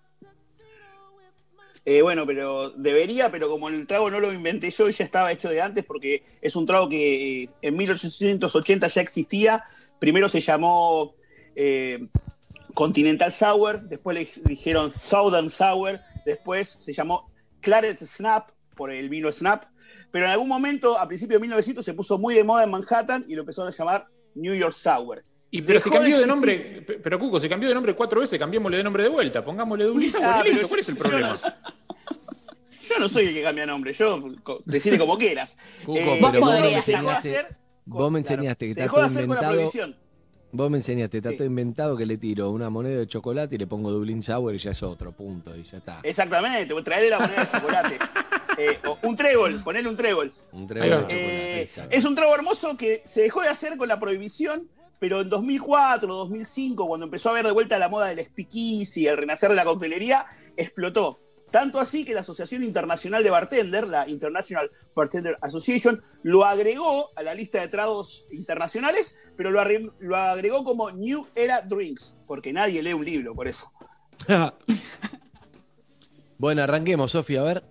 [1.89, 5.47] Eh, bueno, pero debería, pero como el trago no lo inventé yo ya estaba hecho
[5.47, 9.63] de antes, porque es un trago que eh, en 1880 ya existía.
[9.97, 11.15] Primero se llamó
[11.55, 12.09] eh,
[12.73, 17.31] Continental Sour, después le dijeron Southern Sour, después se llamó
[17.61, 19.63] Claret Snap por el vino Snap.
[20.11, 23.23] Pero en algún momento, a principios de 1900, se puso muy de moda en Manhattan
[23.29, 25.23] y lo empezaron a llamar New York Sour.
[25.49, 28.19] Y pero si Dejó cambió de nombre, pe- pero Cuco, si cambió de nombre cuatro
[28.21, 30.33] veces, cambiémosle de nombre de vuelta, pongámosle Dublín Sour, Ah,
[30.67, 31.37] ¿cuál es el yo problema?
[32.81, 34.21] Yo no soy el que cambia nombre, yo
[34.65, 35.57] decirle como quieras.
[35.85, 38.73] Cuco, Eh, pero vos me se dejó de enseñaste, hacer- vos me claro, enseñaste que
[38.73, 39.53] se está dejó de todo hacer con la inventado.
[39.53, 39.95] prohibición.
[40.49, 43.67] Vos me enseñaste, está todo inventado que le tiro una moneda de chocolate y le
[43.67, 45.99] pongo Dublin Sour y ya es otro, punto, y ya está.
[46.03, 47.97] Exactamente, traerle la moneda de chocolate.
[48.59, 50.33] Eh, o un trébol, ponerle un trébol.
[50.51, 51.61] Un trébol de.
[51.61, 54.67] Eh, es un trago hermoso que se dejó de hacer con la prohibición,
[54.99, 59.17] pero en 2004, 2005, cuando empezó a ver de vuelta la moda del speakeasy, el
[59.17, 60.25] renacer de la coctelería,
[60.55, 61.19] explotó.
[61.51, 67.23] Tanto así que la Asociación Internacional de Bartender, la International Bartender Association, lo agregó a
[67.23, 69.63] la lista de tragos internacionales, pero lo,
[69.99, 73.71] lo agregó como New Era Drinks, porque nadie lee un libro, por eso.
[76.39, 77.63] Bueno, arranquemos, Sofía, a ver.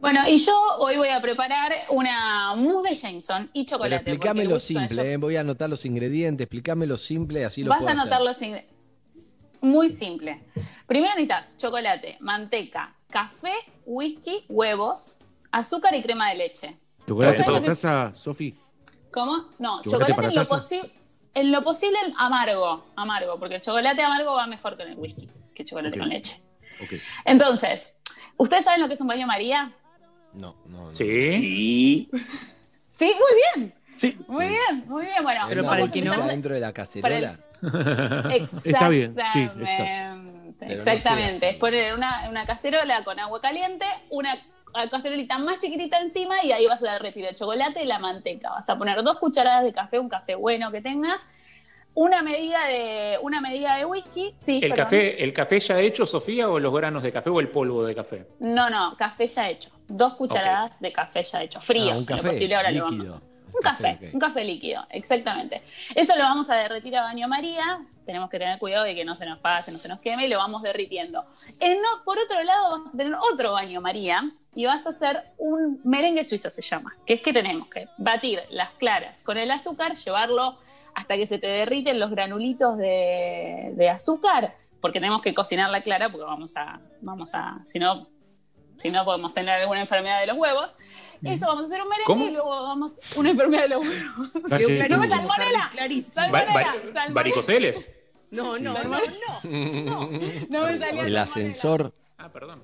[0.00, 3.96] Bueno, y yo hoy voy a preparar una mousse de Jameson y Pero chocolate.
[4.12, 7.78] explícame lo simple, eh, voy a anotar los ingredientes, explícame lo simple, así lo Vas
[7.80, 8.24] puedo a anotar hacer.
[8.26, 8.78] los ingredientes.
[9.60, 10.44] Muy simple.
[10.86, 13.52] Primero necesitas chocolate, manteca, café,
[13.86, 15.16] whisky, huevos,
[15.50, 16.76] azúcar y crema de leche.
[17.08, 18.56] ¿Chocolate ¿Vos para taza, Sofi?
[19.12, 19.48] ¿Cómo?
[19.58, 20.92] No, ¿Chocolate chocolate, para en lo, posi-
[21.34, 25.62] en lo posible amargo, amargo, porque el chocolate amargo va mejor con el whisky que
[25.64, 26.40] el chocolate con leche.
[27.24, 27.98] Entonces,
[28.36, 29.74] ¿ustedes saben lo que es un baño María?
[30.34, 30.94] No, no, no.
[30.94, 31.30] Sí.
[31.40, 32.10] Sí.
[32.90, 33.74] Sí, muy bien.
[33.96, 34.16] Sí.
[34.28, 35.22] Muy bien, muy bien.
[35.22, 36.26] Bueno, Pero para el que no.
[36.26, 37.38] dentro de la cacerola.
[38.64, 39.62] Está bien, sí, exacto.
[39.62, 40.54] Exactamente.
[40.58, 41.50] Pero no Exactamente.
[41.50, 44.36] es poner una, una cacerola con agua caliente, una
[44.90, 48.50] cacerolita más chiquitita encima y ahí vas a derretir el chocolate y la manteca.
[48.50, 51.26] Vas a poner dos cucharadas de café, un café bueno que tengas,
[51.94, 54.34] una medida de, una medida de whisky.
[54.38, 54.76] Sí, ¿El perdón.
[54.76, 57.94] café, ¿El café ya hecho, Sofía, o los granos de café o el polvo de
[57.94, 58.26] café?
[58.38, 59.70] No, no, café ya hecho.
[59.88, 61.92] Dos cucharadas de café ya hecho, frío.
[61.92, 63.28] Ah, un en lo café posible ahora lo vamos a líquido.
[63.48, 65.62] Un café, un café líquido, exactamente.
[65.94, 67.80] Eso lo vamos a derretir a baño María.
[68.04, 70.28] Tenemos que tener cuidado de que no se nos pase, no se nos queme y
[70.28, 71.24] lo vamos derritiendo.
[71.58, 75.24] En no, por otro lado, vamos a tener otro baño María y vas a hacer
[75.38, 76.96] un merengue suizo, se llama.
[77.06, 80.56] Que es que tenemos que batir las claras con el azúcar, llevarlo
[80.98, 85.80] hasta que se te derriten los granulitos de, de azúcar, porque tenemos que cocinar la
[85.82, 88.08] clara, porque vamos a, vamos a, si no,
[88.78, 90.74] si no podemos tener alguna enfermedad de los huevos.
[91.22, 92.26] Eso vamos a hacer un merengue ¿Cómo?
[92.26, 94.88] y luego vamos una enfermedad de los huevos.
[94.90, 95.68] No me salmonela.
[95.72, 96.14] Clarísimo.
[96.14, 96.52] Salmonela.
[96.62, 97.06] Salmonela.
[97.10, 97.94] ¿Varicoceles?
[98.30, 99.00] No, no, no,
[99.84, 100.10] no.
[100.50, 101.92] No me salía El ascensor.
[102.18, 102.62] Ah, perdón.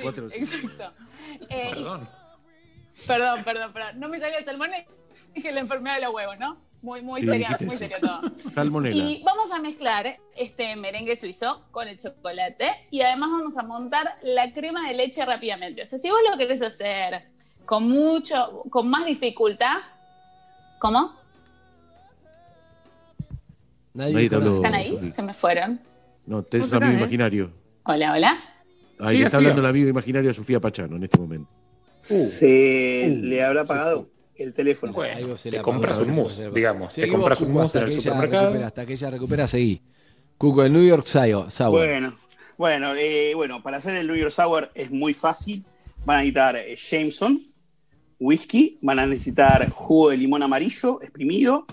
[0.00, 0.92] Cuatro- Exacto.
[1.48, 2.08] Eh, Perdón.
[3.06, 4.00] perdón, perdón, perdón.
[4.00, 4.84] No me salía el salmonela.
[5.34, 6.56] Dije la enfermedad de los huevos, ¿no?
[6.82, 8.22] Muy, muy Sí, dijiste muy serio todo.
[8.54, 8.96] Salmonela.
[9.04, 14.18] Y vamos a mezclar este merengue suizo con el chocolate y además vamos a montar
[14.22, 15.82] la crema de leche rápidamente.
[15.82, 17.22] O sea, si vos lo querés hacer
[17.64, 19.76] con mucho, con más dificultad,
[20.80, 21.14] ¿cómo?
[23.94, 24.56] Nadie, Nadie te habló.
[24.56, 25.10] ¿Están ahí?
[25.12, 25.80] Se me fueron.
[26.26, 27.00] No, tenés un amigo ¿eh?
[27.02, 27.52] imaginario.
[27.84, 28.36] Hola, hola.
[28.98, 29.50] Ahí Siga, está siga.
[29.50, 31.48] hablando el amigo imaginario de Sofía Pachano en este momento.
[31.98, 34.08] Se Uh, le habrá apagado
[34.42, 34.92] el teléfono.
[34.92, 36.54] Bueno, te compras un apagó.
[36.54, 36.94] digamos.
[36.94, 38.46] Te compras un hasta en el supermercado.
[38.46, 39.82] recupera, hasta que ella recupera, seguí.
[40.38, 41.50] Cuco, el New York Sour.
[41.50, 41.70] Sour.
[41.70, 42.14] Bueno,
[42.58, 45.64] bueno, eh, bueno, para hacer el New York Sour es muy fácil.
[46.04, 47.52] Van a necesitar eh, Jameson,
[48.18, 51.66] whisky, van a necesitar jugo de limón amarillo exprimido,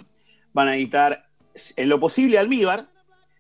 [0.54, 1.30] van a necesitar,
[1.76, 2.90] en lo posible, almíbar.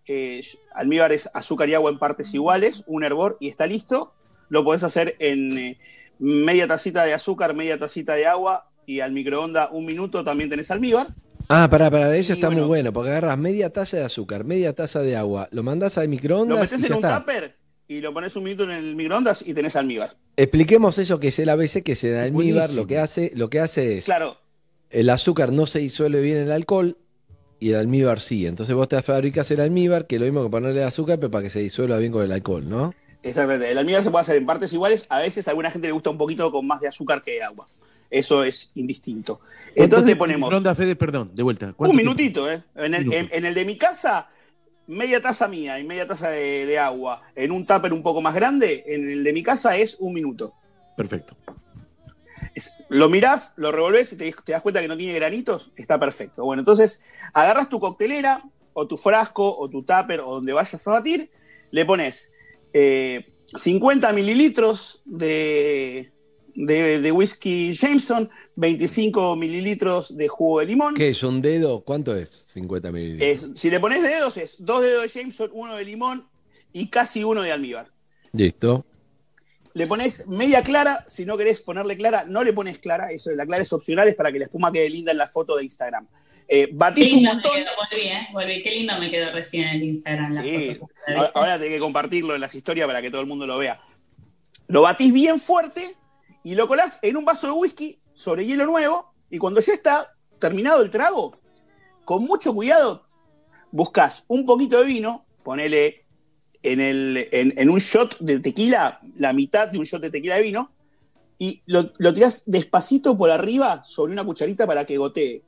[0.07, 0.43] Eh,
[0.73, 4.13] almíbar es azúcar y agua en partes iguales, un hervor y está listo.
[4.49, 5.79] Lo podés hacer en eh,
[6.17, 10.71] media tacita de azúcar, media tacita de agua y al microondas un minuto también tenés
[10.71, 11.07] almíbar.
[11.47, 12.91] Ah, pará, pará, eso Y está muy bueno.
[12.91, 16.59] porque agarras media taza de azúcar, media taza de agua, lo mandás al Lo microondas
[16.59, 17.19] metés y en un está.
[17.19, 17.55] tupper
[17.87, 20.15] y lo pones un minuto en el microondas y tenés almíbar.
[20.35, 22.81] Expliquemos eso que es el ABC, que es el almíbar, Buenísimo.
[22.81, 24.37] lo que hace, lo que hace es Claro,
[24.89, 26.97] el azúcar no se disuelve bien en el alcohol,
[27.59, 28.47] y el almíbar sí.
[28.47, 31.43] Entonces vos te fabricás el almíbar, que es lo mismo que ponerle azúcar, pero para
[31.43, 32.95] que se disuelva bien con el alcohol, ¿no?
[33.21, 33.69] Exactamente.
[33.69, 35.05] El almíbar se puede hacer en partes iguales.
[35.09, 37.43] A veces a alguna gente le gusta un poquito con más de azúcar que de
[37.43, 37.67] agua.
[38.09, 39.39] Eso es indistinto.
[39.75, 41.67] Entonces le ponemos Ronda Fede, perdón, de vuelta.
[41.67, 42.63] un ¿Cuánto minutito, ¿eh?
[42.75, 43.17] En el, Minuto.
[43.17, 44.29] en- en el de mi casa,
[44.87, 47.21] media taza mía y media taza de, de agua.
[47.35, 50.53] En un tupper un poco más grande, en el de mi casa es un minuto.
[50.97, 51.37] Perfecto.
[52.55, 55.99] Es- lo mirás, lo revolvés y te, te das cuenta que no tiene granitos, está
[55.99, 56.43] perfecto.
[56.43, 57.03] Bueno, entonces
[57.33, 61.29] agarras tu coctelera o tu frasco o tu tupper o donde vayas a batir,
[61.71, 62.31] le pones
[62.73, 66.11] eh, 50 mililitros de,
[66.61, 70.93] de, de whisky Jameson, 25 mililitros de jugo de limón.
[70.95, 71.23] ¿Qué es?
[71.23, 71.81] ¿Un dedo?
[71.85, 72.29] ¿Cuánto es?
[72.49, 73.51] 50 mililitros.
[73.53, 76.27] Es- si le pones dedos, es dos dedos de Jameson, uno de limón
[76.73, 77.87] y casi uno de almíbar.
[78.33, 78.85] Listo.
[79.73, 83.45] Le pones media clara, si no querés ponerle clara, no le pones clara, eso, la
[83.45, 86.07] clara es opcional, es para que la espuma quede linda en la foto de Instagram.
[86.47, 87.51] Eh, Qué batís un lindo me montón.
[87.55, 88.27] quedó, volví, ¿eh?
[88.33, 88.61] Volví.
[88.61, 90.33] Qué lindo me quedó recién en el Instagram.
[90.33, 93.21] las Sí, fotos que ahora, ahora tenés que compartirlo en las historias para que todo
[93.21, 93.79] el mundo lo vea.
[94.67, 95.95] Lo batís bien fuerte
[96.43, 100.15] y lo colás en un vaso de whisky sobre hielo nuevo y cuando ya está
[100.39, 101.37] terminado el trago,
[102.05, 103.05] con mucho cuidado,
[103.71, 106.05] buscas un poquito de vino, ponele
[106.63, 110.41] en, el, en, un shot de tequila, la mitad de un shot de tequila de
[110.41, 110.71] vino,
[111.37, 115.43] y lo, lo tirás despacito por arriba sobre una cucharita para que gotee.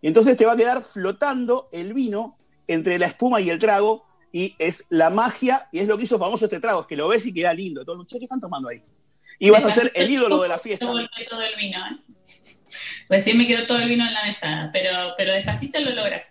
[0.00, 4.04] Y entonces te va a quedar flotando el vino entre la espuma y el trago,
[4.32, 7.08] y es la magia, y es lo que hizo famoso este trago, es que lo
[7.08, 7.82] ves y queda lindo.
[7.84, 8.82] Todo el mundo, "Che, ¿qué están tomando ahí?
[9.38, 10.86] Y vas a ser el ídolo de la fiesta.
[10.86, 11.08] Todo el
[11.56, 11.98] vino, ¿eh?
[13.08, 16.22] Recién me quedó todo el vino en la mesa, pero, pero despacito lo logras.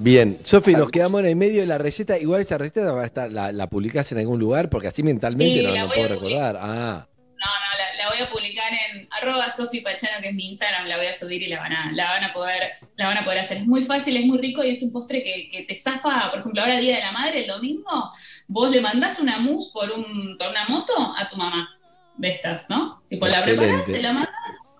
[0.00, 2.18] Bien, Sofi, nos quedamos en el medio de la receta.
[2.18, 5.58] Igual esa receta va a estar, la, la publicás en algún lugar, porque así mentalmente
[5.58, 6.56] Sí, no, la no puedo recordar.
[6.60, 10.48] Ah, No, no, la, la voy a publicar en arroba Sofi Pachano, que es mi
[10.50, 13.18] Instagram, la voy a subir y la van a, la van a poder, la van
[13.18, 13.58] a poder hacer.
[13.58, 16.40] Es muy fácil, es muy rico y es un postre que, que te zafa, por
[16.40, 18.10] ejemplo, ahora el Día de la Madre, el domingo,
[18.46, 21.68] vos le mandás una mousse por, un, por una moto a tu mamá
[22.16, 23.02] de estas, ¿no?
[23.08, 24.34] Tipo, la preparás, te la mandas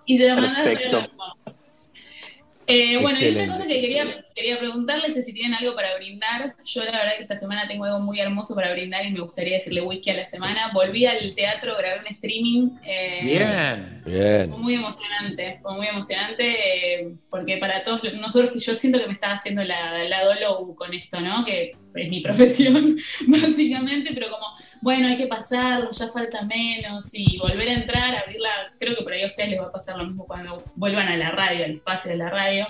[0.04, 1.10] y te la mandas Perfecto.
[2.66, 6.54] Eh, bueno, y otra cosa que quería, quería preguntarles es si tienen algo para brindar.
[6.64, 9.54] Yo la verdad que esta semana tengo algo muy hermoso para brindar y me gustaría
[9.54, 10.70] decirle whisky a la semana.
[10.72, 12.70] Volví al teatro, grabé un streaming.
[12.84, 14.02] eh, Bien.
[14.06, 14.48] bien.
[14.48, 19.08] Fue muy emocionante, fue muy emocionante eh, porque para todos nosotros que yo siento que
[19.08, 21.44] me estaba haciendo la, la dolo con esto, ¿no?
[21.44, 22.96] Que es mi profesión,
[23.26, 24.46] básicamente, pero como,
[24.82, 29.12] bueno, hay que pasarlo, ya falta menos y volver a entrar, abrirla, creo que por
[29.12, 31.72] ahí a ustedes les va a pasar lo mismo cuando vuelvan a la radio, al
[31.72, 32.68] espacio de la radio.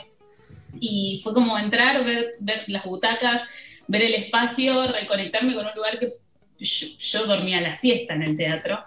[0.80, 3.42] Y fue como entrar, ver, ver las butacas,
[3.86, 6.14] ver el espacio, reconectarme con un lugar que
[6.58, 8.80] yo, dormía la siesta en el teatro.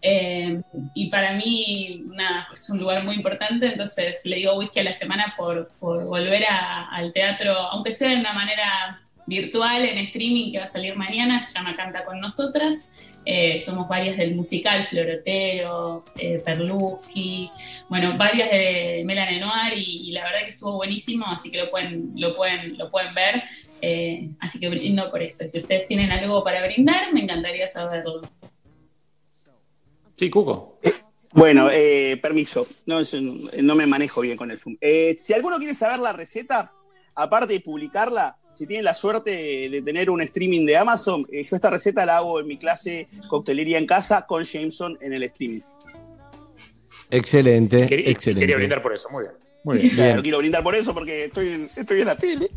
[0.00, 0.60] Eh,
[0.94, 4.96] y para mí, nada, es un lugar muy importante, entonces le digo whisky a la
[4.96, 10.58] semana por, por volver al teatro, aunque sea de una manera virtual, en streaming, que
[10.58, 12.88] va a salir mañana, se llama Canta con Nosotras.
[13.24, 17.50] Eh, somos varias del musical, Florotero, eh, Perluski,
[17.88, 21.70] bueno, varias de Melanie Noir y, y la verdad que estuvo buenísimo, así que lo
[21.70, 23.42] pueden, lo pueden, lo pueden ver.
[23.82, 25.44] Eh, así que brindo por eso.
[25.44, 28.22] Y si ustedes tienen algo para brindar, me encantaría saberlo.
[30.16, 30.80] Sí, Cuco.
[31.32, 33.00] Bueno, eh, permiso, no,
[33.62, 34.76] no me manejo bien con el Zoom.
[34.80, 36.72] Eh, si alguno quiere saber la receta,
[37.14, 39.30] aparte de publicarla, si tienen la suerte
[39.70, 43.06] de, tener un streaming de Amazon, eh, yo esta receta la hago en mi clase
[43.28, 45.60] Coctelería en Casa con Jameson en el streaming.
[47.08, 48.40] Excelente, Quería, excelente.
[48.40, 49.34] quería brindar por eso, muy bien.
[49.62, 49.94] Muy bien.
[49.94, 52.50] Claro, quiero brindar por eso porque estoy en, estoy en la tele.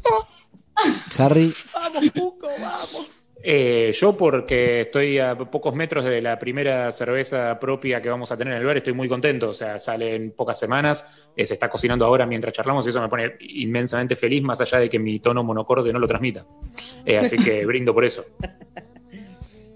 [1.18, 3.12] Harry, Vamos, Cuco, vamos.
[3.44, 8.38] Eh, yo porque estoy a pocos metros de la primera cerveza propia que vamos a
[8.38, 11.56] tener en el bar, estoy muy contento, o sea, sale en pocas semanas, eh, se
[11.56, 15.00] está cocinando ahora mientras charlamos y eso me pone inmensamente feliz, más allá de que
[15.00, 16.46] mi tono monocorde no lo transmita.
[17.06, 18.26] Eh, así que brindo por eso.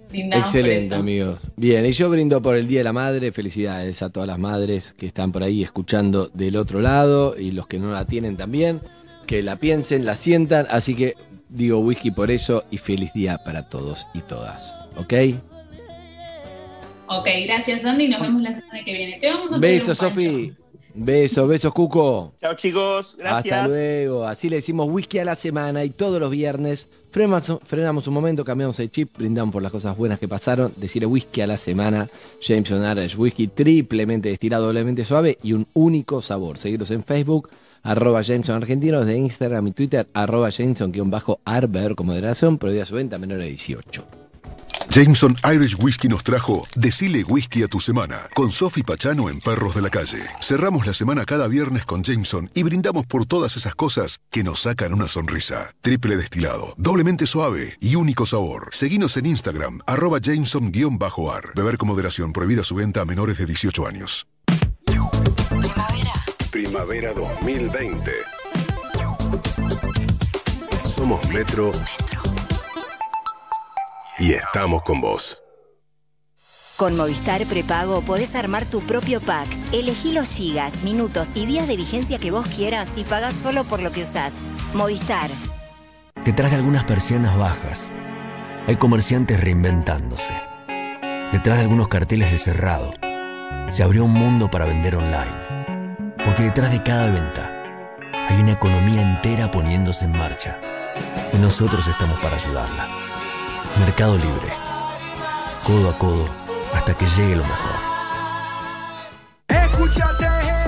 [0.07, 0.95] Por excelente, eso.
[0.95, 1.51] amigos.
[1.57, 3.31] Bien, y yo brindo por el Día de la Madre.
[3.31, 7.67] Felicidades a todas las madres que están por ahí escuchando del otro lado y los
[7.67, 8.81] que no la tienen también.
[9.27, 10.67] Que la piensen, la sientan.
[10.69, 11.15] Así que
[11.49, 14.75] digo whisky por eso y feliz día para todos y todas.
[14.97, 15.13] ¿Ok?
[17.07, 19.19] Ok, gracias Andy, nos vemos la semana que viene.
[19.19, 19.97] Te vamos a Besos.
[19.97, 20.53] Sofi.
[20.97, 22.35] Besos, besos, Cuco.
[22.41, 23.17] Chao, chicos.
[23.17, 23.53] Gracias.
[23.53, 24.25] Hasta luego.
[24.25, 28.45] Así le decimos whisky a la semana y todos los viernes frenamos, frenamos un momento,
[28.45, 30.73] cambiamos el chip, brindamos por las cosas buenas que pasaron.
[30.77, 32.07] Decirle whisky a la semana.
[32.41, 36.57] Jameson Irish Whisky triplemente destilado, doblemente suave y un único sabor.
[36.57, 37.49] Seguirlos en Facebook,
[37.85, 43.39] arroba Jameson Argentinos, de Instagram y Twitter, arroba Jameson-Arber con moderación, prohibida su venta menor
[43.39, 44.05] de 18.
[44.89, 49.75] Jameson Irish Whiskey nos trajo Decile Whisky a tu semana con Sofi Pachano en Perros
[49.75, 50.23] de la Calle.
[50.39, 54.61] Cerramos la semana cada viernes con Jameson y brindamos por todas esas cosas que nos
[54.61, 55.73] sacan una sonrisa.
[55.81, 58.69] Triple destilado, doblemente suave y único sabor.
[58.71, 61.51] Seguinos en Instagram, arroba Jameson-ar.
[61.55, 64.27] Beber con moderación, prohibida su venta a menores de 18 años.
[66.55, 67.11] Primavera.
[67.11, 68.11] Primavera 2020.
[70.85, 71.73] Somos Metro.
[74.19, 75.43] Y estamos con vos.
[76.77, 79.49] Con Movistar Prepago podés armar tu propio pack.
[79.73, 83.81] Elegí los gigas, minutos y días de vigencia que vos quieras y pagás solo por
[83.81, 84.33] lo que usás.
[84.73, 85.29] Movistar.
[86.23, 87.91] Detrás de algunas persianas bajas,
[88.65, 90.41] hay comerciantes reinventándose.
[91.33, 92.93] Detrás de algunos carteles de cerrado,
[93.71, 95.44] se abrió un mundo para vender online.
[96.25, 97.51] Porque detrás de cada venta,
[98.27, 100.57] hay una economía entera poniéndose en marcha.
[101.31, 102.87] Y nosotros estamos para ayudarla.
[103.79, 104.51] Mercado Libre.
[105.63, 106.27] Codo a codo
[106.73, 107.75] hasta que llegue lo mejor.
[109.47, 110.25] Escúchate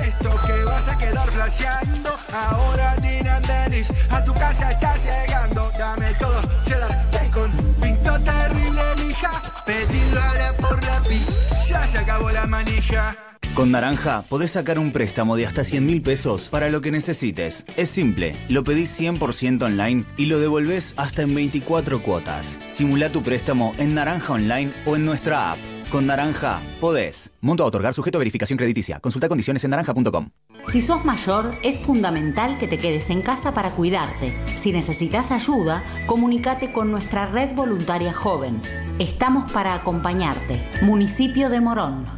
[0.08, 2.10] esto que vas a quedar flasheando.
[2.34, 5.72] Ahora Dinan Dennis a tu casa está llegando.
[5.76, 7.52] Dame todo, cheddar, bacon,
[7.82, 9.42] pinto terrible lija.
[9.66, 11.26] Pedilo ahora por Rappi,
[11.68, 13.16] ya se acabó la manija.
[13.58, 17.66] Con Naranja podés sacar un préstamo de hasta 100 mil pesos para lo que necesites.
[17.76, 22.60] Es simple, lo pedís 100% online y lo devolvés hasta en 24 cuotas.
[22.68, 25.58] Simula tu préstamo en Naranja Online o en nuestra app.
[25.90, 27.32] Con Naranja, podés.
[27.42, 29.00] Monto a otorgar sujeto a verificación crediticia.
[29.00, 30.30] Consulta condiciones en naranja.com.
[30.68, 34.38] Si sos mayor, es fundamental que te quedes en casa para cuidarte.
[34.60, 38.62] Si necesitas ayuda, comunícate con nuestra red voluntaria joven.
[39.00, 40.62] Estamos para acompañarte.
[40.84, 42.17] Municipio de Morón.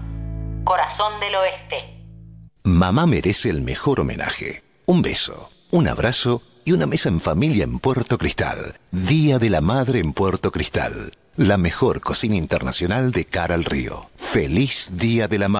[0.69, 1.77] Corazón del Oeste.
[2.61, 4.61] Mamá merece el mejor homenaje.
[4.85, 8.75] Un beso, un abrazo y una mesa en familia en Puerto Cristal.
[8.91, 11.17] Día de la Madre en Puerto Cristal.
[11.37, 14.11] La mejor cocina internacional de cara al río.
[14.15, 15.57] Feliz Día de la Madre.